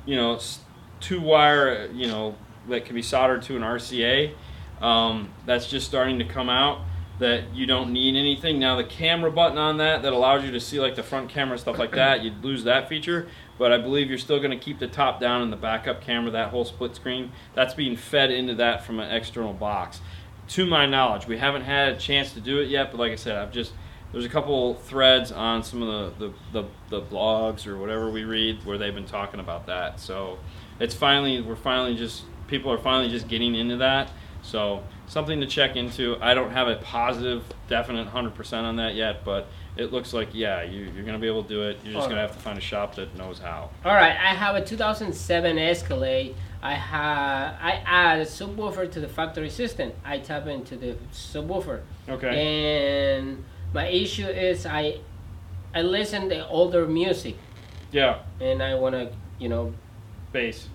you 0.06 0.15
know, 0.15 0.39
two 1.00 1.21
wire, 1.21 1.89
you 1.93 2.08
know, 2.08 2.36
that 2.69 2.86
can 2.86 2.95
be 2.95 3.02
soldered 3.02 3.41
to 3.43 3.56
an 3.56 3.62
RCA. 3.62 4.34
Um, 4.82 5.30
that's 5.45 5.67
just 5.67 5.88
starting 5.88 6.19
to 6.19 6.26
come 6.26 6.50
out. 6.50 6.82
That 7.19 7.54
you 7.54 7.67
don't 7.67 7.93
need 7.93 8.15
anything 8.15 8.58
now. 8.58 8.78
The 8.78 8.84
camera 8.84 9.32
button 9.32 9.60
on 9.60 9.78
that 9.78 10.02
that 10.02 10.12
allows 10.12 10.43
you 10.43 10.50
to 10.52 10.60
see 10.60 10.80
like 10.80 10.95
the 10.95 11.04
front 11.04 11.30
camera 11.30 11.56
stuff 11.60 11.78
like 11.78 11.91
that. 11.91 12.24
You'd 12.24 12.43
lose 12.43 12.63
that 12.63 12.89
feature, 12.89 13.28
but 13.60 13.71
I 13.71 13.78
believe 13.78 14.10
you're 14.10 14.17
still 14.17 14.39
going 14.39 14.50
to 14.50 14.58
keep 14.58 14.80
the 14.80 14.88
top 14.88 15.19
down 15.19 15.43
and 15.43 15.54
the 15.54 15.58
backup 15.58 16.02
camera. 16.02 16.32
That 16.32 16.50
whole 16.50 16.65
split 16.65 16.95
screen 16.95 17.32
that's 17.54 17.76
being 17.76 17.95
fed 17.95 18.32
into 18.32 18.56
that 18.56 18.84
from 18.84 19.00
an 19.00 19.12
external 19.12 19.54
box. 19.54 20.02
To 20.47 20.65
my 20.65 20.88
knowledge, 20.88 21.28
we 21.28 21.38
haven't 21.38 21.62
had 21.62 21.89
a 21.89 21.97
chance 21.97 22.34
to 22.34 22.41
do 22.41 22.58
it 22.58 22.69
yet, 22.69 22.89
but 22.89 23.00
like 23.00 23.12
I 23.12 23.15
said, 23.15 23.36
I've 23.38 23.52
just 23.52 23.74
there's 24.12 24.26
a 24.26 24.30
couple 24.30 24.76
threads 24.76 25.32
on 25.32 25.63
some 25.63 25.82
of 25.82 26.17
the, 26.19 26.28
the, 26.28 26.62
the, 26.62 26.69
the, 26.89 27.02
blogs 27.02 27.65
or 27.65 27.78
whatever 27.78 28.10
we 28.10 28.24
read 28.24 28.63
where 28.65 28.78
they've 28.78 28.93
been 28.93 29.06
talking 29.06 29.39
about 29.39 29.67
that. 29.67 30.00
So 30.00 30.38
it's 30.80 30.93
finally, 30.93 31.41
we're 31.41 31.56
finally 31.56 31.95
just, 31.95 32.24
people 32.47 32.71
are 32.71 32.78
finally 32.78 33.10
just 33.10 33.28
getting 33.28 33.56
into 33.56 33.78
that. 33.78 34.12
So 34.43 34.84
something 35.08 35.39
to 35.41 35.47
check 35.47 35.76
into. 35.76 36.17
I 36.21 36.34
don't 36.34 36.52
have 36.52 36.67
a 36.67 36.76
positive, 36.78 37.43
definite 37.67 38.08
100% 38.08 38.63
on 38.63 38.78
that 38.78 38.95
yet, 38.95 39.24
but 39.24 39.47
it 39.78 39.93
looks 39.93 40.13
like, 40.13 40.30
yeah, 40.34 40.63
you, 40.63 40.89
are 40.89 41.04
going 41.04 41.13
to 41.13 41.19
be 41.19 41.28
able 41.28 41.43
to 41.43 41.50
do 41.50 41.63
it. 41.63 41.80
You're 41.84 41.93
just 41.93 42.08
going 42.08 42.15
to 42.15 42.21
have 42.21 42.34
to 42.34 42.39
find 42.39 42.58
a 42.58 42.62
shop 42.62 42.95
that 42.95 43.15
knows 43.15 43.39
how. 43.39 43.69
All 43.86 43.93
right. 43.93 44.12
I 44.12 44.34
have 44.34 44.56
a 44.56 44.65
2007 44.65 45.58
Escalade. 45.58 46.36
I 46.62 46.76
have 46.76 47.56
I 47.60 47.82
add 47.86 48.19
a 48.19 48.26
subwoofer 48.26 48.91
to 48.91 49.00
the 49.00 49.08
factory 49.08 49.50
system. 49.50 49.93
I 50.06 50.19
tap 50.19 50.47
into 50.47 50.76
the 50.76 50.95
subwoofer. 51.12 51.82
Okay. 52.08 53.17
And 53.17 53.43
my 53.73 53.88
issue 53.88 54.27
is 54.27 54.65
I 54.65 54.99
I 55.73 55.81
listen 55.81 56.29
to 56.29 56.47
older 56.47 56.86
music. 56.86 57.36
Yeah. 57.91 58.19
And 58.39 58.62
I 58.62 58.75
want 58.75 58.95
to, 58.95 59.12
you 59.39 59.49
know, 59.49 59.73
bass. 60.31 60.67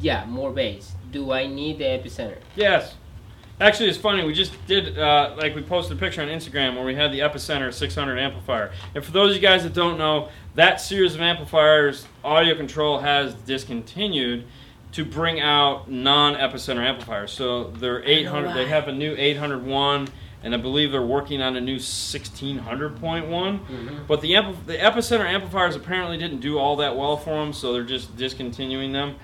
Yeah, 0.00 0.24
more 0.26 0.52
bass. 0.52 0.94
Do 1.10 1.32
I 1.32 1.46
need 1.46 1.78
the 1.78 1.84
epicenter? 1.84 2.38
Yes. 2.54 2.94
Actually, 3.58 3.88
it's 3.88 3.98
funny. 3.98 4.22
We 4.24 4.34
just 4.34 4.54
did 4.66 4.98
uh, 4.98 5.34
like 5.38 5.54
we 5.54 5.62
posted 5.62 5.96
a 5.96 6.00
picture 6.00 6.20
on 6.20 6.28
Instagram 6.28 6.74
where 6.74 6.84
we 6.84 6.94
had 6.94 7.10
the 7.10 7.20
Epicenter 7.20 7.72
600 7.72 8.18
amplifier. 8.18 8.70
And 8.94 9.02
for 9.02 9.12
those 9.12 9.30
of 9.30 9.36
you 9.36 9.42
guys 9.42 9.62
that 9.62 9.72
don't 9.72 9.96
know, 9.96 10.28
that 10.56 10.80
series 10.80 11.14
of 11.14 11.22
amplifiers, 11.22 12.06
AudioControl 12.22 13.00
has 13.00 13.34
discontinued 13.34 14.44
to 14.92 15.04
bring 15.06 15.40
out 15.40 15.90
non-Epicenter 15.90 16.84
amplifiers. 16.84 17.32
So 17.32 17.64
they're 17.70 18.02
800. 18.04 18.54
They 18.54 18.66
have 18.66 18.88
a 18.88 18.92
new 18.92 19.14
801 19.16 20.08
and 20.42 20.54
I 20.54 20.58
believe 20.58 20.92
they're 20.92 21.02
working 21.02 21.42
on 21.42 21.56
a 21.56 21.60
new 21.60 21.76
1600.1. 21.76 22.60
Mm-hmm. 23.00 23.98
But 24.06 24.20
the 24.20 24.32
ampl- 24.32 24.64
the 24.66 24.76
epicenter 24.76 25.26
amplifiers 25.26 25.76
apparently 25.76 26.18
didn't 26.18 26.40
do 26.40 26.58
all 26.58 26.76
that 26.76 26.96
well 26.96 27.16
for 27.16 27.30
them, 27.30 27.52
so 27.52 27.72
they're 27.72 27.84
just 27.84 28.16
discontinuing 28.16 28.92
them. 28.92 29.16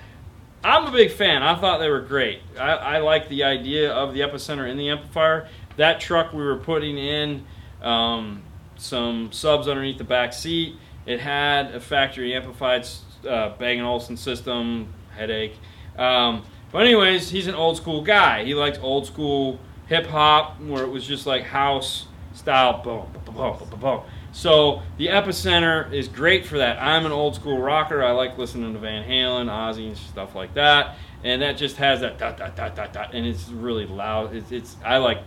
I'm 0.63 0.85
a 0.85 0.91
big 0.91 1.11
fan. 1.11 1.43
I 1.43 1.55
thought 1.59 1.79
they 1.79 1.89
were 1.89 2.01
great. 2.01 2.39
I, 2.57 2.71
I 2.71 2.97
like 2.99 3.27
the 3.27 3.43
idea 3.43 3.91
of 3.91 4.13
the 4.13 4.21
epicenter 4.21 4.69
in 4.69 4.77
the 4.77 4.89
amplifier. 4.89 5.49
That 5.75 5.99
truck 5.99 6.31
we 6.33 6.43
were 6.43 6.57
putting 6.57 6.97
in 6.97 7.45
um, 7.81 8.43
some 8.77 9.31
subs 9.31 9.67
underneath 9.67 9.97
the 9.97 10.05
back 10.05 10.31
seat. 10.31 10.77
It 11.05 11.19
had 11.19 11.75
a 11.75 11.81
factory 11.81 12.33
amplified 12.33 12.87
uh, 13.27 13.49
Bang 13.57 13.81
& 13.81 13.81
Olufsen 13.81 14.15
system, 14.15 14.93
headache. 15.15 15.55
Um, 15.97 16.45
but 16.71 16.83
anyways, 16.83 17.29
he's 17.29 17.47
an 17.47 17.55
old 17.55 17.77
school 17.77 18.01
guy. 18.01 18.45
He 18.45 18.55
likes 18.55 18.79
old 18.79 19.05
school 19.05 19.59
hip 19.87 20.07
hop 20.07 20.59
where 20.61 20.83
it 20.83 20.89
was 20.89 21.05
just 21.05 21.25
like 21.25 21.43
house 21.43 22.07
style, 22.33 22.81
boom, 22.81 23.05
boom, 23.25 23.35
boom, 23.35 23.69
boom, 23.69 23.79
boom. 23.79 24.01
So 24.31 24.81
the 24.97 25.07
Epicenter 25.07 25.93
is 25.93 26.07
great 26.07 26.45
for 26.45 26.57
that. 26.57 26.81
I'm 26.81 27.05
an 27.05 27.11
old 27.11 27.35
school 27.35 27.61
rocker. 27.61 28.03
I 28.03 28.11
like 28.11 28.37
listening 28.37 28.73
to 28.73 28.79
Van 28.79 29.07
Halen, 29.07 29.45
Ozzy, 29.45 29.87
and 29.87 29.97
stuff 29.97 30.33
like 30.33 30.55
that. 30.55 30.95
And 31.23 31.41
that 31.41 31.55
just 31.55 31.77
has 31.77 32.01
that 32.01 32.17
dot 32.17 32.37
dot 32.37 32.55
dot 32.55 32.75
dot 32.75 32.91
dot, 32.91 33.13
and 33.13 33.25
it's 33.25 33.47
really 33.49 33.85
loud. 33.85 34.35
It's, 34.35 34.51
it's 34.51 34.75
I 34.83 34.97
like. 34.97 35.19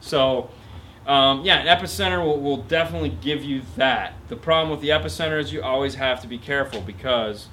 So, 0.00 0.50
um, 1.06 1.44
yeah, 1.44 1.76
Epicenter 1.76 2.24
will, 2.24 2.40
will 2.40 2.62
definitely 2.62 3.10
give 3.10 3.44
you 3.44 3.62
that. 3.76 4.14
The 4.28 4.36
problem 4.36 4.70
with 4.70 4.80
the 4.80 4.88
Epicenter 4.88 5.38
is 5.38 5.52
you 5.52 5.62
always 5.62 5.94
have 5.94 6.20
to 6.22 6.26
be 6.26 6.38
careful 6.38 6.80
because 6.80 7.48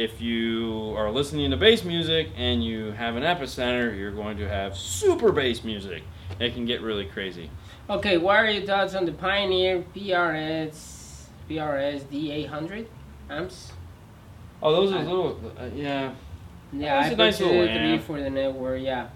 if 0.00 0.18
you 0.18 0.94
are 0.96 1.10
listening 1.10 1.50
to 1.50 1.58
bass 1.58 1.84
music 1.84 2.30
and 2.34 2.64
you 2.64 2.90
have 2.92 3.16
an 3.16 3.22
epicenter, 3.22 3.96
you're 3.96 4.10
going 4.10 4.38
to 4.38 4.48
have 4.48 4.74
super 4.74 5.30
bass 5.30 5.62
music. 5.62 6.02
It 6.38 6.54
can 6.54 6.64
get 6.64 6.80
really 6.80 7.04
crazy. 7.04 7.50
Okay, 7.90 8.16
what 8.16 8.36
are 8.36 8.50
your 8.50 8.64
thoughts 8.64 8.94
on 8.94 9.04
the 9.04 9.12
Pioneer 9.12 9.84
PRS 9.94 11.26
PRS 11.50 12.00
D800 12.04 12.86
amps? 13.28 13.72
Oh, 14.62 14.72
those 14.72 14.92
are 14.92 15.00
little, 15.00 15.38
uh, 15.58 15.66
yeah. 15.74 16.14
Yeah, 16.72 17.00
I 17.00 17.06
a 17.08 17.16
nice 17.16 17.38
little 17.40 17.66
three 17.66 17.94
amp. 17.94 18.02
for 18.04 18.22
the 18.22 18.30
network. 18.30 18.80
Yeah, 18.80 19.08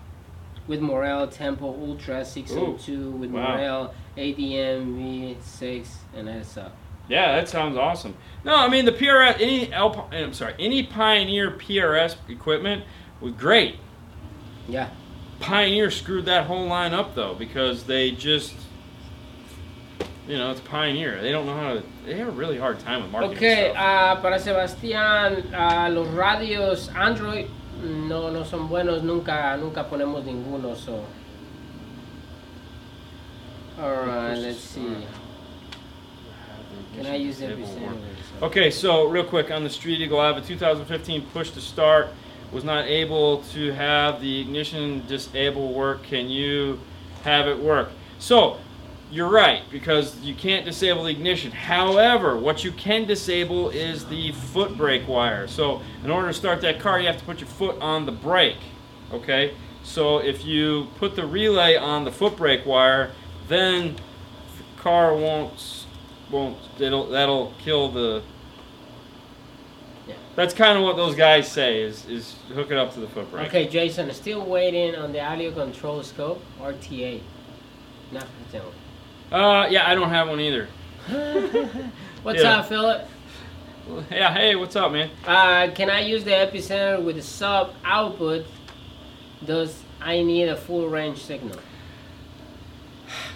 with 0.66 0.80
Morel 0.80 1.28
Tempo 1.28 1.66
Ultra 1.66 2.24
602 2.24 3.10
with 3.10 3.30
wow. 3.30 3.56
Morel 3.56 3.94
ADM 4.18 5.36
V6 5.38 5.86
and 6.14 6.28
that's 6.28 6.58
up. 6.58 6.76
Yeah, 7.08 7.36
that 7.36 7.48
sounds 7.48 7.76
awesome. 7.76 8.16
No, 8.44 8.56
I 8.56 8.68
mean 8.68 8.84
the 8.84 8.92
PRS, 8.92 9.40
any 9.40 9.72
Alp, 9.72 10.12
I'm 10.12 10.32
sorry, 10.32 10.54
any 10.58 10.82
Pioneer 10.82 11.50
PRS 11.50 12.16
equipment 12.28 12.84
was 13.20 13.32
great. 13.34 13.76
Yeah. 14.68 14.90
Pioneer 15.40 15.90
screwed 15.90 16.26
that 16.26 16.46
whole 16.46 16.66
line 16.66 16.94
up 16.94 17.14
though 17.14 17.34
because 17.34 17.84
they 17.84 18.10
just, 18.12 18.54
you 20.26 20.38
know, 20.38 20.50
it's 20.50 20.60
Pioneer. 20.60 21.20
They 21.20 21.32
don't 21.32 21.46
know 21.46 21.56
how 21.56 21.74
to. 21.74 21.82
They 22.06 22.16
have 22.16 22.28
a 22.28 22.32
really 22.32 22.58
hard 22.58 22.78
time 22.80 23.02
with 23.02 23.10
marketing. 23.10 23.36
Okay, 23.36 23.70
stuff. 23.70 23.76
ah, 23.78 24.18
para 24.22 24.38
Sebastián, 24.38 25.52
ah, 25.54 25.88
los 25.88 26.08
radios 26.08 26.88
Android 26.94 27.48
no, 27.82 28.30
no 28.30 28.44
son 28.44 28.68
buenos, 28.68 29.02
nunca, 29.02 29.56
nunca 29.56 29.84
ponemos 29.88 30.24
ninguno. 30.24 30.74
So. 30.74 31.04
Alright, 33.78 34.38
let's 34.38 34.60
see. 34.60 35.06
Can 36.96 37.06
I 37.06 37.16
use 37.16 37.38
the 37.38 37.50
It 37.50 37.58
will 37.58 37.66
work. 37.66 37.74
percentage? 37.76 38.42
Okay, 38.42 38.70
so 38.70 39.08
real 39.08 39.24
quick 39.24 39.50
on 39.50 39.64
the 39.64 39.70
Street 39.70 40.00
Eagle, 40.00 40.20
I 40.20 40.26
have 40.26 40.36
a 40.36 40.40
2015 40.40 41.22
push 41.32 41.50
to 41.50 41.60
start. 41.60 42.08
Was 42.52 42.62
not 42.62 42.86
able 42.86 43.38
to 43.52 43.72
have 43.72 44.20
the 44.20 44.40
ignition 44.40 45.02
disable 45.08 45.72
work. 45.72 46.04
Can 46.04 46.28
you 46.28 46.78
have 47.24 47.48
it 47.48 47.58
work? 47.58 47.90
So 48.20 48.58
you're 49.10 49.28
right 49.30 49.62
because 49.72 50.20
you 50.20 50.34
can't 50.34 50.64
disable 50.64 51.04
the 51.04 51.10
ignition. 51.10 51.50
However, 51.50 52.36
what 52.36 52.62
you 52.62 52.70
can 52.70 53.06
disable 53.06 53.70
is 53.70 54.04
the 54.06 54.32
foot 54.32 54.76
brake 54.76 55.08
wire. 55.08 55.48
So 55.48 55.82
in 56.04 56.10
order 56.10 56.28
to 56.28 56.34
start 56.34 56.60
that 56.60 56.78
car, 56.78 57.00
you 57.00 57.06
have 57.08 57.18
to 57.18 57.24
put 57.24 57.40
your 57.40 57.48
foot 57.48 57.76
on 57.80 58.06
the 58.06 58.12
brake. 58.12 58.58
Okay. 59.12 59.54
So 59.82 60.18
if 60.18 60.44
you 60.44 60.88
put 60.96 61.16
the 61.16 61.26
relay 61.26 61.76
on 61.76 62.04
the 62.04 62.12
foot 62.12 62.36
brake 62.36 62.64
wire, 62.64 63.10
then 63.48 63.96
the 63.96 64.82
car 64.82 65.14
won't 65.14 65.83
won't 66.34 66.56
it'll 66.80 67.06
that'll 67.06 67.52
kill 67.64 67.88
the 67.90 68.22
Yeah. 70.08 70.14
that's 70.34 70.52
kind 70.52 70.76
of 70.76 70.82
what 70.84 70.96
those 70.96 71.14
guys 71.14 71.50
say 71.50 71.80
is 71.82 72.04
is 72.06 72.34
hook 72.52 72.70
it 72.70 72.76
up 72.76 72.92
to 72.94 73.00
the 73.00 73.06
foot 73.08 73.30
brake. 73.30 73.46
Okay, 73.48 73.68
Jason, 73.68 74.10
still 74.12 74.44
waiting 74.44 74.96
on 74.96 75.12
the 75.12 75.18
AudioControl 75.18 76.04
scope 76.04 76.42
RTA. 76.60 77.20
Not 78.12 78.26
it. 78.52 78.62
Uh, 79.32 79.66
yeah, 79.70 79.88
I 79.88 79.94
don't 79.94 80.10
have 80.10 80.28
one 80.28 80.40
either. 80.40 80.68
What's 82.22 82.42
Yeah. 82.42 82.58
up, 82.58 82.66
Philip? 82.66 83.06
Yeah, 84.10 84.32
hey, 84.32 84.54
what's 84.56 84.76
up, 84.76 84.92
man? 84.92 85.10
Uh, 85.26 85.68
can 85.74 85.90
I 85.90 86.00
use 86.00 86.24
the 86.24 86.30
epicenter 86.30 87.02
with 87.02 87.16
the 87.16 87.22
sub 87.22 87.74
output? 87.84 88.46
Does 89.44 89.82
I 90.00 90.22
need 90.22 90.48
a 90.48 90.56
full 90.56 90.88
range 90.88 91.18
signal? 91.22 91.58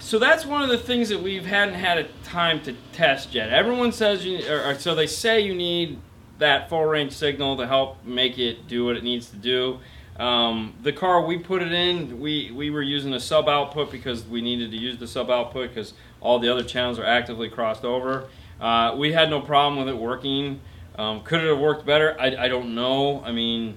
So 0.08 0.18
that's 0.18 0.46
one 0.46 0.62
of 0.62 0.70
the 0.70 0.78
things 0.78 1.10
that 1.10 1.22
we've 1.22 1.44
hadn't 1.44 1.74
had 1.74 1.98
a 1.98 2.04
time 2.24 2.62
to 2.62 2.74
test 2.94 3.34
yet. 3.34 3.50
Everyone 3.50 3.92
says 3.92 4.24
you, 4.24 4.40
or, 4.48 4.70
or 4.70 4.74
so 4.74 4.94
they 4.94 5.06
say 5.06 5.42
you 5.42 5.54
need 5.54 5.98
that 6.38 6.70
full 6.70 6.86
range 6.86 7.12
signal 7.12 7.58
to 7.58 7.66
help 7.66 8.02
make 8.06 8.38
it 8.38 8.66
do 8.66 8.86
what 8.86 8.96
it 8.96 9.04
needs 9.04 9.28
to 9.28 9.36
do. 9.36 9.80
Um, 10.18 10.72
the 10.82 10.94
car 10.94 11.20
we 11.26 11.36
put 11.36 11.60
it 11.60 11.72
in, 11.72 12.20
we 12.20 12.50
we 12.52 12.70
were 12.70 12.80
using 12.80 13.12
a 13.12 13.20
sub 13.20 13.50
output 13.50 13.90
because 13.90 14.24
we 14.24 14.40
needed 14.40 14.70
to 14.70 14.78
use 14.78 14.96
the 14.96 15.06
sub 15.06 15.28
output 15.28 15.68
because 15.74 15.92
all 16.22 16.38
the 16.38 16.50
other 16.50 16.64
channels 16.64 16.98
are 16.98 17.04
actively 17.04 17.50
crossed 17.50 17.84
over. 17.84 18.28
Uh, 18.62 18.94
we 18.96 19.12
had 19.12 19.28
no 19.28 19.42
problem 19.42 19.84
with 19.84 19.94
it 19.94 20.00
working. 20.00 20.62
Um, 20.96 21.22
could 21.22 21.44
it 21.44 21.48
have 21.48 21.58
worked 21.58 21.84
better? 21.84 22.18
I, 22.18 22.34
I 22.34 22.48
don't 22.48 22.74
know. 22.74 23.22
I 23.26 23.32
mean, 23.32 23.76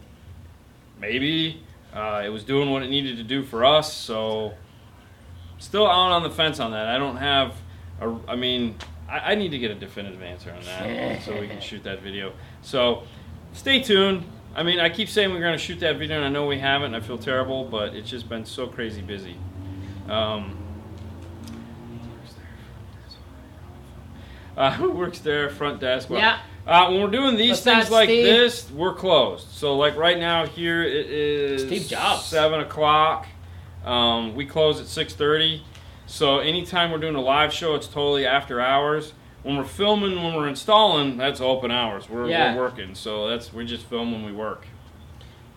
maybe 0.97 1.61
uh, 1.93 2.21
it 2.23 2.29
was 2.29 2.45
doing 2.45 2.69
what 2.69 2.83
it 2.83 2.89
needed 2.89 3.17
to 3.17 3.23
do 3.23 3.43
for 3.43 3.65
us. 3.65 3.93
So 3.93 4.53
still 5.61 5.87
out 5.87 6.11
on 6.11 6.23
the 6.23 6.29
fence 6.29 6.59
on 6.59 6.71
that. 6.71 6.87
I 6.87 6.97
don't 6.97 7.17
have 7.17 7.55
a. 8.01 8.13
I 8.27 8.35
mean, 8.35 8.75
I, 9.07 9.31
I 9.31 9.35
need 9.35 9.51
to 9.51 9.57
get 9.57 9.71
a 9.71 9.75
definitive 9.75 10.21
answer 10.21 10.51
on 10.51 10.63
that 10.65 11.21
so 11.25 11.39
we 11.39 11.47
can 11.47 11.61
shoot 11.61 11.83
that 11.83 12.01
video. 12.01 12.33
So 12.61 13.03
stay 13.53 13.81
tuned. 13.81 14.23
I 14.53 14.63
mean, 14.63 14.81
I 14.81 14.89
keep 14.89 15.07
saying 15.07 15.31
we're 15.31 15.39
going 15.39 15.53
to 15.53 15.63
shoot 15.63 15.79
that 15.79 15.97
video, 15.97 16.17
and 16.17 16.25
I 16.25 16.29
know 16.29 16.45
we 16.45 16.59
haven't, 16.59 16.93
and 16.93 17.01
I 17.01 17.05
feel 17.05 17.17
terrible, 17.17 17.63
but 17.63 17.95
it's 17.95 18.09
just 18.09 18.27
been 18.27 18.45
so 18.45 18.67
crazy 18.67 19.01
busy. 19.01 19.37
Um, 20.09 20.57
uh, 24.57 24.71
who 24.75 24.91
works 24.91 25.19
there? 25.19 25.49
Front 25.49 25.79
desk. 25.79 26.09
Well, 26.09 26.19
Yeah. 26.19 26.39
Uh, 26.67 26.89
when 26.91 27.01
we're 27.01 27.09
doing 27.09 27.37
these 27.37 27.61
things 27.61 27.89
like 27.89 28.07
Steve? 28.07 28.23
this, 28.23 28.69
we're 28.69 28.93
closed. 28.93 29.47
So, 29.49 29.75
like 29.77 29.95
right 29.95 30.19
now, 30.19 30.45
here 30.45 30.83
it 30.83 31.07
is 31.07 31.63
Steve 31.63 31.87
Jobs. 31.87 32.25
seven 32.25 32.59
o'clock. 32.59 33.25
Um, 33.85 34.35
we 34.35 34.45
close 34.45 34.79
at 34.79 34.87
six 34.87 35.13
thirty. 35.13 35.63
So, 36.05 36.39
anytime 36.39 36.91
we're 36.91 36.97
doing 36.97 37.15
a 37.15 37.21
live 37.21 37.53
show, 37.53 37.75
it's 37.75 37.87
totally 37.87 38.25
after 38.25 38.59
hours. 38.59 39.13
When 39.43 39.57
we're 39.57 39.63
filming, 39.63 40.21
when 40.21 40.35
we're 40.35 40.47
installing, 40.49 41.17
that's 41.17 41.41
open 41.41 41.71
hours. 41.71 42.09
We're, 42.09 42.27
Yeah. 42.27 42.53
we're 42.55 42.61
working, 42.61 42.93
so 42.93 43.27
that's 43.29 43.51
we 43.53 43.65
just 43.65 43.85
film 43.85 44.11
when 44.11 44.23
we 44.25 44.31
work. 44.31 44.67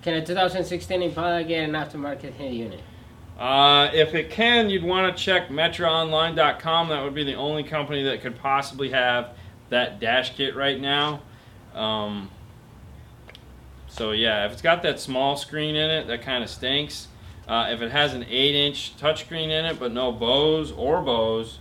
Can 0.03 0.15
a 0.15 0.25
2016 0.25 1.03
Impala 1.03 1.45
get 1.45 1.65
an 1.69 1.73
aftermarket 1.73 2.35
head 2.35 2.55
unit? 2.55 2.81
Uh, 3.39 3.91
if 3.93 4.15
it 4.15 4.31
can, 4.31 4.71
you'd 4.71 4.85
want 4.85 5.15
to 5.15 5.23
check 5.23 5.49
MetraOnline.com. 5.49 6.89
That 6.89 7.03
would 7.03 7.15
be 7.15 7.25
the 7.25 7.35
only 7.35 7.63
company 7.65 8.05
that 8.05 8.21
could 8.23 8.39
possibly 8.39 8.91
have 8.91 9.31
that 9.71 9.99
dash 9.99 10.37
kit 10.37 10.55
right 10.55 10.81
now. 10.81 11.21
Um, 11.75 12.31
so 13.89 14.13
yeah, 14.13 14.47
if 14.47 14.53
it's 14.53 14.63
got 14.63 14.83
that 14.83 15.01
small 15.01 15.37
screen 15.37 15.75
in 15.75 15.91
it, 15.91 16.07
that 16.07 16.23
kind 16.23 16.45
of 16.45 16.51
stinks. 16.51 17.09
Uh, 17.47 17.69
if 17.71 17.83
it 17.83 17.91
has 17.91 18.15
an 18.15 18.25
eight-inch 18.29 18.97
touchscreen 18.99 19.45
in 19.51 19.65
it, 19.67 19.79
but 19.79 19.93
no 19.93 20.11
Bose 20.13 20.73
or 20.73 21.03
Bose, 21.03 21.59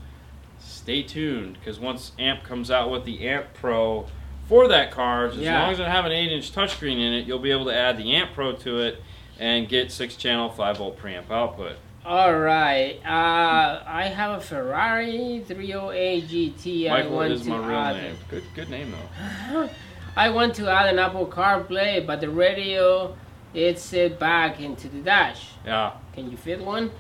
stay 0.59 1.03
tuned 1.03 1.57
because 1.59 1.79
once 1.79 2.13
Amp 2.17 2.43
comes 2.43 2.71
out 2.71 2.89
with 2.89 3.03
the 3.05 3.27
Amp 3.27 3.47
Pro 3.53 4.05
for 4.47 4.67
that 4.69 4.91
car, 4.91 5.25
as 5.27 5.37
Yeah. 5.37 5.61
long 5.61 5.71
as 5.73 5.79
it 5.79 5.87
have 5.87 6.05
an 6.05 6.11
eight-inch 6.13 6.53
touchscreen 6.53 6.93
in 7.05 7.13
it, 7.13 7.25
you'll 7.25 7.39
be 7.39 7.51
able 7.51 7.65
to 7.65 7.75
add 7.75 7.97
the 7.97 8.15
Amp 8.15 8.33
Pro 8.33 8.53
to 8.53 8.79
it 8.79 9.01
and 9.39 9.67
get 9.67 9.91
six-channel, 9.91 10.49
five-volt 10.51 10.97
preamp 10.99 11.29
output. 11.31 11.73
All 12.05 12.37
right. 12.37 12.99
Uh, 13.05 13.81
I 13.85 14.03
have 14.13 14.37
a 14.37 14.41
Ferrari 14.41 15.41
308 15.47 16.27
GT. 16.27 16.89
I 16.89 16.97
Michael 16.97 17.15
want 17.15 17.31
is 17.31 17.45
my 17.45 17.57
real 17.57 17.93
name. 17.95 18.17
Good, 18.29 18.43
good 18.55 18.69
name 18.69 18.91
though. 18.91 19.69
I 20.17 20.29
want 20.29 20.53
to 20.55 20.69
add 20.69 20.93
an 20.93 20.99
Apple 20.99 21.25
CarPlay, 21.25 22.05
but 22.05 22.19
the 22.21 22.29
radio 22.29 23.15
it's 23.53 23.81
set 23.81 24.19
back 24.19 24.59
into 24.59 24.87
the 24.87 24.99
dash. 24.99 25.49
Yeah. 25.65 25.93
Can 26.13 26.29
you 26.31 26.37
fit 26.37 26.61
one? 26.61 26.91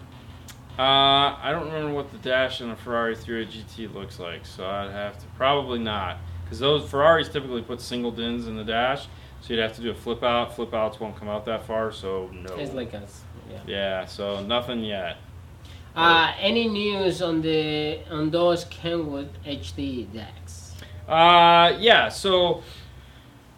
Uh, 0.77 1.37
I 1.39 1.49
don't 1.51 1.65
remember 1.65 1.93
what 1.93 2.11
the 2.11 2.17
dash 2.17 2.61
in 2.61 2.71
a 2.71 2.75
Ferrari 2.75 3.15
308 3.15 3.67
GT 3.67 3.93
looks 3.93 4.19
like, 4.19 4.43
so 4.45 4.65
I'd 4.65 4.89
have 4.89 5.19
to 5.19 5.25
probably 5.37 5.77
not, 5.77 6.17
because 6.43 6.59
those 6.59 6.89
Ferraris 6.89 7.29
typically 7.29 7.61
put 7.61 7.79
single 7.79 8.11
dins 8.11 8.47
in 8.47 8.57
the 8.57 8.63
dash, 8.63 9.05
so 9.41 9.53
you'd 9.53 9.61
have 9.61 9.75
to 9.75 9.81
do 9.81 9.91
a 9.91 9.95
flip 9.95 10.23
out. 10.23 10.55
Flip 10.55 10.73
outs 10.73 10.99
won't 10.99 11.15
come 11.15 11.29
out 11.29 11.45
that 11.45 11.67
far, 11.67 11.91
so 11.91 12.29
no. 12.33 12.55
It's 12.55 12.73
like 12.73 12.93
us. 12.95 13.21
Yeah. 13.51 13.59
yeah, 13.67 14.05
so 14.05 14.43
nothing 14.43 14.83
yet. 14.83 15.17
Uh, 15.95 16.33
any 16.39 16.67
news 16.67 17.21
on 17.21 17.41
the 17.41 17.99
on 18.09 18.31
those 18.31 18.65
Kenwood 18.65 19.29
HD 19.45 20.11
decks? 20.11 20.73
Uh, 21.07 21.77
yeah. 21.79 22.09
So 22.09 22.63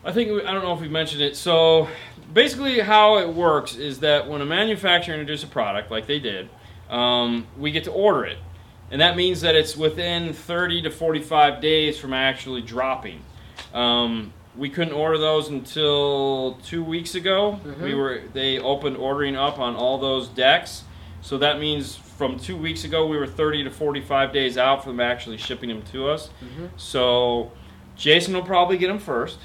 I 0.04 0.12
think 0.12 0.32
we, 0.32 0.44
I 0.44 0.52
don't 0.52 0.64
know 0.64 0.74
if 0.74 0.82
we 0.82 0.90
mentioned 0.90 1.22
it. 1.22 1.38
So 1.38 1.88
basically, 2.36 2.80
how 2.82 3.18
it 3.18 3.30
works 3.30 3.76
is 3.76 4.00
that 4.02 4.30
when 4.30 4.42
a 4.42 4.46
manufacturer 4.46 5.16
introduces 5.16 5.46
a 5.46 5.48
product, 5.52 5.90
like 5.90 6.06
they 6.06 6.20
did, 6.20 6.50
um, 6.92 7.48
we 7.58 7.72
get 7.72 7.86
to 7.86 7.92
order 7.92 8.26
it, 8.26 8.38
and 8.92 9.02
that 9.02 9.16
means 9.16 9.42
that 9.42 9.56
it's 9.56 9.76
within 9.76 10.34
30 10.34 10.84
to 10.84 10.92
45 10.92 11.60
days 11.62 11.98
from 11.98 12.14
actually 12.14 12.62
dropping. 12.62 13.22
Um, 13.74 14.32
we 14.56 14.70
couldn't 14.70 14.94
order 14.94 15.18
those 15.18 15.50
until 15.50 16.60
two 16.64 16.84
weeks 16.84 17.16
ago. 17.16 17.60
Mhm. 17.66 17.82
We 17.82 17.94
were 17.96 18.22
they 18.34 18.60
opened 18.60 18.98
ordering 18.98 19.36
up 19.36 19.58
on 19.60 19.76
all 19.76 19.98
those 19.98 20.28
decks. 20.30 20.84
So 21.22 21.38
that 21.40 21.60
means 21.60 21.96
from 21.96 22.38
two 22.40 22.56
weeks 22.56 22.84
ago 22.86 23.06
we 23.08 23.18
were 23.18 23.28
30 23.28 23.64
to 23.64 23.70
45 23.72 24.32
days 24.32 24.58
out 24.58 24.84
from 24.84 25.00
actually 25.00 25.38
shipping 25.38 25.68
them 25.70 25.82
to 25.92 26.08
us. 26.10 26.30
Mhm. 26.42 26.70
So 26.78 27.52
Jason 27.98 28.34
will 28.34 28.44
probably 28.44 28.78
get 28.78 28.88
them 28.88 29.00
first 29.00 29.40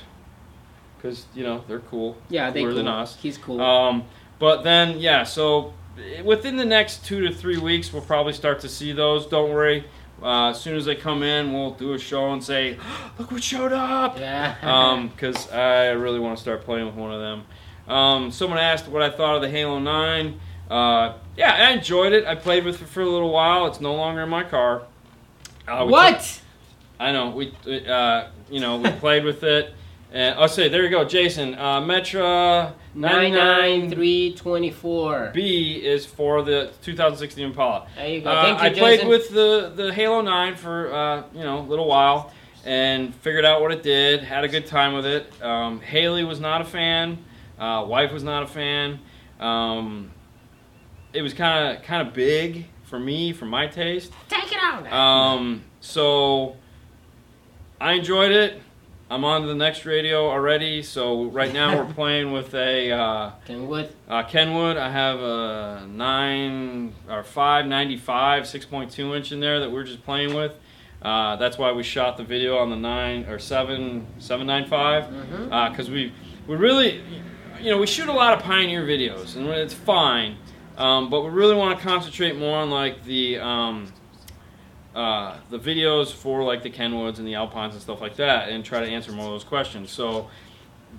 because 1.00 1.26
you 1.34 1.42
know 1.42 1.64
they're 1.68 1.80
cool, 1.80 2.16
Yeah, 2.28 2.50
they 2.50 2.60
cooler 2.60 2.72
cool. 2.72 2.76
than 2.78 2.88
us. 2.88 3.16
He's 3.16 3.38
cool. 3.38 3.60
Um, 3.60 4.04
but 4.38 4.62
then, 4.62 4.98
yeah, 4.98 5.24
so 5.24 5.72
eh, 5.98 6.22
within 6.22 6.56
the 6.56 6.64
next 6.64 7.04
two 7.04 7.26
to 7.26 7.34
three 7.34 7.58
weeks, 7.58 7.92
we'll 7.92 8.02
probably 8.02 8.32
start 8.32 8.60
to 8.60 8.68
see 8.68 8.92
those. 8.92 9.26
Don't 9.26 9.50
worry. 9.50 9.84
Uh, 10.22 10.50
as 10.50 10.60
soon 10.60 10.76
as 10.76 10.84
they 10.84 10.94
come 10.94 11.22
in, 11.22 11.52
we'll 11.52 11.70
do 11.72 11.94
a 11.94 11.98
show 11.98 12.32
and 12.32 12.44
say, 12.44 12.76
"Look 13.18 13.30
what 13.32 13.42
showed 13.42 13.72
up!" 13.72 14.18
yeah. 14.18 15.08
Because 15.16 15.50
I 15.50 15.88
really 15.90 16.18
want 16.18 16.36
to 16.36 16.42
start 16.42 16.64
playing 16.64 16.86
with 16.86 16.94
one 16.94 17.12
of 17.12 17.20
them. 17.20 17.44
Um, 17.94 18.30
someone 18.30 18.58
asked 18.58 18.86
what 18.88 19.02
I 19.02 19.10
thought 19.10 19.36
of 19.36 19.42
the 19.42 19.48
Halo 19.48 19.78
Nine. 19.78 20.38
Uh, 20.70 21.14
yeah, 21.36 21.68
I 21.68 21.72
enjoyed 21.72 22.12
it. 22.12 22.24
I 22.26 22.34
played 22.36 22.64
with 22.64 22.80
it 22.80 22.86
for 22.88 23.00
a 23.00 23.08
little 23.08 23.30
while. 23.32 23.66
It's 23.66 23.80
no 23.80 23.94
longer 23.94 24.22
in 24.22 24.28
my 24.28 24.44
car. 24.44 24.82
Uh, 25.66 25.86
what? 25.86 26.20
took- 26.20 26.42
I 27.00 27.12
know. 27.12 27.30
We, 27.30 27.52
uh, 27.88 28.28
you 28.50 28.60
know, 28.60 28.76
we 28.76 28.90
played 28.92 29.24
with 29.24 29.42
it. 29.42 29.74
And 30.12 30.38
I'll 30.38 30.48
say, 30.48 30.68
there 30.68 30.82
you 30.82 30.90
go, 30.90 31.04
Jason. 31.04 31.54
Uh, 31.54 31.80
Metra 31.80 32.72
Nine 32.94 33.32
99 33.32 33.32
nine 33.32 33.90
three 33.90 34.34
twenty 34.34 34.70
four. 34.72 35.30
B 35.32 35.76
is 35.84 36.04
for 36.04 36.42
the 36.42 36.72
2016 36.82 37.44
Impala. 37.44 37.86
There 37.94 38.08
you 38.08 38.20
go. 38.20 38.30
Uh, 38.30 38.42
Thank 38.58 38.76
you, 38.76 38.82
I 38.84 38.96
played 38.96 39.06
with 39.06 39.30
the, 39.30 39.72
the 39.74 39.92
Halo 39.94 40.20
9 40.20 40.56
for 40.56 40.92
uh, 40.92 41.22
you 41.32 41.42
know 41.44 41.60
a 41.60 41.66
little 41.66 41.86
while 41.86 42.32
and 42.64 43.14
figured 43.14 43.44
out 43.44 43.60
what 43.60 43.70
it 43.72 43.82
did. 43.82 44.22
Had 44.24 44.42
a 44.44 44.48
good 44.48 44.66
time 44.66 44.94
with 44.94 45.06
it. 45.06 45.42
Um, 45.42 45.80
Haley 45.80 46.24
was 46.24 46.40
not 46.40 46.60
a 46.60 46.64
fan. 46.64 47.24
Uh, 47.58 47.84
wife 47.86 48.12
was 48.12 48.24
not 48.24 48.42
a 48.42 48.46
fan. 48.46 48.98
Um, 49.38 50.10
it 51.12 51.22
was 51.22 51.34
kind 51.34 51.76
of 51.76 51.84
kind 51.84 52.06
of 52.06 52.12
big 52.14 52.66
for 52.84 52.98
me, 52.98 53.32
for 53.32 53.44
my 53.44 53.68
taste. 53.68 54.12
Take 54.28 54.50
it 54.52 54.58
out. 54.60 54.92
Um, 54.92 55.62
so 55.80 56.56
I 57.80 57.92
enjoyed 57.92 58.32
it. 58.32 58.60
I'm 59.10 59.24
on 59.24 59.42
to 59.42 59.48
the 59.48 59.56
next 59.56 59.84
radio 59.84 60.30
already. 60.30 60.84
So 60.84 61.24
right 61.24 61.52
now 61.52 61.76
we're 61.76 61.92
playing 62.00 62.30
with 62.32 62.54
a. 62.54 62.92
Uh, 62.92 63.30
Kenwood. 63.44 63.92
uh, 64.08 64.22
Kenwood, 64.22 64.76
I 64.76 64.88
have 64.88 65.18
a 65.18 65.86
nine 65.88 66.94
or 67.08 67.24
five 67.24 67.66
ninety 67.66 67.96
five, 67.96 68.46
six 68.46 68.64
point 68.64 68.92
two 68.92 69.14
inch 69.16 69.32
in 69.32 69.40
there 69.40 69.58
that 69.60 69.70
we're 69.70 69.82
just 69.84 70.04
playing 70.04 70.34
with. 70.34 70.52
Uh, 71.02 71.34
that's 71.36 71.58
why 71.58 71.72
we 71.72 71.82
shot 71.82 72.16
the 72.18 72.22
video 72.24 72.58
on 72.58 72.70
the 72.70 72.76
nine 72.76 73.24
or 73.24 73.38
seven 73.38 74.06
seven 74.18 74.46
nine 74.46 74.66
five 74.68 75.10
because 75.70 75.90
we 75.90 76.12
we 76.46 76.54
really 76.56 77.02
you 77.60 77.70
know 77.70 77.78
we 77.78 77.86
shoot 77.86 78.08
a 78.08 78.12
lot 78.12 78.34
of 78.36 78.44
Pioneer 78.44 78.84
videos 78.84 79.34
and 79.34 79.46
it's 79.48 79.74
fine, 79.74 80.36
um, 80.76 81.10
but 81.10 81.22
we 81.22 81.30
really 81.30 81.56
want 81.56 81.76
to 81.78 81.84
concentrate 81.84 82.36
more 82.36 82.58
on 82.58 82.70
like 82.70 83.02
the 83.04 83.38
um, 83.38 83.90
uh, 84.94 85.36
the 85.50 85.58
videos 85.58 86.12
for 86.12 86.42
like 86.42 86.62
the 86.62 86.70
Kenwoods 86.70 87.18
and 87.18 87.26
the 87.26 87.34
Alpines 87.34 87.74
and 87.74 87.82
stuff 87.82 88.00
like 88.00 88.16
that, 88.16 88.48
and 88.48 88.64
try 88.64 88.80
to 88.80 88.86
answer 88.86 89.12
more 89.12 89.26
of 89.26 89.32
those 89.32 89.44
questions. 89.44 89.90
So 89.90 90.28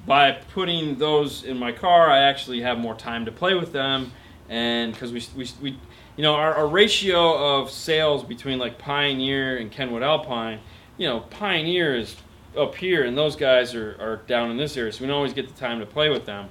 by 0.05 0.31
putting 0.31 0.97
those 0.97 1.43
in 1.43 1.57
my 1.57 1.71
car, 1.71 2.09
I 2.09 2.19
actually 2.19 2.61
have 2.61 2.77
more 2.77 2.95
time 2.95 3.25
to 3.25 3.31
play 3.31 3.53
with 3.53 3.73
them, 3.73 4.11
and 4.49 4.93
because 4.93 5.11
we, 5.11 5.23
we, 5.35 5.49
we, 5.61 5.71
you 6.15 6.23
know, 6.23 6.35
our, 6.35 6.53
our 6.53 6.67
ratio 6.67 7.59
of 7.59 7.69
sales 7.69 8.23
between 8.23 8.59
like 8.59 8.77
Pioneer 8.77 9.57
and 9.57 9.71
Kenwood 9.71 10.03
Alpine, 10.03 10.59
you 10.97 11.07
know, 11.07 11.21
Pioneer 11.21 11.95
is 11.95 12.15
up 12.57 12.75
here, 12.75 13.03
and 13.03 13.17
those 13.17 13.35
guys 13.35 13.75
are, 13.75 13.97
are 13.99 14.17
down 14.27 14.51
in 14.51 14.57
this 14.57 14.77
area, 14.77 14.91
so 14.91 15.01
we 15.01 15.07
don't 15.07 15.17
always 15.17 15.33
get 15.33 15.47
the 15.47 15.59
time 15.59 15.79
to 15.79 15.85
play 15.85 16.09
with 16.09 16.25
them 16.25 16.49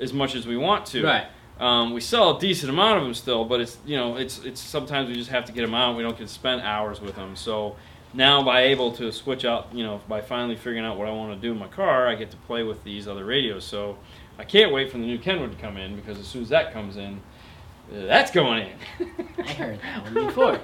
as 0.00 0.12
much 0.12 0.34
as 0.34 0.46
we 0.46 0.56
want 0.56 0.86
to. 0.86 1.04
Right. 1.04 1.26
Um, 1.60 1.92
we 1.92 2.00
sell 2.00 2.36
a 2.36 2.40
decent 2.40 2.70
amount 2.70 2.98
of 2.98 3.04
them 3.04 3.14
still, 3.14 3.44
but 3.44 3.60
it's 3.60 3.78
you 3.86 3.96
know 3.96 4.16
it's 4.16 4.44
it's 4.44 4.60
sometimes 4.60 5.08
we 5.08 5.14
just 5.14 5.30
have 5.30 5.44
to 5.44 5.52
get 5.52 5.62
them 5.62 5.74
out. 5.74 5.96
We 5.96 6.02
don't 6.02 6.16
get 6.18 6.26
to 6.26 6.32
spend 6.32 6.62
hours 6.62 7.00
with 7.00 7.14
them. 7.14 7.36
So 7.36 7.76
now 8.14 8.42
by 8.42 8.62
able 8.62 8.92
to 8.92 9.12
switch 9.12 9.44
out, 9.44 9.68
you 9.72 9.84
know, 9.84 10.00
by 10.08 10.20
finally 10.20 10.56
figuring 10.56 10.84
out 10.84 10.98
what 10.98 11.08
I 11.08 11.12
want 11.12 11.34
to 11.34 11.40
do 11.40 11.52
in 11.52 11.58
my 11.58 11.68
car, 11.68 12.08
I 12.08 12.14
get 12.14 12.30
to 12.32 12.36
play 12.38 12.62
with 12.62 12.82
these 12.84 13.06
other 13.06 13.24
radios. 13.24 13.64
So 13.64 13.96
I 14.38 14.44
can't 14.44 14.72
wait 14.72 14.90
for 14.90 14.98
the 14.98 15.04
new 15.04 15.18
Kenwood 15.18 15.52
to 15.52 15.58
come 15.58 15.76
in 15.76 15.96
because 15.96 16.18
as 16.18 16.26
soon 16.26 16.42
as 16.42 16.48
that 16.48 16.72
comes 16.72 16.96
in, 16.96 17.20
that's 17.90 18.30
going 18.30 18.66
in. 18.66 19.10
I 19.38 19.52
heard 19.52 19.80
that 19.80 20.02
one 20.14 20.26
before. 20.26 20.60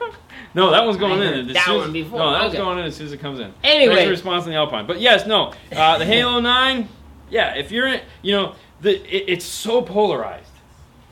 no, 0.54 0.70
that 0.70 0.84
one's 0.84 0.96
going 0.96 1.20
in. 1.22 1.52
that 1.52 1.66
soon- 1.66 1.78
one 1.78 1.92
before. 1.92 2.18
No, 2.18 2.32
that 2.32 2.42
one's 2.42 2.54
going 2.54 2.78
in 2.78 2.84
as 2.86 2.96
soon 2.96 3.06
as 3.06 3.12
it 3.12 3.20
comes 3.20 3.40
in. 3.40 3.52
Anyway. 3.62 3.94
Thanks 3.94 4.04
for 4.06 4.10
response 4.10 4.44
on 4.44 4.50
the 4.50 4.56
Alpine. 4.56 4.86
But 4.86 5.00
yes, 5.00 5.26
no, 5.26 5.52
uh, 5.72 5.98
the 5.98 6.04
Halo 6.06 6.40
Nine. 6.40 6.88
Yeah, 7.30 7.54
if 7.56 7.70
you're 7.70 7.86
in, 7.88 8.00
you 8.22 8.32
know, 8.32 8.54
the 8.80 8.96
it, 9.14 9.24
it's 9.28 9.44
so 9.44 9.82
polarized. 9.82 10.47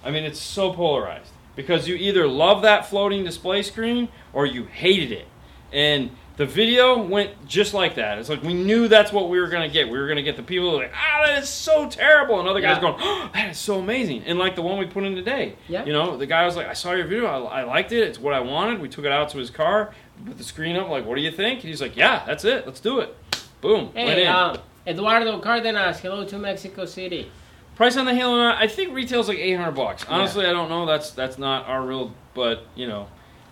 I 0.05 0.11
mean, 0.11 0.25
it's 0.25 0.41
so 0.41 0.73
polarized 0.73 1.31
because 1.57 1.89
you 1.89 1.95
either 1.97 2.27
love 2.29 2.63
that 2.63 2.87
floating 2.87 3.25
display 3.25 3.63
screen 3.63 4.09
or 4.33 4.47
you 4.47 4.65
hated 4.65 5.11
it. 5.13 5.27
And 5.73 6.11
the 6.37 6.45
video 6.47 7.03
went 7.03 7.47
just 7.49 7.73
like 7.75 7.95
that. 7.95 8.19
It's 8.19 8.29
like 8.29 8.43
we 8.43 8.53
knew 8.55 8.89
that's 8.89 9.11
what 9.11 9.31
we 9.31 9.41
were 9.41 9.49
gonna 9.49 9.69
get. 9.71 9.89
We 9.89 9.99
were 9.99 10.07
gonna 10.07 10.23
get 10.23 10.37
the 10.37 10.43
people 10.43 10.77
like, 10.77 10.93
ah, 10.95 11.25
that 11.27 11.43
is 11.43 11.49
so 11.49 11.89
terrible, 11.89 12.39
and 12.39 12.47
other 12.49 12.61
guys 12.61 12.77
Yeah. 12.77 12.83
going, 12.83 12.97
oh, 13.01 13.31
that 13.33 13.51
is 13.53 13.59
so 13.59 13.79
amazing. 13.79 14.23
And 14.27 14.39
like 14.39 14.55
the 14.55 14.61
one 14.63 14.79
we 14.79 14.85
put 14.87 15.05
in 15.05 15.15
today, 15.15 15.55
Yeah. 15.67 15.85
you 15.87 15.93
know, 15.95 16.17
the 16.19 16.27
guy 16.27 16.45
was 16.45 16.55
like, 16.55 16.67
I 16.69 16.75
saw 16.75 16.93
your 16.93 17.07
video, 17.07 17.27
I, 17.27 17.61
I 17.61 17.65
liked 17.65 17.91
it, 17.93 18.01
it's 18.07 18.21
what 18.21 18.35
I 18.35 18.41
wanted. 18.41 18.81
We 18.81 18.89
took 18.91 19.07
it 19.07 19.13
out 19.13 19.31
to 19.31 19.39
his 19.39 19.49
car, 19.51 19.95
put 20.27 20.37
the 20.37 20.45
screen 20.45 20.77
up, 20.77 20.89
like, 20.91 21.07
what 21.07 21.17
do 21.17 21.23
you 21.23 21.31
think? 21.31 21.61
He's 21.61 21.81
like, 21.81 21.97
yeah, 21.97 22.23
that's 22.27 22.45
it, 22.45 22.67
let's 22.67 22.81
do 22.81 23.01
it. 23.01 23.17
Boom, 23.63 23.87
went 23.95 23.97
Hey, 23.97 24.23
in. 24.23 24.29
uh, 24.29 24.59
Eduardo 24.87 25.39
Cardenas. 25.41 25.99
Hello 26.01 26.25
to 26.27 26.39
Mexico 26.39 26.85
City. 26.85 27.31
Price 27.77 27.97
on 27.97 28.07
the 28.07 28.15
Halo 28.15 28.37
9, 28.37 28.57
I 28.59 28.67
think 28.67 28.95
retails 28.95 29.29
like 29.29 29.39
800 29.39 29.73
bucks. 29.73 30.05
Honestly, 30.09 30.47
I 30.47 30.53
don't 30.53 30.69
know. 30.69 30.87
That's 30.87 31.11
that's 31.11 31.37
not 31.39 31.67
our 31.67 31.83
real, 31.87 32.13
but 32.35 32.65
you 32.75 32.87
know. 32.89 33.03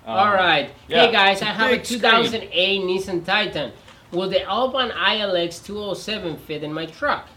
um, 0.07 0.17
All 0.17 0.33
right. 0.33 0.71
yeah, 0.89 1.07
hey 1.07 1.13
guys, 1.13 1.43
I 1.43 1.47
have 1.47 1.71
a 1.71 1.77
big 1.77 1.85
screen. 1.85 2.01
2008 2.01 2.81
Nissan 2.83 3.25
Titan. 3.25 3.73
Will 4.13 4.29
the 4.31 4.43
Alpine 4.45 4.91
ILX 4.91 5.63
207 5.65 6.37
fit 6.39 6.63
in 6.65 6.73
my 6.73 6.87
truck? 6.87 7.29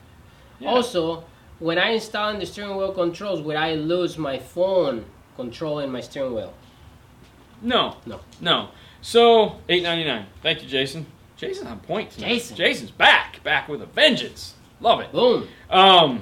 yeah. 0.59 0.69
Also, 0.69 1.23
when 1.59 1.77
I 1.77 1.89
install 1.89 2.29
in 2.29 2.39
the 2.39 2.45
steering 2.45 2.77
wheel 2.77 2.91
controls, 2.93 3.41
will 3.41 3.57
I 3.57 3.73
lose 3.73 4.17
my 4.17 4.37
phone 4.39 5.05
controlling 5.35 5.91
my 5.91 6.01
steering 6.01 6.33
wheel? 6.35 6.53
no, 7.61 7.97
No. 8.05 8.19
no. 8.39 8.69
So 9.01 9.57
8.99. 9.69 10.25
Thank 10.43 10.63
you, 10.63 10.69
Jason. 10.69 11.05
Jason's 11.35 11.67
on 11.67 11.79
point. 11.79 12.11
Tonight. 12.11 12.27
Jason. 12.29 12.55
Jason's 12.57 12.91
back, 12.91 13.43
back 13.43 13.67
with 13.67 13.81
a 13.81 13.85
vengeance. 13.87 14.53
Love 14.79 14.99
it. 15.01 15.11
Boom. 15.11 15.47
Um. 15.69 16.21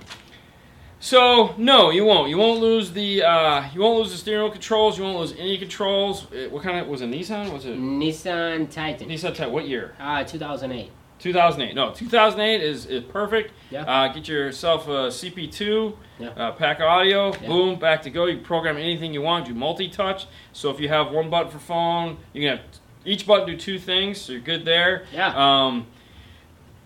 So 1.05 1.53
no, 1.59 1.91
you 1.91 2.03
won't. 2.03 2.29
You 2.29 2.37
won't 2.39 2.59
lose 2.61 2.91
the. 2.91 3.21
Uh, 3.21 3.69
you 3.71 3.81
won't 3.81 3.99
lose 3.99 4.11
the 4.11 4.17
steering 4.17 4.41
wheel 4.41 4.51
controls. 4.51 4.97
You 4.97 5.03
won't 5.03 5.19
lose 5.19 5.33
any 5.37 5.55
controls. 5.59 6.25
Uh, 6.31 6.49
What 6.49 6.63
kind 6.63 6.79
of 6.79 6.87
was 6.87 7.01
it? 7.03 7.11
Nissan? 7.11 7.53
Was 7.53 7.67
it 7.67 7.77
Nissan 7.77 8.71
Titan. 8.71 9.07
Nissan? 9.07 9.35
Type? 9.35 9.51
What 9.51 9.67
year? 9.67 9.93
Ah, 9.99 10.23
2008. 10.23 10.89
2008. 11.19 11.75
No, 11.75 11.91
2008 11.93 12.59
is, 12.59 12.87
is 12.87 13.03
perfect. 13.03 13.53
Yeah. 13.69 13.83
Uh, 13.83 14.11
get 14.13 14.27
yourself 14.27 14.87
a 14.87 15.11
CP2, 15.11 15.95
Yeah. 16.17 16.29
uh, 16.29 16.51
PAC 16.53 16.81
audio, 16.81 17.31
Yeah. 17.33 17.47
boom, 17.49 17.77
back 17.77 18.01
to 18.01 18.09
go. 18.09 18.25
You 18.25 18.37
can 18.37 18.43
program 18.43 18.75
anything 18.75 19.13
you 19.13 19.21
want. 19.21 19.45
Do 19.45 19.53
multi-touch. 19.53 20.25
So 20.53 20.71
if 20.71 20.79
you 20.79 20.89
have 20.89 21.11
one 21.11 21.29
button 21.29 21.51
for 21.51 21.59
phone, 21.59 22.17
you 22.33 22.41
can 22.41 22.57
have 22.57 22.65
each 23.05 23.27
button 23.27 23.45
do 23.45 23.55
two 23.55 23.77
things. 23.77 24.19
So 24.19 24.31
you're 24.33 24.41
good 24.41 24.65
there. 24.65 25.05
Yeah. 25.13 25.33
Um, 25.35 25.85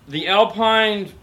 the 0.09 0.27
Alpine 0.27 1.13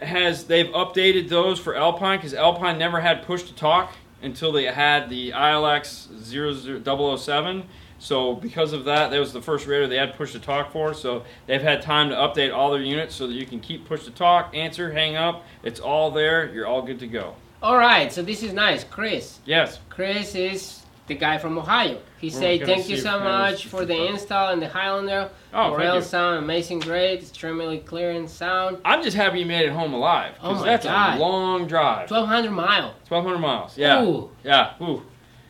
has 0.00 0.44
they've 0.44 0.68
updated 0.68 1.28
those 1.28 1.58
for 1.58 1.76
Alpine 1.76 2.18
because 2.18 2.34
Alpine 2.34 2.78
never 2.78 3.00
had 3.00 3.22
push 3.22 3.42
to 3.44 3.54
talk 3.54 3.92
until 4.22 4.52
they 4.52 4.64
had 4.64 5.08
the 5.08 5.30
ILX 5.30 6.08
007. 6.24 7.64
So 8.00 8.34
because 8.34 8.72
of 8.72 8.84
that, 8.84 9.10
that 9.10 9.18
was 9.18 9.32
the 9.32 9.42
first 9.42 9.66
radio 9.66 9.88
they 9.88 9.96
had 9.96 10.16
push 10.16 10.32
to 10.32 10.38
talk 10.40 10.72
for. 10.72 10.94
So 10.94 11.24
they've 11.46 11.62
had 11.62 11.82
time 11.82 12.10
to 12.10 12.14
update 12.14 12.54
all 12.54 12.70
their 12.70 12.82
units 12.82 13.14
so 13.14 13.26
that 13.26 13.34
you 13.34 13.44
can 13.44 13.60
keep 13.60 13.86
push 13.86 14.04
to 14.04 14.10
talk, 14.10 14.54
answer, 14.54 14.92
hang 14.92 15.16
up. 15.16 15.44
It's 15.62 15.80
all 15.80 16.10
there. 16.10 16.52
You're 16.52 16.66
all 16.66 16.82
good 16.82 17.00
to 17.00 17.06
go. 17.06 17.34
All 17.60 17.76
right, 17.76 18.12
so 18.12 18.22
this 18.22 18.44
is 18.44 18.52
nice. 18.52 18.84
Chris. 18.84 19.40
Yes. 19.44 19.80
Chris 19.90 20.36
is 20.36 20.82
the 21.08 21.14
guy 21.14 21.38
from 21.38 21.58
Ohio. 21.58 21.98
He 22.20 22.28
We're 22.28 22.32
said, 22.32 22.66
"Thank 22.66 22.88
you 22.88 22.96
so 22.96 23.18
much 23.20 23.66
for 23.66 23.84
the 23.84 23.94
fun. 23.96 24.06
install 24.14 24.52
and 24.52 24.60
the 24.62 24.68
Highlander. 24.68 25.30
Oh, 25.52 25.76
thank 25.76 25.94
you. 25.94 26.02
sound 26.02 26.44
amazing, 26.44 26.80
great, 26.80 27.20
extremely 27.20 27.78
clear 27.78 28.10
and 28.10 28.28
sound. 28.28 28.78
I'm 28.84 29.02
just 29.02 29.16
happy 29.16 29.40
you 29.40 29.46
made 29.46 29.66
it 29.66 29.72
home 29.72 29.94
alive 29.94 30.34
Oh 30.42 30.48
because 30.48 30.60
my 30.60 30.66
that's 30.66 30.84
God. 30.84 31.16
a 31.18 31.20
long 31.20 31.66
drive. 31.66 32.10
1,200 32.10 32.50
mile. 32.50 32.94
1,200 33.08 33.38
miles. 33.38 33.76
Yeah. 33.78 34.04
Ooh. 34.04 34.30
Yeah. 34.44 34.74
Ooh. 34.82 35.02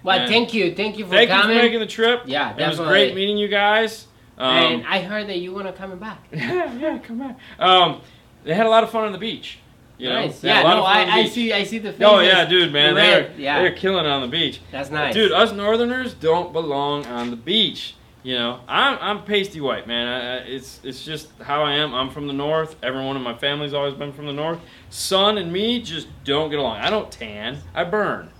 Well, 0.03 0.27
thank 0.29 0.55
you, 0.55 0.75
thank 0.75 0.97
you 0.97 1.05
for 1.05 1.11
Thank 1.11 1.31
you 1.31 1.43
for 1.43 1.49
making 1.49 1.81
the 1.81 1.87
trip. 1.87 2.23
Yeah, 2.27 2.57
It 2.57 2.69
was 2.69 2.79
great 2.79 3.15
meeting 3.15 3.37
you 3.37 3.49
guys. 3.49 4.07
Um, 4.39 4.57
and 4.57 4.87
I 4.87 5.01
heard 5.03 5.29
that 5.29 5.39
you 5.39 5.53
wanna 5.53 5.73
come 5.73 5.99
back. 5.99 6.21
yeah, 6.33 6.73
yeah, 6.75 6.99
come 6.99 7.19
back. 7.19 7.39
Um, 7.59 8.01
they 8.45 8.55
had 8.55 8.67
a 8.67 8.71
lot 8.71 8.85
of 8.85 8.91
fun 8.91 9.05
on 9.05 9.13
the 9.13 9.19
beach. 9.19 9.59
You 9.99 10.09
know? 10.09 10.15
nice. 10.27 10.41
They 10.41 10.49
had 10.49 10.63
Yeah, 10.65 10.71
no, 10.71 10.79
of 10.79 10.85
fun 10.85 11.01
on 11.01 11.07
the 11.09 11.13
I, 11.13 11.17
I 11.19 11.27
see, 11.29 11.53
I 11.53 11.65
see 11.65 11.79
the. 11.79 11.93
Faces. 11.93 12.07
Oh 12.07 12.21
yeah, 12.21 12.45
dude, 12.45 12.73
man, 12.73 12.95
they're 12.95 13.33
yeah, 13.37 13.61
they're 13.61 13.73
killing 13.75 14.07
on 14.07 14.23
the 14.23 14.29
beach. 14.29 14.61
that's 14.71 14.91
nice. 14.91 15.13
Dude, 15.15 15.33
us 15.33 15.53
Northerners 15.53 16.15
don't 16.15 16.53
belong 16.53 17.05
on 17.07 17.31
the 17.31 17.37
beach. 17.37 17.95
You 18.23 18.35
know, 18.35 18.61
I'm 18.69 18.99
I'm 19.01 19.25
pasty 19.25 19.61
white, 19.61 19.87
man. 19.87 20.07
I, 20.07 20.37
it's 20.47 20.81
it's 20.85 21.05
just 21.05 21.29
how 21.43 21.63
I 21.63 21.75
am. 21.75 21.95
I'm 21.95 22.11
from 22.11 22.27
the 22.27 22.33
north. 22.33 22.77
Everyone 22.83 23.17
in 23.17 23.23
my 23.23 23.35
family's 23.37 23.75
always 23.75 23.95
been 23.95 24.13
from 24.13 24.27
the 24.27 24.33
north. 24.33 24.59
Sun 24.91 25.39
and 25.39 25.53
me 25.53 25.81
just 25.83 26.09
don't 26.25 26.51
get 26.51 26.59
along. 26.59 26.79
I 26.79 26.91
don't 26.91 27.11
tan. 27.11 27.59
I 27.75 27.85
burn. 27.85 28.31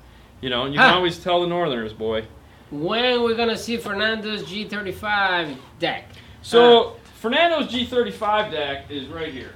You 0.41 0.51
know, 0.51 0.65
and 0.65 0.75
you 0.75 0.81
Huh. 0.81 0.87
can 0.89 0.95
always 0.97 1.19
tell 1.19 1.41
the 1.41 1.47
Northerners, 1.49 1.93
boy. 1.93 2.25
When 2.71 3.23
we're 3.23 3.35
gonna 3.37 3.57
see 3.57 3.77
Fernando's 3.79 4.43
G35 4.45 5.57
deck? 5.79 6.05
So 6.43 6.83
uh, 6.85 6.93
Fernando's 7.21 7.73
G35 7.73 8.51
deck 8.51 8.91
is 8.91 9.07
right 9.07 9.33
here. 9.33 9.53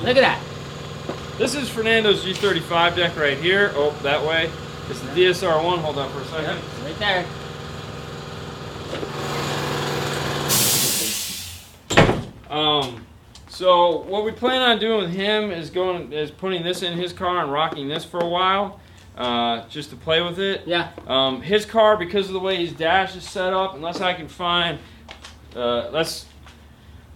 Look 0.00 0.16
at 0.16 0.22
that. 0.22 0.40
This 1.38 1.54
is 1.54 1.68
Fernando's 1.68 2.24
G35 2.24 2.96
deck 2.96 3.16
right 3.16 3.38
here. 3.38 3.72
Oh, 3.74 3.90
that 4.02 4.24
way. 4.24 4.50
It's 4.90 5.00
the 5.00 5.08
DSR1. 5.08 5.78
Hold 5.78 5.98
on 5.98 6.10
for 6.10 6.20
a 6.20 6.24
second. 6.24 6.58
Right 6.84 6.98
there. 6.98 7.26
Um, 12.50 13.06
so 13.48 14.02
what 14.04 14.24
we 14.24 14.32
plan 14.32 14.62
on 14.62 14.78
doing 14.78 15.02
with 15.02 15.14
him 15.14 15.50
is 15.50 15.70
going 15.70 16.12
is 16.12 16.30
putting 16.30 16.62
this 16.62 16.82
in 16.82 16.96
his 16.96 17.12
car 17.12 17.42
and 17.42 17.52
rocking 17.52 17.88
this 17.88 18.04
for 18.04 18.18
a 18.20 18.28
while, 18.28 18.80
uh, 19.16 19.66
just 19.68 19.90
to 19.90 19.96
play 19.96 20.22
with 20.22 20.38
it. 20.38 20.62
Yeah. 20.66 20.90
Um, 21.06 21.42
his 21.42 21.66
car, 21.66 21.96
because 21.96 22.26
of 22.28 22.32
the 22.32 22.40
way 22.40 22.56
his 22.56 22.72
dash 22.72 23.14
is 23.16 23.28
set 23.28 23.52
up, 23.52 23.74
unless 23.74 24.00
I 24.00 24.14
can 24.14 24.28
find, 24.28 24.78
uh, 25.54 25.90
that's. 25.90 26.26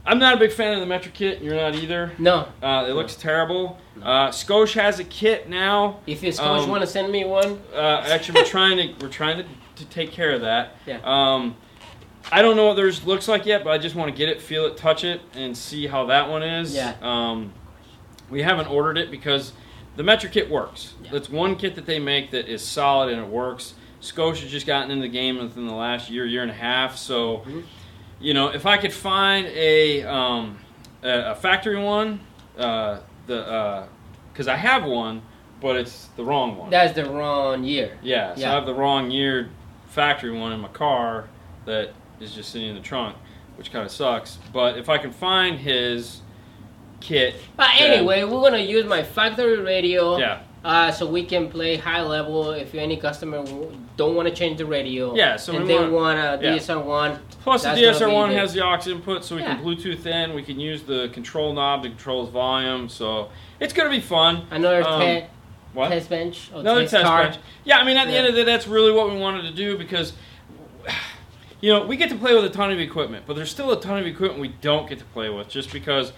I'm 0.04 0.18
not 0.18 0.34
a 0.34 0.36
big 0.36 0.52
fan 0.52 0.74
of 0.80 0.86
the 0.86 0.92
Metra 0.92 1.12
kit. 1.12 1.42
You're 1.42 1.54
not 1.54 1.74
either. 1.76 2.12
No. 2.18 2.48
Uh, 2.62 2.86
it 2.88 2.92
looks 2.94 3.14
terrible. 3.14 3.78
Uh, 4.02 4.28
Scosche 4.30 4.74
has 4.80 4.98
a 4.98 5.04
kit 5.04 5.48
now. 5.48 6.00
If 6.06 6.22
your 6.22 6.32
coach 6.32 6.62
Um, 6.64 6.68
want 6.70 6.80
to 6.82 6.86
send 6.88 7.12
me 7.12 7.24
one, 7.24 7.60
Uh, 7.72 8.04
actually, 8.08 8.40
we're 8.40 8.46
trying 8.46 8.76
to 8.78 8.94
we're 9.04 9.12
trying 9.12 9.36
to, 9.38 9.44
to 9.76 9.84
take 9.86 10.10
care 10.10 10.32
of 10.32 10.40
that. 10.40 10.74
Yeah. 10.86 10.98
Um, 11.04 11.54
I 12.32 12.42
don't 12.42 12.56
know 12.56 12.66
what 12.66 12.74
theirs 12.76 13.04
looks 13.06 13.28
like 13.28 13.46
yet, 13.46 13.62
but 13.64 13.70
I 13.70 13.78
just 13.78 13.94
want 13.94 14.10
to 14.12 14.16
get 14.16 14.28
it, 14.28 14.40
feel 14.40 14.66
it, 14.66 14.76
touch 14.76 15.04
it, 15.04 15.20
and 15.34 15.56
see 15.56 15.86
how 15.86 16.06
that 16.06 16.28
one 16.28 16.42
is. 16.42 16.74
Yeah. 16.74 16.94
Um, 17.00 17.52
we 18.30 18.42
haven't 18.42 18.66
ordered 18.68 18.98
it 18.98 19.10
because 19.10 19.52
the 19.96 20.02
Metra 20.02 20.30
kit 20.32 20.50
works. 20.50 20.94
Yeah. 21.04 21.10
It's 21.14 21.28
one 21.30 21.54
kit 21.56 21.74
that 21.76 21.86
they 21.86 21.98
make 22.00 22.30
that 22.32 22.48
is 22.48 22.62
solid 22.62 23.12
and 23.12 23.20
it 23.22 23.28
works. 23.28 23.74
Scosche's 24.00 24.50
just 24.50 24.66
gotten 24.66 24.90
into 24.90 25.02
the 25.02 25.08
game 25.12 25.38
within 25.38 25.66
the 25.68 25.74
last 25.74 26.10
year, 26.10 26.24
year 26.26 26.42
and 26.42 26.50
a 26.50 26.54
half. 26.54 26.96
So, 26.96 27.42
Mhm. 27.46 27.62
You 28.22 28.32
know, 28.34 28.48
if 28.48 28.64
I 28.66 28.76
could 28.78 28.92
find 28.92 29.46
a 29.48 30.02
um, 30.04 30.58
a, 31.02 31.32
a 31.32 31.34
factory 31.34 31.78
one, 31.82 32.20
uh, 32.56 33.00
the 33.26 33.86
because 34.32 34.48
I 34.48 34.56
have 34.56 34.84
one, 34.84 35.20
but 35.60 35.76
it's 35.76 36.06
the 36.16 36.24
wrong 36.24 36.56
one. 36.56 36.70
that's 36.70 36.94
the 36.94 37.04
wrong 37.04 37.64
year. 37.64 37.98
Yeah, 38.02 38.34
so 38.34 38.40
Yeah. 38.40 38.52
I 38.52 38.54
have 38.54 38.66
the 38.66 38.74
wrong 38.74 39.10
year 39.10 39.50
factory 39.88 40.30
one 40.30 40.52
in 40.52 40.60
my 40.60 40.68
car 40.68 41.28
that 41.66 41.92
is 42.20 42.32
just 42.34 42.50
sitting 42.50 42.68
in 42.68 42.74
the 42.74 42.80
trunk, 42.80 43.16
which 43.56 43.70
kind 43.72 43.84
of 43.84 43.90
sucks. 43.92 44.38
But 44.52 44.78
if 44.78 44.88
I 44.88 44.96
can 44.98 45.12
find 45.12 45.58
his 45.58 46.22
kit, 47.00 47.34
But 47.56 47.68
then- 47.78 47.92
anyway, 47.92 48.24
we're 48.24 48.40
gonna 48.40 48.58
use 48.58 48.86
my 48.86 49.02
factory 49.02 49.58
radio. 49.58 50.16
yeah, 50.18 50.40
Uh, 50.64 50.92
so 50.92 51.04
we 51.06 51.24
can 51.24 51.48
play 51.50 51.76
high 51.76 52.02
level 52.02 52.52
if 52.52 52.72
any 52.76 52.96
customer 52.96 53.44
don't 53.96 54.14
want 54.14 54.28
to 54.28 54.34
change 54.34 54.58
the 54.58 54.64
radio. 54.66 55.12
Yeah, 55.14 55.34
so 55.36 55.54
and 55.56 55.62
we 55.66 55.68
they 55.74 55.88
want- 55.88 56.18
a 56.18 56.38
yeah. 56.40 56.56
DSR 56.56 56.80
one. 56.84 57.18
Plus 57.42 57.64
the 57.64 57.70
DSR 57.70 58.12
one 58.12 58.30
has 58.30 58.52
the 58.54 58.64
aux 58.64 58.78
input, 58.88 59.24
so 59.24 59.34
we 59.34 59.42
Yeah. 59.42 59.56
can 59.56 59.64
Bluetooth 59.64 60.06
in. 60.06 60.34
We 60.34 60.42
can 60.44 60.60
use 60.60 60.82
the 60.84 61.08
control 61.12 61.52
knob 61.52 61.82
to 61.82 61.88
control 61.88 62.22
his 62.24 62.32
volume. 62.32 62.88
So 62.88 63.28
it's 63.58 63.72
gonna 63.72 63.90
be 63.90 63.98
fun. 64.00 64.46
Another 64.52 64.86
Um, 64.86 65.00
te- 65.00 65.24
What? 65.72 65.88
test 65.88 66.08
bench. 66.08 66.50
Another 66.54 66.82
test 66.82 66.92
test 66.92 67.04
car. 67.06 67.22
bench. 67.24 67.36
Yeah, 67.64 67.78
I 67.78 67.84
mean, 67.84 67.96
at 67.96 68.06
the 68.06 68.12
Yeah. 68.12 68.18
end 68.18 68.26
of 68.28 68.34
the 68.34 68.44
day, 68.44 68.52
that's 68.52 68.68
really 68.68 68.92
what 68.92 69.10
we 69.10 69.18
wanted 69.18 69.42
to 69.42 69.50
do 69.50 69.76
because, 69.76 70.12
you 71.60 71.72
know, 71.72 71.84
we 71.84 71.96
get 71.96 72.08
to 72.10 72.16
play 72.16 72.34
with 72.34 72.44
a 72.44 72.50
ton 72.50 72.70
of 72.70 72.78
equipment, 72.78 73.24
but 73.26 73.34
there's 73.34 73.50
still 73.50 73.72
a 73.72 73.80
ton 73.80 73.98
of 73.98 74.06
equipment 74.06 74.40
we 74.40 74.48
don't 74.60 74.88
get 74.88 74.98
to 75.00 75.04
play 75.06 75.28
with 75.28 75.48
just 75.48 75.72
because, 75.72 76.12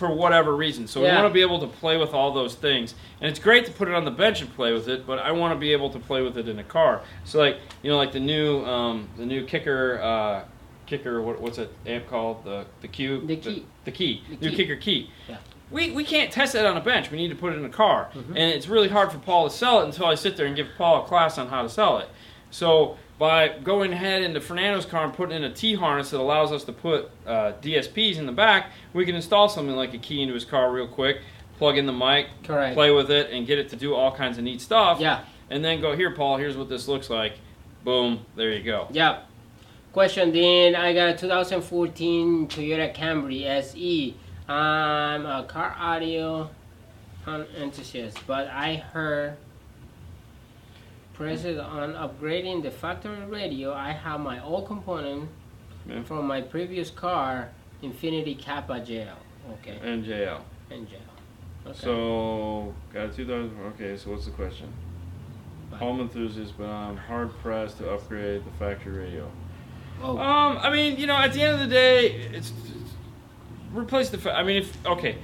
for 0.00 0.08
whatever 0.10 0.56
reason. 0.56 0.86
So 0.88 1.02
we 1.02 1.08
want 1.08 1.26
to 1.28 1.32
be 1.32 1.42
able 1.42 1.60
to 1.60 1.66
play 1.66 1.98
with 1.98 2.14
all 2.14 2.32
those 2.32 2.54
things, 2.54 2.94
and 3.20 3.30
it's 3.30 3.38
great 3.38 3.66
to 3.66 3.70
put 3.70 3.86
it 3.86 3.94
on 3.94 4.06
the 4.06 4.10
bench 4.10 4.40
and 4.40 4.50
play 4.54 4.72
with 4.72 4.88
it. 4.88 5.06
But 5.06 5.18
I 5.18 5.30
want 5.30 5.54
to 5.54 5.60
be 5.60 5.72
able 5.72 5.90
to 5.90 5.98
play 5.98 6.22
with 6.22 6.38
it 6.38 6.48
in 6.48 6.58
a 6.58 6.64
car. 6.64 7.02
So 7.24 7.38
like, 7.38 7.58
you 7.82 7.90
know, 7.90 7.98
like 7.98 8.10
the 8.12 8.18
new, 8.20 8.64
um, 8.64 9.08
the 9.16 9.26
new 9.26 9.44
kicker. 9.44 10.00
Uh, 10.02 10.44
Kicker, 10.86 11.22
what, 11.22 11.40
what's 11.40 11.56
that 11.56 11.70
amp 11.86 12.08
called? 12.08 12.42
The 12.44 12.66
the 12.80 12.88
cube. 12.88 13.28
The 13.28 13.36
key. 13.36 13.64
The, 13.84 13.92
key. 13.92 14.24
The 14.28 14.34
new 14.38 14.50
key. 14.50 14.56
kicker 14.56 14.74
key 14.74 15.08
Yeah. 15.28 15.36
we, 15.70 15.92
we 15.92 16.02
can't 16.02 16.32
test 16.32 16.52
that 16.54 16.66
on 16.66 16.76
a 16.76 16.80
bench. 16.80 17.12
We 17.12 17.16
need 17.16 17.28
to 17.28 17.36
put 17.36 17.52
it 17.52 17.58
in 17.60 17.64
a 17.64 17.68
car. 17.68 18.08
Mhm. 18.12 18.30
And 18.30 18.38
it's 18.38 18.66
really 18.66 18.88
hard 18.88 19.12
for 19.12 19.18
Paul 19.18 19.48
to 19.48 19.54
sell 19.54 19.82
it 19.82 19.84
until 19.84 20.06
I 20.06 20.16
sit 20.16 20.36
there 20.36 20.46
and 20.46 20.56
give 20.56 20.66
Paul 20.76 21.04
a 21.04 21.06
class 21.06 21.38
on 21.38 21.46
how 21.46 21.62
to 21.62 21.68
sell 21.68 21.98
it. 21.98 22.08
So 22.50 22.96
by 23.20 23.48
going 23.48 23.92
ahead 23.92 24.22
into 24.22 24.40
Fernando's 24.40 24.86
car 24.86 25.04
and 25.04 25.12
putting 25.12 25.36
in 25.36 25.44
a 25.44 25.52
T 25.52 25.74
harness 25.74 26.08
that 26.10 26.18
allows 26.18 26.52
us 26.52 26.64
to 26.64 26.72
put 26.72 27.10
uh, 27.26 27.52
DSPs 27.60 28.16
in 28.16 28.24
the 28.24 28.32
back, 28.32 28.70
we 28.94 29.04
can 29.04 29.14
install 29.14 29.46
something 29.46 29.76
like 29.76 29.92
a 29.92 29.98
key 29.98 30.22
into 30.22 30.32
his 30.32 30.46
car 30.46 30.72
real 30.72 30.88
quick, 30.88 31.20
plug 31.58 31.76
in 31.76 31.84
the 31.84 31.92
mic, 31.92 32.28
Correct. 32.44 32.74
play 32.74 32.90
with 32.90 33.10
it, 33.10 33.30
and 33.30 33.46
get 33.46 33.58
it 33.58 33.68
to 33.68 33.76
do 33.76 33.94
all 33.94 34.10
kinds 34.10 34.38
of 34.38 34.44
neat 34.44 34.62
stuff. 34.62 35.00
Yeah. 35.00 35.20
And 35.50 35.62
then 35.62 35.82
go, 35.82 35.94
here, 35.94 36.10
Paul, 36.12 36.38
here's 36.38 36.56
what 36.56 36.70
this 36.70 36.88
looks 36.88 37.10
like. 37.10 37.34
Boom, 37.84 38.24
there 38.36 38.54
you 38.54 38.62
go. 38.62 38.88
Yeah. 38.90 39.20
Question 39.92 40.32
then 40.32 40.74
I 40.74 40.94
got 40.94 41.10
a 41.10 41.18
2014 41.18 42.48
Toyota 42.48 42.94
Camry 42.94 43.44
SE. 43.44 44.16
I'm 44.48 45.26
a 45.26 45.44
car 45.44 45.76
audio 45.78 46.48
enthusiast, 47.26 48.18
but 48.26 48.48
I 48.48 48.76
heard 48.76 49.36
pressed 51.20 51.46
on 51.58 51.92
upgrading 51.94 52.62
the 52.62 52.70
factory 52.70 53.24
radio. 53.26 53.72
I 53.74 53.92
have 53.92 54.20
my 54.20 54.42
old 54.42 54.66
component 54.66 55.28
Yeah. 55.88 56.02
from 56.02 56.26
my 56.26 56.40
previous 56.40 56.88
car, 56.90 57.50
Infinity 57.82 58.34
Kappa 58.34 58.74
JL. 58.80 59.16
Okay, 59.52 59.78
NJL. 59.82 60.40
and 60.70 60.86
JL. 60.88 60.96
Okay. 61.66 61.78
So, 61.78 62.74
got 62.92 63.06
a 63.06 63.12
2000. 63.12 63.58
Okay, 63.74 63.96
so 63.96 64.10
what's 64.12 64.24
the 64.24 64.30
question? 64.30 64.68
Bye. 65.70 65.76
Home 65.78 66.00
enthusiast, 66.00 66.54
but 66.56 66.68
I'm 66.68 66.96
hard 66.96 67.30
pressed 67.42 67.78
to 67.78 67.90
upgrade 67.92 68.42
the 68.44 68.50
factory 68.58 68.98
radio. 69.06 69.30
oh, 70.02 70.18
Um, 70.18 70.58
I 70.58 70.70
mean, 70.70 70.96
you 70.96 71.06
know, 71.06 71.16
at 71.16 71.32
the 71.34 71.42
end 71.42 71.54
of 71.54 71.60
the 71.60 71.66
day, 71.74 72.06
it's, 72.32 72.50
it's 72.66 72.94
replace 73.74 74.08
the. 74.10 74.18
Fa- 74.18 74.34
I 74.36 74.42
mean, 74.42 74.56
if 74.58 74.86
okay, 74.86 75.16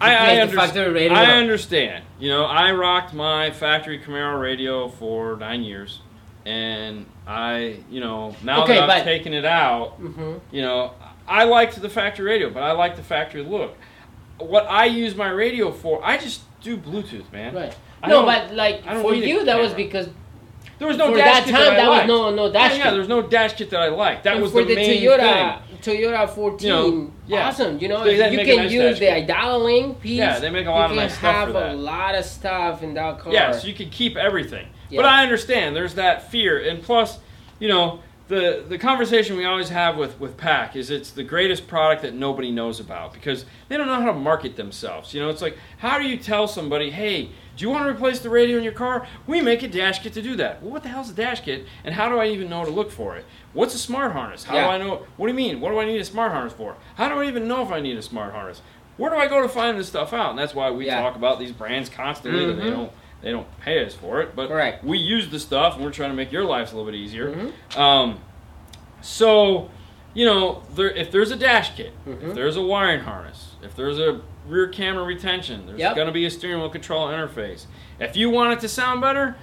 I, 0.00 0.14
I, 0.38 0.40
under-. 0.42 0.58
I 1.12 1.26
understand. 1.38 2.04
You 2.18 2.28
know, 2.30 2.44
I 2.44 2.72
rocked 2.72 3.12
my 3.14 3.50
factory 3.50 3.98
Camaro 3.98 4.40
radio 4.40 4.88
for 4.88 5.36
nine 5.36 5.62
years, 5.62 6.00
and 6.46 7.06
I, 7.26 7.80
you 7.90 8.00
know, 8.00 8.34
now 8.42 8.62
Okay, 8.64 8.74
that 8.74 8.82
I've 8.88 8.88
but- 9.00 9.04
taken 9.04 9.32
it 9.34 9.44
out, 9.44 9.92
hmm 9.98 10.34
you 10.50 10.62
know, 10.62 10.92
I 11.28 11.44
liked 11.44 11.80
the 11.80 11.88
factory 11.88 12.24
radio, 12.26 12.50
but 12.50 12.62
I 12.62 12.72
like 12.72 12.96
the 12.96 13.02
factory 13.02 13.42
look. 13.44 13.76
What 14.38 14.66
I 14.68 14.86
use 14.86 15.14
my 15.14 15.28
radio 15.28 15.70
for, 15.70 16.04
I 16.04 16.16
just 16.16 16.40
do 16.62 16.76
Bluetooth, 16.76 17.30
man. 17.32 17.54
Right. 17.54 17.76
I 18.02 18.08
No, 18.08 18.24
but 18.24 18.54
like 18.54 18.82
for 19.02 19.14
you, 19.14 19.44
that 19.44 19.60
was 19.60 19.72
because 19.74 20.08
There 20.78 20.88
was 20.88 20.96
no 20.96 21.10
for 21.12 21.18
dash 21.18 21.40
that 21.40 21.44
kit 21.44 21.54
time 21.54 21.64
that 21.64 21.72
I 21.72 21.76
that 21.76 21.88
was 21.88 21.96
liked. 21.98 22.08
no 22.08 22.34
no 22.34 22.50
dash 22.52 22.72
yeah, 22.78 22.84
yeah, 22.84 22.90
there 22.90 22.98
was 23.00 23.08
no 23.08 23.20
dash 23.22 23.52
kit 23.52 23.68
that 23.70 23.80
I 23.80 23.88
liked. 23.88 24.24
That 24.24 24.34
And 24.34 24.42
was 24.42 24.50
for 24.52 24.62
the 24.62 24.68
the 24.68 24.74
main 24.76 25.02
Toyota 25.02 25.18
thing. 25.68 25.69
Toyota 25.82 26.28
14. 26.28 26.66
You 26.66 26.72
know, 26.72 27.12
yeah. 27.26 27.48
Awesome. 27.48 27.78
You 27.78 27.88
know, 27.88 28.04
they 28.04 28.30
you 28.30 28.44
can 28.44 28.56
nice 28.56 28.72
use 28.72 28.98
the 28.98 29.24
dialing 29.26 29.94
piece. 29.96 30.18
Yeah, 30.18 30.38
they 30.38 30.50
make 30.50 30.66
a 30.66 30.70
lot 30.70 30.86
of 30.86 30.90
you 30.92 30.98
can 30.98 31.06
nice 31.08 31.18
stuff 31.18 31.34
have 31.34 31.48
for 31.48 31.52
that. 31.54 31.72
a 31.72 31.76
lot 31.76 32.14
of 32.14 32.24
stuff 32.24 32.82
in 32.82 32.94
that 32.94 33.18
car. 33.18 33.32
Yeah, 33.32 33.52
so 33.52 33.66
you 33.66 33.74
can 33.74 33.90
keep 33.90 34.16
everything. 34.16 34.68
Yeah. 34.88 34.98
But 34.98 35.06
I 35.06 35.22
understand 35.22 35.76
there's 35.76 35.94
that 35.94 36.30
fear, 36.30 36.58
and 36.58 36.82
plus, 36.82 37.18
you 37.58 37.68
know, 37.68 38.00
the 38.30 38.64
the 38.68 38.78
conversation 38.78 39.36
we 39.36 39.44
always 39.44 39.68
have 39.68 39.96
with 39.96 40.18
with 40.20 40.36
PAC 40.36 40.76
is 40.76 40.88
it's 40.88 41.10
the 41.10 41.24
greatest 41.24 41.66
product 41.66 42.02
that 42.02 42.14
nobody 42.14 42.52
knows 42.52 42.78
about 42.78 43.12
because 43.12 43.44
they 43.68 43.76
don't 43.76 43.88
know 43.88 44.00
how 44.00 44.06
to 44.06 44.12
market 44.14 44.54
themselves. 44.56 45.12
You 45.12 45.20
know, 45.20 45.28
it's 45.28 45.42
like 45.42 45.58
how 45.78 45.98
do 45.98 46.08
you 46.08 46.16
tell 46.16 46.46
somebody, 46.46 46.90
hey, 46.90 47.24
do 47.24 47.64
you 47.64 47.70
want 47.70 47.84
to 47.86 47.90
replace 47.90 48.20
the 48.20 48.30
radio 48.30 48.56
in 48.56 48.62
your 48.62 48.72
car? 48.72 49.06
We 49.26 49.40
make 49.42 49.64
a 49.64 49.68
dash 49.68 49.98
kit 50.02 50.12
to 50.12 50.22
do 50.22 50.36
that. 50.36 50.62
Well, 50.62 50.70
what 50.70 50.84
the 50.84 50.88
hell's 50.88 51.10
a 51.10 51.12
dash 51.12 51.40
kit, 51.40 51.66
and 51.84 51.92
how 51.92 52.08
do 52.08 52.18
I 52.18 52.28
even 52.28 52.48
know 52.48 52.64
to 52.64 52.70
look 52.70 52.92
for 52.92 53.16
it? 53.16 53.26
What's 53.52 53.74
a 53.74 53.78
smart 53.78 54.12
harness? 54.12 54.44
How 54.44 54.54
Yeah. 54.54 54.64
do 54.66 54.70
I 54.70 54.78
know? 54.78 55.06
What 55.16 55.26
do 55.26 55.32
you 55.32 55.36
mean? 55.36 55.60
What 55.60 55.70
do 55.70 55.80
I 55.80 55.84
need 55.84 56.00
a 56.00 56.04
smart 56.04 56.30
harness 56.30 56.52
for? 56.52 56.76
How 56.94 57.08
do 57.08 57.16
I 57.20 57.26
even 57.26 57.48
know 57.48 57.62
if 57.62 57.72
I 57.72 57.80
need 57.80 57.96
a 57.96 58.02
smart 58.02 58.32
harness? 58.32 58.62
Where 58.96 59.10
do 59.10 59.16
I 59.16 59.26
go 59.26 59.42
to 59.42 59.48
find 59.48 59.76
this 59.76 59.88
stuff 59.88 60.12
out? 60.12 60.30
And 60.30 60.38
that's 60.38 60.54
why 60.54 60.70
we 60.70 60.86
Yeah. 60.86 61.00
talk 61.00 61.16
about 61.16 61.40
these 61.40 61.50
brands 61.52 61.88
constantly 61.88 62.46
that 62.46 62.60
they 62.60 62.68
Mhm. 62.68 62.70
don't 62.70 62.92
they 63.22 63.30
don't 63.30 63.46
pay 63.60 63.84
us 63.84 63.94
for 63.94 64.20
it, 64.20 64.34
but 64.34 64.48
Correct. 64.48 64.82
we 64.84 64.98
use 64.98 65.28
the 65.30 65.38
stuff 65.38 65.76
and 65.76 65.84
we're 65.84 65.90
trying 65.92 66.10
to 66.10 66.16
make 66.16 66.32
your 66.32 66.44
lives 66.44 66.72
a 66.72 66.76
little 66.76 66.90
bit 66.90 66.96
easier. 66.98 67.32
Mhm. 67.74 67.78
Um, 67.78 68.18
so, 69.02 69.70
you 70.14 70.24
know, 70.24 70.62
there, 70.74 70.90
if 70.90 71.10
there's 71.10 71.30
a 71.30 71.36
dash 71.36 71.74
kit, 71.76 71.92
Mhm. 72.06 72.28
if 72.30 72.34
there's 72.34 72.56
a 72.56 72.62
wiring 72.62 73.00
harness, 73.00 73.52
if 73.62 73.74
there's 73.76 73.98
a 73.98 74.20
rear 74.48 74.68
camera 74.68 75.04
retention, 75.04 75.66
there's 75.66 75.78
Yep. 75.78 75.94
going 75.96 76.06
to 76.06 76.12
be 76.12 76.24
a 76.26 76.30
steering 76.30 76.60
wheel 76.60 76.70
control 76.70 77.08
interface. 77.08 77.66
If 77.98 78.16
you 78.16 78.30
want 78.30 78.52
it 78.54 78.60
to 78.60 78.68
sound 78.68 79.00
better, 79.00 79.36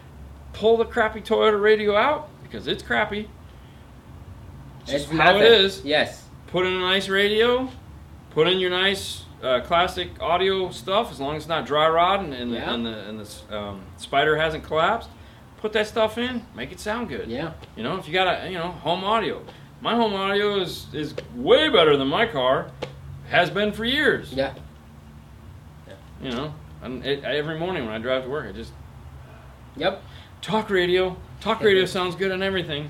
pull 0.53 0.77
the 0.77 0.85
crappy 0.85 1.21
Toyota 1.21 1.61
radio 1.61 1.95
out 1.95 2.29
because 2.43 2.67
it's 2.67 2.81
crappy. 2.83 3.29
It's 4.87 5.05
how 5.11 5.35
it 5.35 5.43
is. 5.43 5.83
Yes. 5.85 6.23
Put 6.47 6.65
in 6.65 6.73
a 6.73 6.79
nice 6.79 7.09
radio, 7.09 7.69
put 8.31 8.47
in 8.47 8.59
your 8.59 8.69
nice 8.71 9.23
uh, 9.43 9.61
classic 9.61 10.09
audio 10.21 10.69
stuff 10.71 11.11
as 11.11 11.19
long 11.19 11.35
as 11.35 11.43
it's 11.43 11.49
not 11.49 11.65
dry 11.65 11.87
rot 11.87 12.21
and, 12.21 12.33
and, 12.33 12.51
Yeah. 12.51 12.65
the, 12.65 12.73
and 12.73 12.85
the, 12.85 13.09
and 13.09 13.19
the 13.19 13.57
um, 13.57 13.81
spider 13.97 14.35
hasn't 14.37 14.63
collapsed. 14.63 15.09
Put 15.57 15.73
that 15.73 15.87
stuff 15.87 16.17
in, 16.17 16.45
make 16.55 16.71
it 16.71 16.79
sound 16.79 17.09
good. 17.09 17.29
Yeah. 17.29 17.53
You 17.75 17.83
know, 17.83 17.97
if 17.97 18.07
you 18.07 18.13
got 18.13 18.27
a 18.45 18.47
you 18.49 18.57
know 18.57 18.69
home 18.71 19.03
audio, 19.03 19.41
my 19.81 19.95
home 19.95 20.13
audio 20.13 20.59
is 20.59 20.87
is 20.93 21.15
way 21.35 21.69
better 21.69 21.97
than 21.97 22.07
my 22.07 22.27
car, 22.27 22.69
has 23.29 23.49
been 23.49 23.71
for 23.71 23.83
years. 23.85 24.31
Yeah. 24.33 24.53
You 26.21 26.31
know, 26.31 26.53
and 26.81 27.05
it, 27.05 27.23
every 27.23 27.59
morning 27.59 27.85
when 27.85 27.93
I 27.93 27.99
drive 27.99 28.23
to 28.23 28.29
work, 28.29 28.47
I 28.47 28.51
just 28.51 28.71
Yep. 29.75 30.01
Talk 30.41 30.69
radio. 30.69 31.15
Talk 31.41 31.61
radio 31.61 31.85
sounds 31.85 32.15
good 32.15 32.31
on 32.31 32.41
everything. 32.41 32.89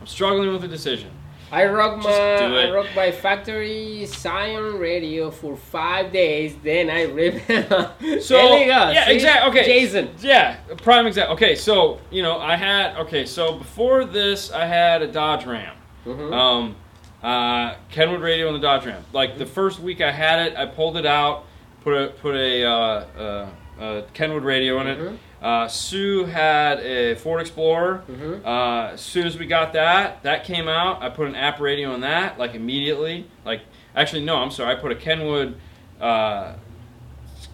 I'm 0.00 0.06
struggling 0.06 0.52
with 0.52 0.64
a 0.64 0.68
decision. 0.68 1.10
I 1.52 1.66
rock 1.66 2.02
my 2.02 2.10
I 2.10 2.70
rock 2.70 2.86
my 2.96 3.12
factory 3.12 4.06
Scion 4.06 4.78
radio 4.78 5.30
for 5.30 5.54
five 5.54 6.10
days. 6.10 6.56
Then 6.64 6.88
I 6.88 7.02
rip. 7.02 7.34
So 8.22 8.36
There 8.36 8.58
you 8.60 8.64
go. 8.66 8.90
yeah, 8.90 9.10
exactly. 9.10 9.50
Okay, 9.60 9.64
Jason. 9.66 10.08
Yeah, 10.20 10.56
prime 10.82 11.06
example. 11.06 11.34
Okay, 11.34 11.54
so 11.54 12.00
you 12.10 12.22
know, 12.22 12.38
I 12.38 12.56
had 12.56 12.96
okay, 13.02 13.26
so 13.26 13.58
before 13.58 14.04
this, 14.06 14.50
I 14.50 14.64
had 14.64 15.02
a 15.02 15.06
Dodge 15.06 15.44
Ram. 15.44 15.76
Mhm. 16.06 16.32
Um, 16.32 16.76
uh, 17.22 17.74
Kenwood 17.90 18.20
radio 18.22 18.48
on 18.48 18.54
the 18.54 18.58
Dodge 18.58 18.86
Ram. 18.86 19.04
Like 19.12 19.36
the 19.38 19.46
first 19.46 19.78
week 19.78 20.00
I 20.00 20.10
had 20.10 20.40
it, 20.46 20.56
I 20.56 20.64
pulled 20.66 20.96
it 20.96 21.06
out, 21.06 21.44
put 21.84 21.92
a 21.94 22.08
put 22.08 22.34
a 22.34 22.64
uh, 22.64 22.70
uh, 22.70 23.48
uh, 23.80 24.02
Kenwood 24.14 24.42
radio 24.42 24.80
in 24.80 24.86
it. 24.86 25.18
Uh, 25.42 25.66
Sue 25.66 26.24
had 26.26 26.78
a 26.80 27.14
Ford 27.16 27.40
Explorer. 27.40 28.02
Mhm. 28.08 28.44
Uh, 28.46 28.92
as 28.92 29.00
soon 29.00 29.26
as 29.26 29.36
we 29.36 29.44
got 29.46 29.72
that, 29.72 30.22
that 30.22 30.44
came 30.44 30.68
out. 30.68 31.02
I 31.02 31.08
put 31.08 31.26
an 31.26 31.34
app 31.34 31.58
radio 31.60 31.92
on 31.92 32.00
that, 32.02 32.38
like 32.38 32.54
immediately. 32.54 33.26
Like, 33.44 33.62
actually, 33.96 34.24
no, 34.24 34.36
I'm 34.36 34.52
sorry. 34.52 34.72
I 34.76 34.78
put 34.78 34.92
a 34.92 34.94
Kenwood, 34.94 35.56
uh, 36.00 36.52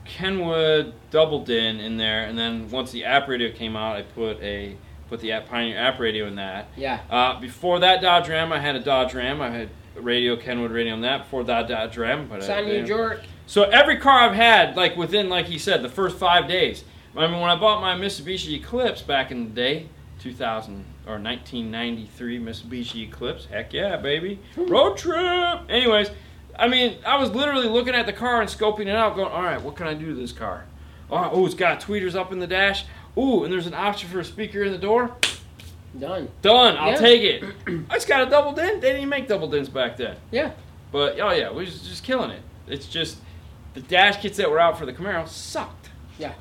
Kenwood 0.04 0.92
double 1.10 1.44
din 1.44 1.80
in 1.80 1.96
there, 1.96 2.24
and 2.24 2.38
then 2.38 2.70
once 2.70 2.90
the 2.90 3.04
app 3.04 3.28
radio 3.28 3.50
came 3.50 3.76
out, 3.76 3.96
I 3.96 4.02
put 4.02 4.40
a 4.42 4.76
put 5.08 5.20
the 5.20 5.32
app, 5.32 5.48
Pioneer 5.48 5.78
app 5.78 5.98
radio 5.98 6.26
in 6.26 6.34
that. 6.36 6.66
Yeah. 6.76 6.98
Uh, 7.10 7.40
before 7.40 7.78
that 7.80 8.02
Dodge 8.02 8.28
Ram, 8.28 8.52
I 8.52 8.58
had 8.58 8.76
a 8.76 8.80
Dodge 8.80 9.14
Ram. 9.14 9.40
I 9.40 9.48
had 9.48 9.70
radio 9.96 10.36
Kenwood 10.36 10.70
radio 10.70 10.92
on 10.92 11.00
that. 11.00 11.22
Before 11.24 11.44
that 11.44 11.66
Dodge 11.68 11.96
Ram, 11.96 12.26
but 12.28 12.46
on 12.48 12.66
New 12.66 12.84
York. 12.84 13.22
so 13.46 13.62
every 13.64 13.96
car 13.96 14.20
I've 14.28 14.34
had, 14.36 14.76
like 14.76 14.96
within, 14.96 15.30
like 15.30 15.46
he 15.46 15.56
said, 15.58 15.82
the 15.82 15.88
first 15.88 16.18
five 16.18 16.46
days. 16.46 16.84
I 17.16 17.26
mean, 17.26 17.40
when 17.40 17.50
I 17.50 17.56
bought 17.56 17.80
my 17.80 17.94
Mitsubishi 17.94 18.54
Eclipse 18.60 19.02
back 19.02 19.30
in 19.30 19.44
the 19.44 19.50
day, 19.50 19.88
2000 20.20 20.84
or 21.06 21.18
1993 21.18 22.38
Mitsubishi 22.38 23.08
Eclipse, 23.08 23.46
heck 23.46 23.72
yeah, 23.72 23.96
baby, 23.96 24.38
road 24.56 24.96
trip. 24.96 25.60
Anyways, 25.68 26.10
I 26.58 26.68
mean, 26.68 26.98
I 27.06 27.16
was 27.18 27.30
literally 27.30 27.68
looking 27.68 27.94
at 27.94 28.06
the 28.06 28.12
car 28.12 28.40
and 28.40 28.48
scoping 28.50 28.86
it 28.86 28.96
out, 28.96 29.16
going, 29.16 29.30
all 29.32 29.42
right, 29.42 29.60
what 29.60 29.76
can 29.76 29.86
I 29.86 29.94
do 29.94 30.06
to 30.06 30.14
this 30.14 30.32
car? 30.32 30.64
Oh, 31.10 31.30
oh, 31.32 31.46
it's 31.46 31.54
got 31.54 31.80
tweeters 31.80 32.14
up 32.14 32.32
in 32.32 32.38
the 32.38 32.46
dash. 32.46 32.84
Ooh, 33.16 33.42
and 33.44 33.52
there's 33.52 33.66
an 33.66 33.74
option 33.74 34.08
for 34.10 34.20
a 34.20 34.24
speaker 34.24 34.62
in 34.62 34.72
the 34.72 34.78
door. 34.78 35.14
Done. 35.98 36.28
Done. 36.42 36.76
I'll 36.76 36.90
Yeah. 36.92 36.96
take 36.98 37.22
it. 37.22 37.44
I 37.90 37.94
just 37.94 38.06
got 38.06 38.26
a 38.26 38.30
double 38.30 38.52
din. 38.52 38.74
They 38.80 38.88
didn't 38.88 38.96
even 38.98 39.08
make 39.08 39.26
double 39.26 39.48
dins 39.48 39.68
back 39.70 39.96
then. 39.96 40.16
Yeah. 40.30 40.52
But 40.92 41.18
oh 41.18 41.30
yeah, 41.32 41.50
we 41.50 41.64
was 41.64 41.80
just 41.88 42.04
killing 42.04 42.30
it. 42.30 42.42
It's 42.66 42.86
just 42.86 43.16
the 43.74 43.80
dash 43.80 44.20
kits 44.20 44.36
that 44.36 44.50
were 44.50 44.60
out 44.60 44.78
for 44.78 44.84
the 44.84 44.92
Camaro 44.92 45.26
sucked. 45.26 45.88
Yeah. 46.18 46.34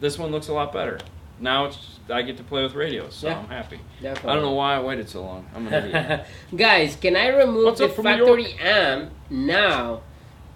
This 0.00 0.18
one 0.18 0.30
looks 0.30 0.48
a 0.48 0.52
lot 0.52 0.72
better. 0.72 0.98
Now 1.40 1.66
it's 1.66 1.98
I 2.08 2.22
get 2.22 2.36
to 2.38 2.42
play 2.44 2.62
with 2.62 2.74
radios, 2.74 3.14
so 3.14 3.28
Yeah. 3.28 3.38
I'm 3.38 3.48
happy. 3.48 3.78
Definitely. 4.00 4.30
I 4.30 4.34
don't 4.34 4.42
know 4.42 4.52
why 4.52 4.76
I 4.76 4.80
waited 4.80 5.08
so 5.08 5.22
long. 5.24 5.46
I'm 5.54 5.66
an 5.66 5.72
idiot. 5.94 6.24
Guys, 6.54 6.96
can 6.96 7.16
I 7.16 7.28
remove 7.28 7.64
What's 7.64 7.80
the 7.80 7.88
factory 7.88 8.54
amp 8.60 9.10
now? 9.30 10.00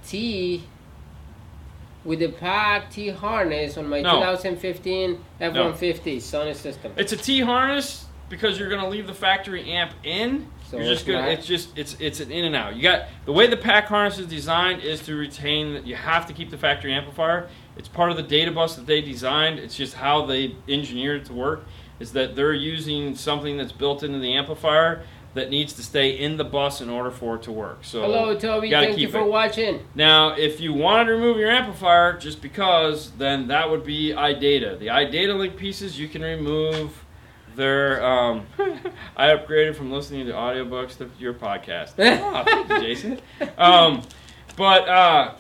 T 0.07 0.65
with 2.05 2.21
the 2.21 2.29
PAC 2.29 2.91
T 2.91 3.09
harness 3.11 3.77
on 3.77 3.87
my 3.89 4.01
No. 4.01 4.13
2015 4.21 5.19
F150 5.41 6.17
Sony 6.17 6.55
system. 6.55 6.93
it's 6.97 7.13
a 7.13 7.17
T 7.17 7.41
harness 7.41 8.07
because 8.31 8.59
you're 8.59 8.71
gonna 8.71 8.89
leave 8.89 9.07
the 9.07 9.13
factory 9.15 9.71
amp 9.71 9.93
in. 10.03 10.47
So 10.71 10.77
you're 10.77 10.87
just 10.87 11.01
it's 11.01 11.11
gonna. 11.11 11.29
It's 11.29 11.47
just 11.47 11.77
it's 11.77 11.97
it's 11.99 12.21
an 12.21 12.31
in 12.31 12.45
and 12.45 12.55
out. 12.55 12.77
You 12.77 12.83
got 12.83 13.09
the 13.25 13.33
way 13.33 13.49
the 13.49 13.57
PAC 13.57 13.87
harness 13.87 14.19
is 14.19 14.29
designed 14.29 14.83
is 14.83 15.01
to 15.07 15.17
retain. 15.17 15.85
You 15.85 15.97
have 15.97 16.27
to 16.27 16.33
keep 16.33 16.51
the 16.51 16.59
factory 16.59 16.93
amplifier. 16.93 17.49
It's 17.77 17.89
part 17.89 18.13
of 18.13 18.17
the 18.17 18.23
data 18.23 18.53
bus 18.53 18.77
that 18.77 18.87
they 18.87 19.01
designed. 19.01 19.59
It's 19.59 19.75
just 19.75 19.95
how 19.95 20.27
they 20.27 20.55
engineered 20.69 21.23
it 21.23 21.25
to 21.27 21.33
work. 21.33 21.65
Is 21.99 22.13
that 22.13 22.37
they're 22.37 22.53
using 22.53 23.17
something 23.17 23.57
that's 23.57 23.73
built 23.73 24.05
into 24.05 24.21
the 24.21 24.35
amplifier 24.35 25.03
that 25.35 25.51
needs 25.51 25.73
to 25.73 25.83
stay 25.83 26.11
in 26.11 26.37
the 26.37 26.45
bus 26.45 26.81
in 26.81 26.89
order 26.89 27.11
for 27.11 27.37
it 27.37 27.43
to 27.43 27.53
work. 27.53 27.79
So 27.83 28.03
Hello, 28.03 28.39
Toby. 28.39 28.71
Thank 28.71 28.99
you 28.99 29.09
for 29.09 29.21
it. 29.21 29.27
watching. 29.27 29.81
Now, 29.95 30.37
if 30.37 30.61
you 30.61 30.73
wanted 30.73 31.07
to 31.07 31.13
remove 31.13 31.37
your 31.37 31.51
amplifier 31.51 32.17
just 32.17 32.41
because, 32.41 33.11
then 33.13 33.49
that 33.49 33.71
would 33.71 33.85
be 33.85 34.11
iData. 34.11 34.79
The 34.79 34.87
iDatalink 34.87 35.57
pieces 35.57 35.99
you 35.99 36.09
can 36.09 36.23
remove. 36.23 37.05
Their 37.57 38.05
um, 38.05 38.47
I 39.17 39.29
upgraded 39.29 39.77
from 39.77 39.91
listening 39.91 40.27
to 40.27 40.33
audiobooks 40.33 40.97
to 40.99 41.11
your 41.19 41.35
podcast. 41.35 41.95
oh, 41.99 42.45
thank 42.67 42.69
you, 42.69 42.81
Jason. 42.81 43.21
Um, 43.59 44.03
but 44.57 44.89
uh, 44.89 45.35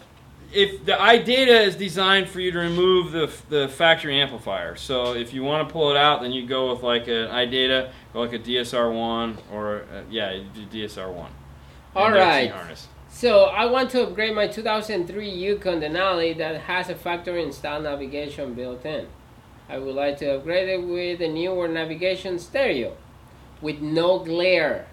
if 0.52 0.84
the 0.84 0.92
iData 0.92 1.66
is 1.66 1.76
designed 1.76 2.28
for 2.28 2.40
you 2.40 2.50
to 2.52 2.58
remove 2.58 3.12
the 3.12 3.32
the 3.48 3.68
factory 3.68 4.20
amplifier, 4.20 4.76
so 4.76 5.14
if 5.14 5.32
you 5.32 5.42
want 5.42 5.68
to 5.68 5.72
pull 5.72 5.90
it 5.90 5.96
out, 5.96 6.22
then 6.22 6.32
you 6.32 6.46
go 6.46 6.72
with 6.72 6.82
like 6.82 7.08
an 7.08 7.28
iData 7.28 7.90
or 8.14 8.26
like 8.26 8.34
a 8.34 8.38
DSR 8.38 8.92
one 8.94 9.38
or 9.52 9.82
uh, 9.92 10.02
yeah, 10.10 10.32
you 10.32 10.44
do 10.54 10.66
DSR 10.66 11.12
one. 11.12 11.30
All 11.94 12.10
right. 12.10 12.50
Harness. 12.50 12.88
So 13.08 13.44
I 13.44 13.66
want 13.66 13.90
to 13.90 14.04
upgrade 14.04 14.34
my 14.34 14.46
2003 14.46 15.28
Yukon 15.28 15.80
Denali 15.80 16.36
that 16.38 16.62
has 16.62 16.88
a 16.88 16.94
factory 16.94 17.42
installed 17.42 17.82
navigation 17.82 18.54
built 18.54 18.86
in. 18.86 19.08
I 19.70 19.78
would 19.78 19.94
like 19.94 20.18
to 20.18 20.34
upgrade 20.34 20.68
it 20.68 20.84
with 20.84 21.20
a 21.20 21.28
newer 21.28 21.68
navigation 21.68 22.40
stereo 22.40 22.96
with 23.60 23.80
no 23.80 24.18
glare 24.18 24.88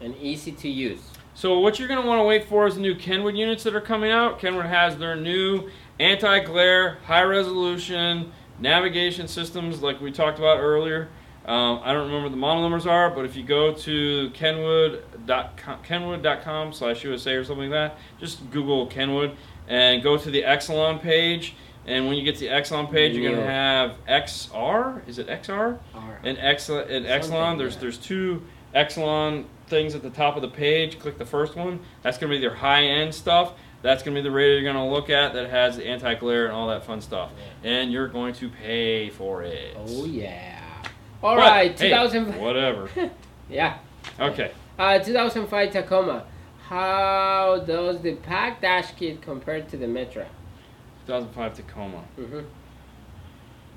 and 0.00 0.16
easy 0.16 0.52
to 0.52 0.68
use. 0.68 1.00
So 1.34 1.58
what 1.58 1.78
you're 1.78 1.88
going 1.88 2.00
to 2.00 2.06
want 2.06 2.20
to 2.20 2.24
wait 2.24 2.44
for 2.44 2.68
is 2.68 2.76
the 2.76 2.80
new 2.80 2.94
Kenwood 2.94 3.36
units 3.36 3.64
that 3.64 3.74
are 3.74 3.80
coming 3.80 4.12
out. 4.12 4.38
Kenwood 4.38 4.66
has 4.66 4.96
their 4.96 5.16
new 5.16 5.70
anti-glare, 5.98 6.98
high-resolution 7.06 8.30
navigation 8.60 9.26
systems, 9.26 9.82
like 9.82 10.00
we 10.00 10.12
talked 10.12 10.38
about 10.38 10.58
earlier. 10.60 11.08
Um, 11.44 11.80
I 11.82 11.92
don't 11.92 12.06
remember 12.06 12.24
what 12.24 12.30
the 12.30 12.36
model 12.36 12.62
numbers 12.62 12.86
are, 12.86 13.10
but 13.10 13.24
if 13.24 13.34
you 13.34 13.42
go 13.42 13.72
to 13.72 14.30
kenwood.com, 14.34 15.02
slash 16.72 17.02
USA 17.02 17.34
or 17.34 17.42
something 17.42 17.70
like 17.70 17.90
that, 17.90 17.98
just 18.20 18.50
Google 18.50 18.86
Kenwood 18.86 19.34
and 19.66 20.00
go 20.02 20.16
to 20.16 20.30
the 20.30 20.42
Excelon 20.42 21.00
page. 21.00 21.54
And 21.88 22.06
when 22.06 22.16
you 22.16 22.22
get 22.22 22.34
to 22.34 22.40
the 22.40 22.48
Excelon 22.48 22.90
page, 22.92 23.16
you're 23.16 23.30
going 23.32 23.42
to 23.42 23.50
have 23.50 23.94
XR. 24.06 25.08
Is 25.08 25.18
it 25.18 25.26
XR? 25.28 25.78
Or- 25.94 26.20
And 26.22 26.36
Excelon, 26.38 26.90
and 26.90 27.06
Excelon 27.06 27.56
there's 27.58 27.76
there's 27.76 27.96
two 27.96 28.42
Excelon 28.74 29.44
things 29.68 29.94
at 29.94 30.02
the 30.02 30.10
top 30.10 30.36
of 30.36 30.42
the 30.42 30.48
page. 30.48 30.98
Click 30.98 31.16
the 31.18 31.24
first 31.26 31.56
one. 31.56 31.80
That's 32.02 32.18
going 32.18 32.30
to 32.30 32.36
be 32.36 32.40
their 32.40 32.54
high 32.54 32.82
end 32.84 33.14
stuff. 33.14 33.54
That's 33.80 34.02
going 34.02 34.14
to 34.14 34.20
be 34.20 34.28
the 34.28 34.34
radio 34.34 34.54
you're 34.60 34.72
going 34.72 34.76
to 34.88 34.92
look 34.92 35.08
at 35.08 35.32
that 35.34 35.48
has 35.50 35.76
the 35.76 35.86
anti 35.86 36.14
glare 36.16 36.44
and 36.46 36.54
all 36.54 36.68
that 36.68 36.84
fun 36.84 37.00
stuff. 37.00 37.30
And 37.64 37.90
you're 37.90 38.08
going 38.08 38.34
to 38.34 38.48
pay 38.50 39.08
for 39.08 39.42
it. 39.42 39.74
Oh 39.78 40.04
yeah. 40.04 40.60
All 41.22 41.36
But, 41.36 41.40
right, 41.40 41.78
hey, 41.80 41.88
2000. 41.90 42.38
whatever. 42.38 42.88
yeah. 43.48 43.78
Okay. 44.20 44.52
Uh, 44.78 44.98
2005 44.98 45.72
Tacoma. 45.72 46.24
How 46.68 47.64
does 47.66 48.02
the 48.02 48.14
PAC 48.16 48.60
dash 48.60 48.92
kit 48.94 49.22
compare 49.22 49.62
to 49.62 49.76
the 49.76 49.86
Metra? 49.86 50.26
2005 51.12 51.54
Tacoma. 51.54 51.98
hmm 52.16 52.40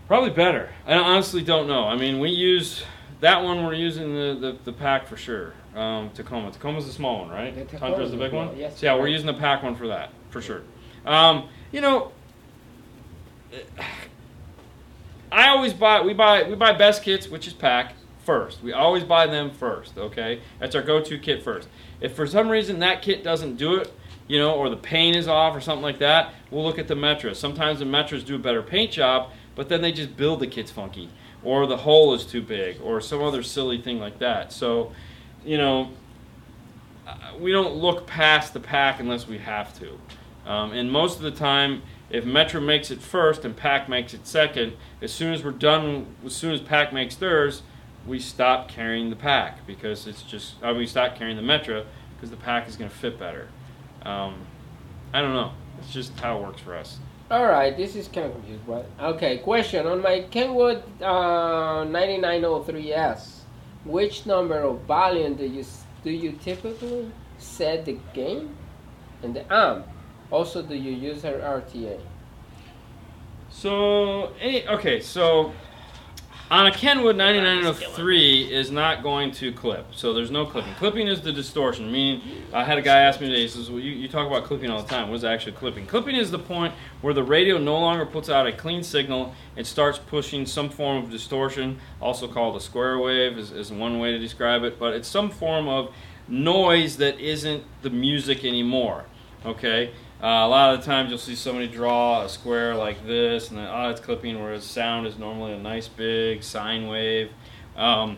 Probably 0.08 0.32
better. 0.32 0.70
I 0.86 0.96
honestly 0.96 1.42
don't 1.42 1.66
know. 1.68 1.86
I 1.86 1.96
mean, 1.96 2.20
we 2.20 2.30
use 2.30 2.84
that 3.22 3.42
one. 3.42 3.64
We're 3.66 3.74
using 3.76 4.14
the, 4.14 4.38
the, 4.38 4.58
the 4.66 4.74
PAC 4.74 5.08
for 5.08 5.16
sure. 5.16 5.54
Um, 5.74 6.10
Tacoma. 6.10 6.52
Tacoma's 6.52 6.86
the 6.86 6.92
small 6.92 7.22
one, 7.22 7.30
right? 7.30 7.56
The 7.56 7.78
Tundra's 7.78 8.12
the 8.12 8.18
the 8.18 8.24
big 8.26 8.34
one. 8.34 8.58
yes, 8.58 8.78
So 8.78 8.88
yeah, 8.88 8.96
we're 9.00 9.08
using 9.08 9.28
the 9.28 9.34
PAC 9.34 9.64
one 9.64 9.76
for 9.76 9.88
that 9.88 10.10
for 10.30 10.42
sure. 10.42 10.64
Um, 11.06 11.48
you 11.72 11.80
know, 11.80 12.12
I 15.32 15.48
always 15.48 15.72
buy. 15.74 16.02
We 16.02 16.14
buy 16.14 16.44
we 16.44 16.56
buy 16.56 16.74
best 16.74 17.04
kits, 17.04 17.30
which 17.30 17.48
is 17.48 17.54
PAC 17.54 17.94
first. 18.26 18.62
We 18.62 18.74
always 18.74 19.06
buy 19.06 19.28
them 19.28 19.50
first. 19.52 19.98
Okay, 19.98 20.42
that's 20.60 20.76
our 20.76 20.82
go-to 20.82 21.18
kit 21.18 21.42
first. 21.42 21.70
If 22.02 22.14
for 22.14 22.28
some 22.28 22.50
reason 22.50 22.80
that 22.80 23.02
kit 23.02 23.24
doesn't 23.24 23.56
do 23.56 23.76
it, 23.78 23.94
you 24.32 24.40
know, 24.40 24.54
or 24.54 24.70
the 24.70 24.78
paint 24.78 25.18
is 25.18 25.28
off 25.28 25.54
or 25.54 25.60
something 25.60 25.84
like 25.84 26.00
that, 26.00 26.34
we'll 26.52 26.64
look 26.64 26.80
at 26.80 26.88
the 26.88 26.96
Metras. 26.96 27.36
Sometimes 27.36 27.80
the 27.80 27.86
Metras 27.86 28.26
do 28.26 28.34
a 28.34 28.40
better 28.40 28.64
paint 28.64 28.90
job, 28.90 29.30
but 29.56 29.68
then 29.68 29.82
they 29.82 29.92
just 29.92 30.16
build 30.16 30.40
the 30.40 30.48
kits 30.48 30.72
funky, 30.72 31.10
or 31.44 31.68
the 31.68 31.76
hole 31.76 32.14
is 32.14 32.26
too 32.26 32.42
big, 32.42 32.80
or 32.82 33.02
some 33.02 33.22
other 33.22 33.44
silly 33.44 33.82
thing 33.82 34.00
like 34.00 34.20
that. 34.20 34.54
So, 34.54 34.94
you 35.44 35.58
know, 35.58 35.90
we 37.42 37.52
don't 37.52 37.74
look 37.74 38.08
past 38.08 38.54
the 38.54 38.62
PAC 38.62 39.02
unless 39.02 39.28
we 39.28 39.38
have 39.40 39.78
to. 39.80 40.00
Um, 40.50 40.72
and 40.72 40.90
most 40.90 41.18
of 41.18 41.24
the 41.24 41.32
time, 41.32 41.82
if 42.10 42.24
Metra 42.24 42.64
makes 42.64 42.90
it 42.90 43.02
first 43.02 43.44
and 43.44 43.54
PAC 43.54 43.90
makes 43.90 44.14
it 44.14 44.26
second, 44.26 44.78
as 45.02 45.12
soon 45.12 45.34
as 45.34 45.44
we're 45.44 45.52
done, 45.52 46.06
as 46.26 46.34
soon 46.34 46.54
as 46.54 46.62
PAC 46.62 46.94
makes 46.94 47.18
theirs, 47.18 47.64
we 48.08 48.18
stop 48.18 48.70
carrying 48.70 49.10
the 49.10 49.18
PAC 49.18 49.68
because 49.68 50.08
it's 50.08 50.24
just, 50.24 50.54
we 50.64 50.88
stop 50.88 51.18
carrying 51.18 51.36
the 51.36 51.44
Metra 51.44 51.84
because 52.16 52.30
the 52.30 52.38
PAC 52.38 52.70
is 52.70 52.78
going 52.78 52.90
to 52.90 52.96
fit 52.96 53.20
better. 53.20 53.50
Um, 54.04 54.36
I 55.14 55.22
don't 55.22 55.34
know. 55.34 55.52
It's 55.80 55.92
just 55.94 56.20
how 56.20 56.38
it 56.38 56.44
works 56.44 56.62
for 56.62 56.76
us. 56.76 57.00
All 57.30 57.46
right, 57.46 57.76
this 57.76 57.96
is 57.96 58.08
kind 58.08 58.28
of 58.28 58.34
confused. 58.34 58.68
But 58.68 58.90
okay, 59.00 59.38
question 59.38 59.88
on 59.88 60.02
my 60.02 60.22
Kenwood 60.30 60.84
uh, 61.02 61.86
9903S. 61.86 63.38
Which 63.86 64.26
number 64.26 64.60
of 64.60 64.82
volume 64.82 65.36
do 65.36 65.46
you 65.46 65.66
do 66.04 66.12
you 66.12 66.34
typically 66.34 67.12
set 67.38 67.86
the 67.86 67.98
gain 68.14 68.56
and 69.24 69.36
the 69.36 69.52
amp? 69.52 69.88
Also, 70.30 70.62
do 70.62 70.76
you 70.76 70.92
use 70.92 71.24
an 71.24 71.34
RTA? 71.34 72.00
So, 73.50 74.32
any, 74.40 74.68
okay, 74.68 75.02
so 75.02 75.52
On 76.52 76.68
a 76.68 76.72
Kenwood 76.72 77.16
9903 77.16 78.54
is 78.54 78.72
not 78.72 79.04
going 79.04 79.32
to 79.32 79.54
clip, 79.54 79.86
so 79.96 80.12
there's 80.12 80.32
no 80.32 80.46
clipping. 80.46 80.74
Clipping 80.74 81.08
is 81.08 81.22
the 81.22 81.32
distortion, 81.32 81.90
meaning 81.90 82.44
I 82.52 82.66
had 82.66 82.78
a 82.78 82.82
guy 82.82 83.04
ask 83.04 83.22
me 83.22 83.28
today, 83.28 83.44
he 83.44 83.48
says, 83.48 83.70
well, 83.70 83.80
you, 83.80 83.92
you 83.92 84.10
talk 84.10 84.28
about 84.28 84.44
clipping 84.44 84.70
all 84.70 84.82
the 84.82 84.88
time. 84.90 85.08
What 85.08 85.16
is 85.16 85.24
actually 85.24 85.54
clipping? 85.54 85.88
Clipping 85.88 86.18
is 86.18 86.30
the 86.30 86.40
point 86.40 86.74
where 87.00 87.14
the 87.14 87.24
radio 87.24 87.58
no 87.58 87.80
longer 87.80 88.06
puts 88.06 88.30
out 88.30 88.48
a 88.48 88.52
clean 88.52 88.84
signal. 88.84 89.34
It 89.56 89.66
starts 89.66 89.98
pushing 89.98 90.46
some 90.46 90.70
form 90.70 91.06
of 91.06 91.10
distortion, 91.10 91.80
also 92.02 92.28
called 92.28 92.58
a 92.58 92.60
square 92.60 93.00
wave 93.00 93.38
is, 93.38 93.54
is 93.54 93.72
one 93.72 94.00
way 94.00 94.12
to 94.12 94.20
describe 94.20 94.64
it, 94.64 94.78
but 94.78 94.94
it's 94.94 95.08
some 95.08 95.30
form 95.30 95.70
of 95.70 95.94
noise 96.28 96.98
that 96.98 97.18
isn't 97.18 97.64
the 97.82 97.90
music 97.90 98.44
anymore, 98.44 99.06
okay? 99.46 99.94
Uh, 100.22 100.46
a 100.46 100.48
lot 100.48 100.74
of 100.74 100.80
the 100.80 100.86
times 100.86 101.10
you'll 101.10 101.18
see 101.18 101.36
somebody 101.36 101.68
draw 101.68 102.22
a 102.24 102.30
square 102.30 102.76
like 102.76 103.08
this, 103.08 103.50
and 103.50 103.58
then 103.58 103.68
oh, 103.68 103.90
it's 103.90 104.00
clipping, 104.00 104.40
whereas 104.40 104.64
sound 104.64 105.08
is 105.08 105.18
normally 105.18 105.54
a 105.54 105.58
nice 105.58 105.88
big 105.88 106.44
sine 106.44 106.88
wave. 106.88 107.32
Um, 107.76 108.18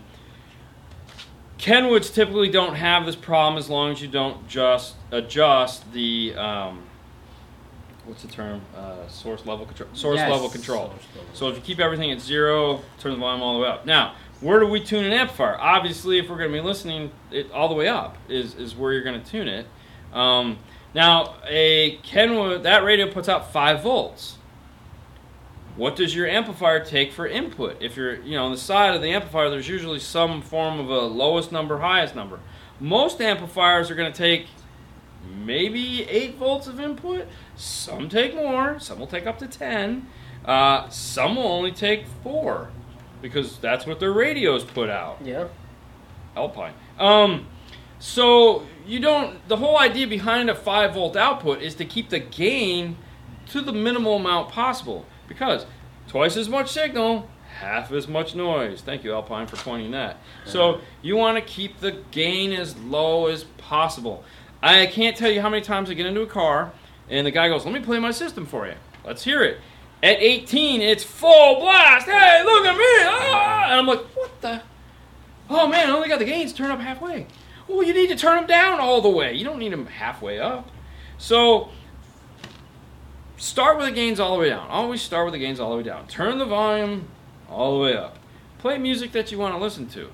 Kenwoods 1.58 2.14
typically 2.14 2.50
don't 2.50 2.76
have 2.76 3.06
this 3.06 3.16
problem 3.16 3.58
as 3.58 3.70
long 3.70 3.92
as 3.92 4.02
you 4.02 4.10
don't 4.10 4.48
just 4.50 4.96
adjust 5.12 5.90
the 5.94 6.34
um, 6.36 6.84
what's 8.06 8.22
the 8.24 8.28
term 8.28 8.62
uh, 8.76 9.08
source 9.08 9.46
level 9.46 9.66
control 9.66 9.88
source 9.94 10.18
Yes. 10.18 10.30
level 10.30 10.50
control. 10.50 10.88
Source 10.88 11.08
level. 11.16 11.30
So 11.34 11.48
if 11.50 11.56
you 11.56 11.62
keep 11.62 11.80
everything 11.80 12.12
at 12.12 12.20
zero, 12.20 12.82
turn 13.00 13.14
the 13.14 13.18
volume 13.18 13.42
all 13.42 13.54
the 13.54 13.64
way 13.64 13.70
up. 13.70 13.86
Now, 13.86 14.16
where 14.42 14.60
do 14.60 14.68
we 14.68 14.82
tune 14.84 15.06
an 15.06 15.14
amplifier? 15.14 15.58
Obviously, 15.58 16.20
if 16.20 16.30
we're 16.30 16.38
going 16.38 16.52
to 16.52 16.58
be 16.58 16.60
listening 16.62 17.12
it 17.32 17.50
all 17.54 17.70
the 17.70 17.76
way 17.76 17.88
up, 17.88 18.18
is 18.28 18.56
is 18.56 18.76
where 18.76 18.92
you're 18.92 19.04
going 19.04 19.22
to 19.24 19.32
tune 19.32 19.48
it. 19.48 19.66
Um, 20.12 20.60
now, 20.94 21.36
a 21.48 21.98
Kenwood 22.04 22.64
that 22.64 22.84
radio 22.84 23.12
puts 23.12 23.28
out 23.28 23.52
five 23.52 23.82
volts. 23.82 24.38
What 25.76 25.96
does 25.96 26.16
your 26.16 26.28
amplifier 26.28 26.86
take 26.86 27.12
for 27.12 27.26
input? 27.26 27.82
If 27.82 27.98
you're, 27.98 28.22
you 28.22 28.38
know, 28.38 28.46
on 28.46 28.52
the 28.52 28.58
side 28.58 28.94
of 28.94 29.02
the 29.02 29.10
amplifier, 29.10 29.50
there's 29.50 29.68
usually 29.68 30.00
some 30.00 30.42
form 30.44 30.80
of 30.80 30.90
a 30.90 31.02
lowest 31.02 31.52
number, 31.52 31.80
highest 31.80 32.16
number. 32.16 32.40
Most 32.80 33.20
amplifiers 33.22 33.90
are 33.90 33.96
going 33.96 34.12
to 34.12 34.18
take 34.18 34.48
maybe 35.36 36.04
8 36.04 36.36
volts 36.36 36.68
of 36.68 36.80
input. 36.80 37.28
Some 37.56 38.08
take 38.08 38.36
more, 38.36 38.80
some 38.80 39.00
will 39.00 39.08
take 39.08 39.26
up 39.26 39.40
to 39.40 39.48
10. 39.48 40.08
Uh, 40.46 40.90
some 40.90 41.38
will 41.38 41.48
only 41.48 41.72
take 41.72 42.06
4 42.24 42.70
because 43.22 43.58
that's 43.58 43.88
what 43.88 44.00
their 44.00 44.12
radios 44.12 44.64
put 44.64 44.90
out. 44.90 45.20
Yeah. 45.24 45.48
Alpine. 46.36 46.74
Um, 47.00 47.48
so 47.98 48.68
you 48.86 49.00
don't. 49.00 49.48
The 49.48 49.58
whole 49.58 49.78
idea 49.78 50.08
behind 50.08 50.50
a 50.50 50.56
five 50.56 50.94
volt 50.94 51.16
output 51.16 51.62
is 51.62 51.76
to 51.76 51.86
keep 51.86 52.10
the 52.10 52.20
gain 52.20 52.98
to 53.48 53.62
the 53.62 53.74
minimal 53.74 54.16
amount 54.16 54.50
possible 54.50 55.06
because 55.28 55.66
twice 56.08 56.38
as 56.38 56.50
much 56.50 56.72
signal, 56.72 57.30
half 57.60 57.92
as 57.92 58.08
much 58.08 58.36
noise. 58.36 58.82
Thank 58.82 59.04
you, 59.04 59.14
Alpine, 59.14 59.48
for 59.48 59.58
pointing 59.58 59.92
that. 59.92 60.18
So 60.46 60.82
you 61.02 61.16
want 61.16 61.38
to 61.38 61.44
keep 61.44 61.80
the 61.80 62.04
gain 62.12 62.52
as 62.54 62.78
low 62.78 63.28
as 63.28 63.44
possible. 63.58 64.24
I 64.62 64.86
can't 64.86 65.16
tell 65.16 65.32
you 65.32 65.42
how 65.42 65.50
many 65.50 65.62
times 65.62 65.90
I 65.90 65.94
get 65.94 66.06
into 66.06 66.22
a 66.22 66.28
car 66.28 66.72
and 67.10 67.28
the 67.28 67.32
guy 67.32 67.50
goes, 67.50 67.66
"Let 67.66 67.74
me 67.74 67.82
play 67.82 68.00
my 68.00 68.12
system 68.12 68.46
for 68.46 68.66
you. 68.68 68.76
Let's 69.06 69.24
hear 69.24 69.44
it." 69.44 69.60
At 70.02 70.22
18, 70.22 70.82
it's 70.82 71.04
full 71.04 71.62
blast. 71.62 72.08
Hey, 72.08 72.44
look 72.44 72.66
at 72.66 72.76
me! 72.76 72.84
Ah! 73.06 73.66
And 73.66 73.80
I'm 73.80 73.88
like, 73.88 74.02
"What 74.16 74.42
the?" 74.42 74.62
Oh 75.50 75.68
man, 75.68 75.90
I 75.90 75.92
only 75.92 76.10
got 76.10 76.20
the 76.20 76.26
gains 76.26 76.54
turned 76.54 76.72
up 76.72 76.80
halfway. 76.80 77.28
Well, 77.68 77.84
you 77.84 77.94
need 77.94 78.08
to 78.10 78.16
turn 78.16 78.38
them 78.38 78.48
down 78.48 78.80
all 78.80 79.02
the 79.02 79.10
way. 79.10 79.34
You 79.34 79.46
don't 79.46 79.60
need 79.60 79.72
them 79.72 79.86
halfway 79.86 80.40
up. 80.40 80.70
So 81.18 81.70
start 83.38 83.78
with 83.78 83.86
the 83.86 83.92
gains 83.92 84.20
all 84.20 84.34
the 84.36 84.40
way 84.42 84.50
down. 84.50 84.68
Always 84.70 85.02
start 85.02 85.26
with 85.26 85.34
the 85.34 85.40
gains 85.40 85.60
all 85.60 85.72
the 85.72 85.78
way 85.78 85.84
down. 85.84 86.08
Turn 86.08 86.38
the 86.38 86.46
volume 86.46 87.08
all 87.50 87.78
the 87.78 87.84
way 87.84 87.96
up. 87.96 88.18
Play 88.60 88.78
music 88.78 89.12
that 89.14 89.32
you 89.32 89.38
want 89.38 89.54
to 89.54 89.60
listen 89.60 89.88
to. 89.90 90.10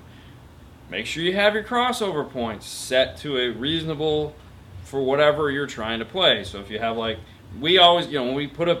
Make 0.90 1.06
sure 1.06 1.22
you 1.22 1.34
have 1.34 1.54
your 1.54 1.62
crossover 1.62 2.28
points 2.28 2.66
set 2.66 3.16
to 3.18 3.38
a 3.38 3.50
reasonable 3.50 4.34
for 4.84 5.00
whatever 5.04 5.50
you're 5.50 5.66
trying 5.68 6.00
to 6.00 6.04
play. 6.04 6.42
So 6.42 6.58
if 6.58 6.70
you 6.70 6.80
have 6.80 6.96
like 6.96 7.18
we 7.60 7.78
always, 7.78 8.06
you 8.08 8.18
know, 8.18 8.24
when 8.24 8.34
we 8.34 8.46
put 8.46 8.68
a 8.68 8.74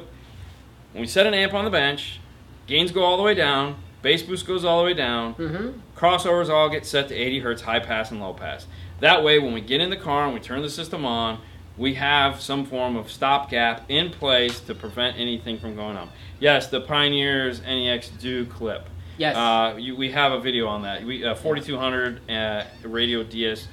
when 0.92 1.02
we 1.02 1.06
set 1.06 1.26
an 1.26 1.34
amp 1.34 1.54
on 1.54 1.64
the 1.64 1.70
bench, 1.70 2.18
gains 2.66 2.90
go 2.90 3.02
all 3.02 3.16
the 3.16 3.22
way 3.22 3.34
down, 3.34 3.76
bass 4.02 4.22
boost 4.22 4.44
goes 4.46 4.64
all 4.64 4.78
the 4.80 4.84
way 4.84 4.94
down, 4.94 5.34
Mm-hmm. 5.34 5.78
Crossovers 6.00 6.48
all 6.48 6.70
get 6.70 6.86
set 6.86 7.08
to 7.08 7.14
80 7.14 7.40
hertz 7.40 7.62
high 7.62 7.78
pass 7.78 8.10
and 8.10 8.20
low 8.20 8.32
pass. 8.32 8.66
That 9.00 9.22
way, 9.22 9.38
when 9.38 9.52
we 9.52 9.60
get 9.60 9.80
in 9.80 9.90
the 9.90 9.96
car 9.96 10.24
and 10.24 10.32
we 10.32 10.40
turn 10.40 10.62
the 10.62 10.70
system 10.70 11.04
on, 11.04 11.40
we 11.76 11.94
have 11.94 12.40
some 12.40 12.64
form 12.64 12.96
of 12.96 13.10
stopgap 13.10 13.84
in 13.90 14.10
place 14.10 14.60
to 14.60 14.74
prevent 14.74 15.18
anything 15.18 15.58
from 15.58 15.76
going 15.76 15.96
on. 15.96 16.10
Yes, 16.38 16.68
the 16.68 16.80
Pioneers 16.80 17.60
NEX 17.62 18.08
do 18.08 18.46
clip. 18.46 18.88
Yes. 19.18 19.36
Uh, 19.36 19.76
you, 19.78 19.94
we 19.94 20.10
have 20.12 20.32
a 20.32 20.40
video 20.40 20.66
on 20.66 20.82
that. 20.82 21.04
We 21.04 21.24
uh, 21.24 21.34
4200 21.34 22.30
uh, 22.30 22.64
Radio 22.84 23.22
DS 23.22 23.68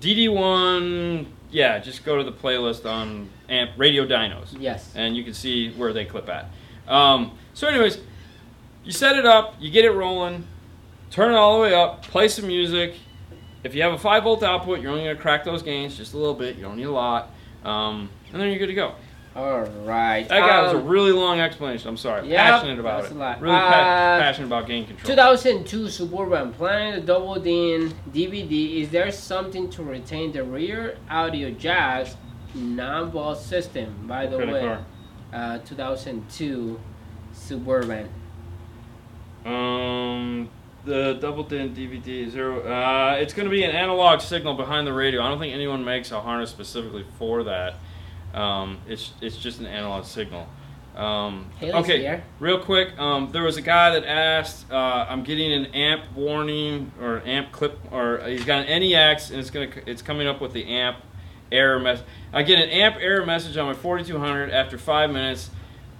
DD1. 0.00 1.26
Yeah, 1.50 1.78
just 1.78 2.04
go 2.04 2.16
to 2.16 2.24
the 2.24 2.32
playlist 2.32 2.90
on 2.90 3.28
amp 3.48 3.72
Radio 3.76 4.06
Dinos 4.06 4.56
yes. 4.58 4.90
and 4.96 5.16
you 5.16 5.22
can 5.22 5.34
see 5.34 5.72
where 5.74 5.92
they 5.92 6.04
clip 6.04 6.28
at. 6.28 6.46
Um, 6.88 7.38
so, 7.54 7.68
anyways, 7.68 7.98
you 8.84 8.90
set 8.90 9.16
it 9.16 9.26
up, 9.26 9.54
you 9.60 9.70
get 9.70 9.84
it 9.84 9.90
rolling, 9.90 10.46
turn 11.12 11.32
it 11.32 11.36
all 11.36 11.56
the 11.58 11.62
way 11.62 11.74
up, 11.74 12.02
play 12.02 12.26
some 12.26 12.46
music. 12.48 12.94
If 13.62 13.74
you 13.76 13.82
have 13.82 13.92
a 13.92 13.98
5 13.98 14.24
volt 14.24 14.42
output, 14.42 14.80
you're 14.80 14.90
only 14.90 15.04
going 15.04 15.14
to 15.16 15.22
crack 15.22 15.44
those 15.44 15.62
gains 15.62 15.96
just 15.96 16.14
a 16.14 16.16
little 16.18 16.34
bit. 16.34 16.56
You 16.56 16.62
don't 16.62 16.76
need 16.76 16.82
a 16.84 16.90
lot. 16.90 17.30
Um, 17.64 18.10
and 18.32 18.40
then 18.42 18.48
you're 18.48 18.58
good 18.58 18.66
to 18.66 18.74
go. 18.74 18.94
All 19.36 19.60
right. 19.84 20.28
That 20.28 20.40
guy 20.40 20.62
was 20.62 20.72
a 20.72 20.78
Um, 20.78 20.88
really 20.88 21.12
long 21.12 21.40
explanation. 21.40 21.88
I'm 21.88 21.96
sorry. 21.96 22.28
yeah, 22.28 22.50
passionate 22.50 22.78
about 22.80 23.04
it. 23.04 23.12
Really 23.12 23.54
pa- 23.56 24.16
Uh, 24.16 24.18
passionate 24.20 24.46
about 24.48 24.66
gain 24.66 24.84
control. 24.84 25.06
2002 25.08 25.88
Suburban 25.88 26.52
playing 26.52 26.94
the 26.96 27.00
double 27.00 27.36
DIN 27.36 27.94
DVD. 28.12 28.82
Is 28.82 28.90
there 28.90 29.10
something 29.12 29.70
to 29.70 29.82
retain 29.84 30.32
the 30.32 30.42
rear 30.44 30.98
audio 31.08 31.50
jacks 31.50 32.16
non-ball 32.54 33.34
system? 33.36 33.94
By 34.06 34.26
the 34.26 34.36
way, 34.38 34.76
uh, 35.32 35.58
2002 35.64 36.78
Suburban. 37.32 38.08
Um, 39.46 40.50
the 40.84 41.14
double 41.20 41.44
din 41.44 41.74
DVD 41.74 42.28
zero. 42.30 42.60
Uh, 42.60 43.16
it's 43.18 43.34
going 43.34 43.44
to 43.44 43.50
be 43.50 43.64
an 43.64 43.70
analog 43.70 44.20
signal 44.20 44.54
behind 44.54 44.86
the 44.86 44.92
radio. 44.92 45.22
I 45.22 45.28
don't 45.28 45.38
think 45.38 45.54
anyone 45.54 45.84
makes 45.84 46.10
a 46.10 46.20
harness 46.20 46.50
specifically 46.50 47.04
for 47.18 47.44
that. 47.44 47.74
Um, 48.34 48.78
it's 48.88 49.12
it's 49.20 49.36
just 49.36 49.60
an 49.60 49.66
analog 49.66 50.04
signal. 50.04 50.48
Um, 50.96 51.50
okay, 51.62 52.00
here. 52.00 52.24
real 52.38 52.58
quick. 52.58 52.98
Um, 52.98 53.30
there 53.32 53.42
was 53.42 53.56
a 53.56 53.62
guy 53.62 53.98
that 53.98 54.04
asked. 54.04 54.70
Uh, 54.70 55.06
I'm 55.08 55.22
getting 55.22 55.52
an 55.52 55.66
amp 55.66 56.12
warning 56.14 56.92
or 57.00 57.16
an 57.16 57.28
amp 57.28 57.52
clip, 57.52 57.78
or 57.90 58.18
he's 58.26 58.44
got 58.44 58.66
an 58.66 58.80
NEX, 58.80 59.30
and 59.30 59.40
it's 59.40 59.50
gonna 59.50 59.70
it's 59.86 60.02
coming 60.02 60.26
up 60.26 60.40
with 60.40 60.52
the 60.52 60.66
amp 60.66 60.98
error 61.50 61.78
message. 61.78 62.06
I 62.32 62.42
get 62.42 62.58
an 62.58 62.68
amp 62.70 62.96
error 62.96 63.24
message 63.24 63.56
on 63.56 63.66
my 63.66 63.74
4200 63.74 64.50
after 64.50 64.78
five 64.78 65.10
minutes. 65.10 65.50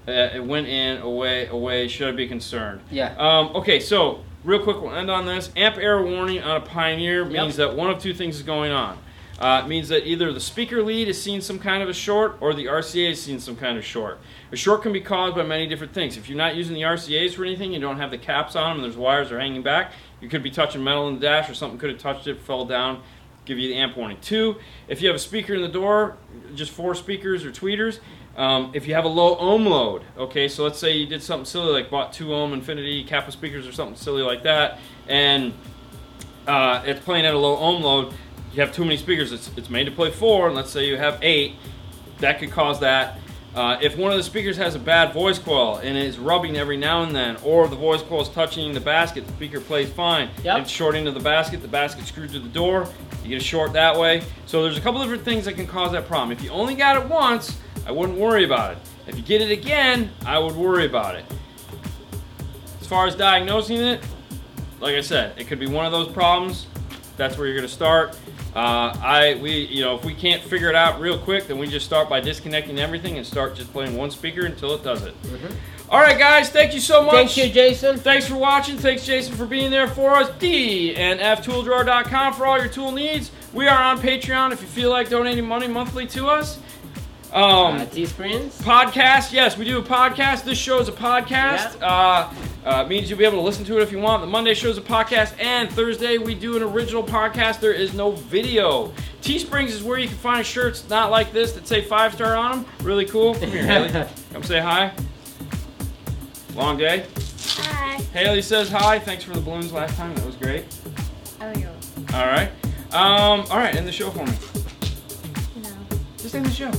Uh, 0.06 0.30
it 0.34 0.44
went 0.44 0.66
in, 0.66 1.00
away, 1.00 1.46
away. 1.46 1.86
Should 1.86 2.08
I 2.08 2.12
be 2.12 2.26
concerned? 2.26 2.80
Yeah. 2.90 3.14
Um, 3.16 3.54
okay, 3.54 3.78
so 3.78 4.24
real 4.44 4.60
quick, 4.62 4.80
we'll 4.80 4.94
end 4.94 5.10
on 5.10 5.26
this. 5.26 5.50
Amp 5.56 5.76
error 5.78 6.04
warning 6.04 6.42
on 6.42 6.56
a 6.56 6.60
Pioneer 6.60 7.22
Yep. 7.22 7.30
means 7.42 7.56
that 7.56 7.74
one 7.76 7.90
of 7.90 7.98
two 8.00 8.14
things 8.14 8.36
is 8.36 8.42
going 8.42 8.72
on. 8.72 8.98
Uh, 9.38 9.62
it 9.64 9.68
means 9.68 9.88
that 9.88 10.06
either 10.06 10.32
the 10.32 10.38
speaker 10.40 10.82
lead 10.82 11.08
is 11.08 11.20
seeing 11.20 11.40
some 11.40 11.58
kind 11.58 11.82
of 11.82 11.88
a 11.88 11.92
short 11.94 12.36
or 12.40 12.54
the 12.54 12.66
RCA 12.66 13.10
is 13.10 13.20
seeing 13.22 13.40
some 13.40 13.56
kind 13.56 13.76
of 13.76 13.84
short. 13.84 14.20
A 14.52 14.56
short 14.56 14.82
can 14.82 14.92
be 14.92 15.00
caused 15.00 15.34
by 15.34 15.42
many 15.42 15.66
different 15.66 15.92
things. 15.92 16.16
If 16.16 16.28
you're 16.28 16.38
not 16.38 16.54
using 16.54 16.74
the 16.74 16.82
RCAs 16.82 17.34
for 17.34 17.44
anything, 17.44 17.72
you 17.72 17.80
don't 17.80 17.96
have 17.96 18.10
the 18.12 18.18
caps 18.18 18.54
on 18.54 18.68
them, 18.68 18.76
and 18.76 18.84
there's 18.84 18.96
wires 18.96 19.30
that 19.30 19.36
are 19.36 19.40
hanging 19.40 19.62
back, 19.62 19.92
you 20.20 20.28
could 20.28 20.42
be 20.44 20.50
touching 20.50 20.84
metal 20.84 21.08
in 21.08 21.14
the 21.14 21.20
dash 21.20 21.50
or 21.50 21.54
something 21.54 21.78
could 21.78 21.90
have 21.90 21.98
touched 21.98 22.28
it, 22.28 22.40
fell 22.40 22.64
down, 22.64 23.02
give 23.44 23.58
you 23.58 23.66
the 23.68 23.74
amp 23.74 23.96
warning. 23.96 24.18
Two, 24.20 24.56
if 24.86 25.02
you 25.02 25.08
have 25.08 25.16
a 25.16 25.20
speaker 25.20 25.54
in 25.54 25.62
the 25.62 25.68
door, 25.68 26.16
just 26.54 26.70
four 26.70 26.94
speakers 26.94 27.44
or 27.44 27.50
tweeters, 27.50 27.98
um, 28.36 28.70
if 28.74 28.86
you 28.86 28.94
have 28.94 29.04
a 29.04 29.08
low 29.08 29.36
ohm 29.36 29.66
load, 29.66 30.02
okay, 30.16 30.48
so 30.48 30.64
let's 30.64 30.78
say 30.78 30.96
you 30.96 31.06
did 31.06 31.22
something 31.22 31.44
silly 31.44 31.72
like 31.72 31.90
bought 31.90 32.12
two 32.12 32.34
ohm 32.34 32.52
Infinity 32.52 33.04
Kappa 33.04 33.30
speakers 33.32 33.66
or 33.66 33.72
something 33.72 33.96
silly 33.96 34.22
like 34.22 34.42
that, 34.44 34.78
and 35.08 35.52
uh, 36.46 36.82
it's 36.84 37.00
playing 37.00 37.26
at 37.26 37.34
a 37.34 37.38
low 37.38 37.56
ohm 37.56 37.82
load, 37.82 38.14
you 38.52 38.60
have 38.60 38.72
too 38.72 38.84
many 38.84 38.96
speakers. 38.96 39.32
It's, 39.32 39.50
it's 39.56 39.70
made 39.70 39.84
to 39.84 39.90
play 39.90 40.10
four, 40.10 40.46
and 40.46 40.56
let's 40.56 40.70
say 40.70 40.86
you 40.86 40.96
have 40.96 41.18
eight, 41.22 41.56
that 42.18 42.38
could 42.38 42.50
cause 42.50 42.80
that. 42.80 43.18
Uh, 43.54 43.78
if 43.82 43.98
one 43.98 44.10
of 44.10 44.16
the 44.16 44.22
speakers 44.22 44.56
has 44.56 44.74
a 44.74 44.78
bad 44.78 45.12
voice 45.12 45.38
coil 45.38 45.76
and 45.76 45.96
is 45.96 46.18
rubbing 46.18 46.56
every 46.56 46.78
now 46.78 47.02
and 47.02 47.14
then, 47.14 47.36
or 47.44 47.68
the 47.68 47.76
voice 47.76 48.00
coil 48.00 48.22
is 48.22 48.28
touching 48.30 48.72
the 48.72 48.80
basket, 48.80 49.26
the 49.26 49.32
speaker 49.34 49.60
plays 49.60 49.90
fine. 49.90 50.30
Yep. 50.42 50.60
It's 50.60 50.70
short 50.70 50.94
into 50.94 51.10
the 51.10 51.20
basket, 51.20 51.60
the 51.60 51.68
basket 51.68 52.06
screwed 52.06 52.30
to 52.30 52.38
the 52.38 52.48
door, 52.48 52.88
you 53.22 53.28
get 53.28 53.42
a 53.42 53.44
short 53.44 53.74
that 53.74 53.98
way. 53.98 54.22
So 54.46 54.62
there's 54.62 54.78
a 54.78 54.80
couple 54.80 55.02
different 55.02 55.22
things 55.22 55.44
that 55.44 55.54
can 55.54 55.66
cause 55.66 55.92
that 55.92 56.08
problem. 56.08 56.32
If 56.32 56.42
you 56.42 56.48
only 56.50 56.74
got 56.74 56.96
it 56.96 57.06
once, 57.06 57.58
I 57.86 57.92
wouldn't 57.92 58.18
worry 58.18 58.44
about 58.44 58.72
it. 58.72 58.78
If 59.06 59.16
you 59.16 59.22
get 59.22 59.40
it 59.42 59.50
again, 59.50 60.10
I 60.24 60.38
would 60.38 60.54
worry 60.54 60.86
about 60.86 61.16
it. 61.16 61.24
As 62.80 62.86
far 62.86 63.06
as 63.06 63.14
diagnosing 63.14 63.78
it, 63.78 64.04
like 64.80 64.94
I 64.94 65.00
said, 65.00 65.38
it 65.38 65.46
could 65.46 65.58
be 65.58 65.66
one 65.66 65.86
of 65.86 65.92
those 65.92 66.08
problems. 66.08 66.66
That's 67.16 67.36
where 67.36 67.46
you're 67.46 67.56
going 67.56 67.68
to 67.68 67.72
start. 67.72 68.16
Uh, 68.54 68.94
I 69.02 69.38
we 69.40 69.64
you 69.66 69.82
know 69.82 69.96
if 69.96 70.04
we 70.04 70.12
can't 70.12 70.42
figure 70.42 70.68
it 70.68 70.74
out 70.74 71.00
real 71.00 71.18
quick, 71.18 71.46
then 71.46 71.58
we 71.58 71.66
just 71.66 71.86
start 71.86 72.10
by 72.10 72.20
disconnecting 72.20 72.78
everything 72.78 73.16
and 73.16 73.26
start 73.26 73.54
just 73.54 73.72
playing 73.72 73.96
one 73.96 74.10
speaker 74.10 74.44
until 74.44 74.74
it 74.74 74.82
does 74.82 75.02
it. 75.04 75.14
All 75.88 76.00
right, 76.00 76.18
guys. 76.18 76.50
Thank 76.50 76.74
you 76.74 76.80
so 76.80 77.02
much. 77.02 77.14
Thank 77.14 77.36
you, 77.36 77.48
Jason. 77.52 77.98
Thanks 77.98 78.26
for 78.26 78.36
watching. 78.36 78.76
Thanks, 78.76 79.06
Jason, 79.06 79.34
for 79.34 79.46
being 79.46 79.70
there 79.70 79.88
for 79.88 80.16
us. 80.16 80.30
D 80.38 80.94
and 80.96 81.20
FToolDrawer.com 81.20 82.34
for 82.34 82.46
all 82.46 82.58
your 82.58 82.68
tool 82.68 82.92
needs. 82.92 83.30
We 83.52 83.68
are 83.68 83.82
on 83.82 84.00
Patreon 84.00 84.52
if 84.52 84.60
you 84.60 84.66
feel 84.66 84.90
like 84.90 85.08
donating 85.10 85.46
money 85.46 85.68
monthly 85.68 86.06
to 86.08 86.28
us. 86.28 86.58
Um, 87.32 87.76
Uh, 87.76 87.84
Teesprings. 87.86 88.58
podcast, 88.60 89.32
yes, 89.32 89.56
we 89.56 89.64
do 89.64 89.78
a 89.78 89.82
podcast. 89.82 90.44
This 90.44 90.58
show 90.58 90.80
is 90.80 90.88
a 90.88 90.92
podcast. 90.92 91.80
Uh, 91.80 92.30
uh, 92.64 92.84
means 92.84 93.08
you'll 93.08 93.18
be 93.18 93.24
able 93.24 93.38
to 93.38 93.42
listen 93.44 93.64
to 93.64 93.78
it 93.78 93.82
if 93.82 93.90
you 93.90 93.98
want. 93.98 94.20
The 94.20 94.26
Monday 94.26 94.52
show 94.52 94.68
is 94.68 94.76
a 94.76 94.82
podcast, 94.82 95.32
and 95.40 95.70
Thursday 95.72 96.18
we 96.18 96.34
do 96.34 96.56
an 96.56 96.62
original 96.62 97.02
podcast. 97.02 97.58
There 97.60 97.72
is 97.72 97.94
no 97.94 98.10
video. 98.12 98.92
Teesprings 99.22 99.72
is 99.72 99.82
where 99.82 99.98
you 99.98 100.08
can 100.08 100.16
find 100.18 100.44
shirts 100.44 100.86
not 100.90 101.10
like 101.10 101.32
this 101.32 101.52
that 101.52 101.66
say 101.66 101.80
five 101.80 102.12
star 102.12 102.36
on 102.36 102.50
them. 102.50 102.66
Really 102.82 103.06
cool. 103.06 103.34
Come 103.34 103.50
here, 103.50 103.64
Haley. 103.64 103.88
Come 104.32 104.42
say 104.42 104.60
hi. 104.60 104.92
Long 106.54 106.76
day. 106.76 107.06
Hi. 107.46 107.94
Haley 108.12 108.42
says 108.42 108.68
hi. 108.70 108.98
Thanks 108.98 109.24
for 109.24 109.32
the 109.32 109.40
balloons 109.40 109.72
last 109.72 109.96
time. 109.96 110.14
That 110.16 110.26
was 110.26 110.36
great. 110.36 110.66
Oh, 111.40 111.50
you. 111.58 111.68
All 112.12 112.26
right. 112.26 112.50
Um, 112.92 113.46
all 113.50 113.56
right, 113.56 113.74
end 113.74 113.88
the 113.88 113.92
show 113.92 114.10
for 114.10 114.26
me. 114.26 114.32
No. 115.62 115.70
Just 116.18 116.34
end 116.34 116.44
the 116.44 116.50
show. 116.50 116.70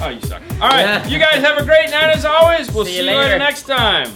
Oh, 0.00 0.08
you 0.08 0.20
suck. 0.20 0.42
All 0.60 0.68
right, 0.68 1.08
you 1.08 1.18
guys 1.18 1.36
have 1.42 1.56
a 1.58 1.64
great 1.64 1.90
night 1.90 2.10
as 2.16 2.24
always. 2.24 2.70
We'll 2.72 2.84
see, 2.84 2.92
See 2.92 2.98
you 2.98 3.04
later 3.04 3.20
later. 3.22 3.38
next 3.38 3.62
time. 3.66 4.10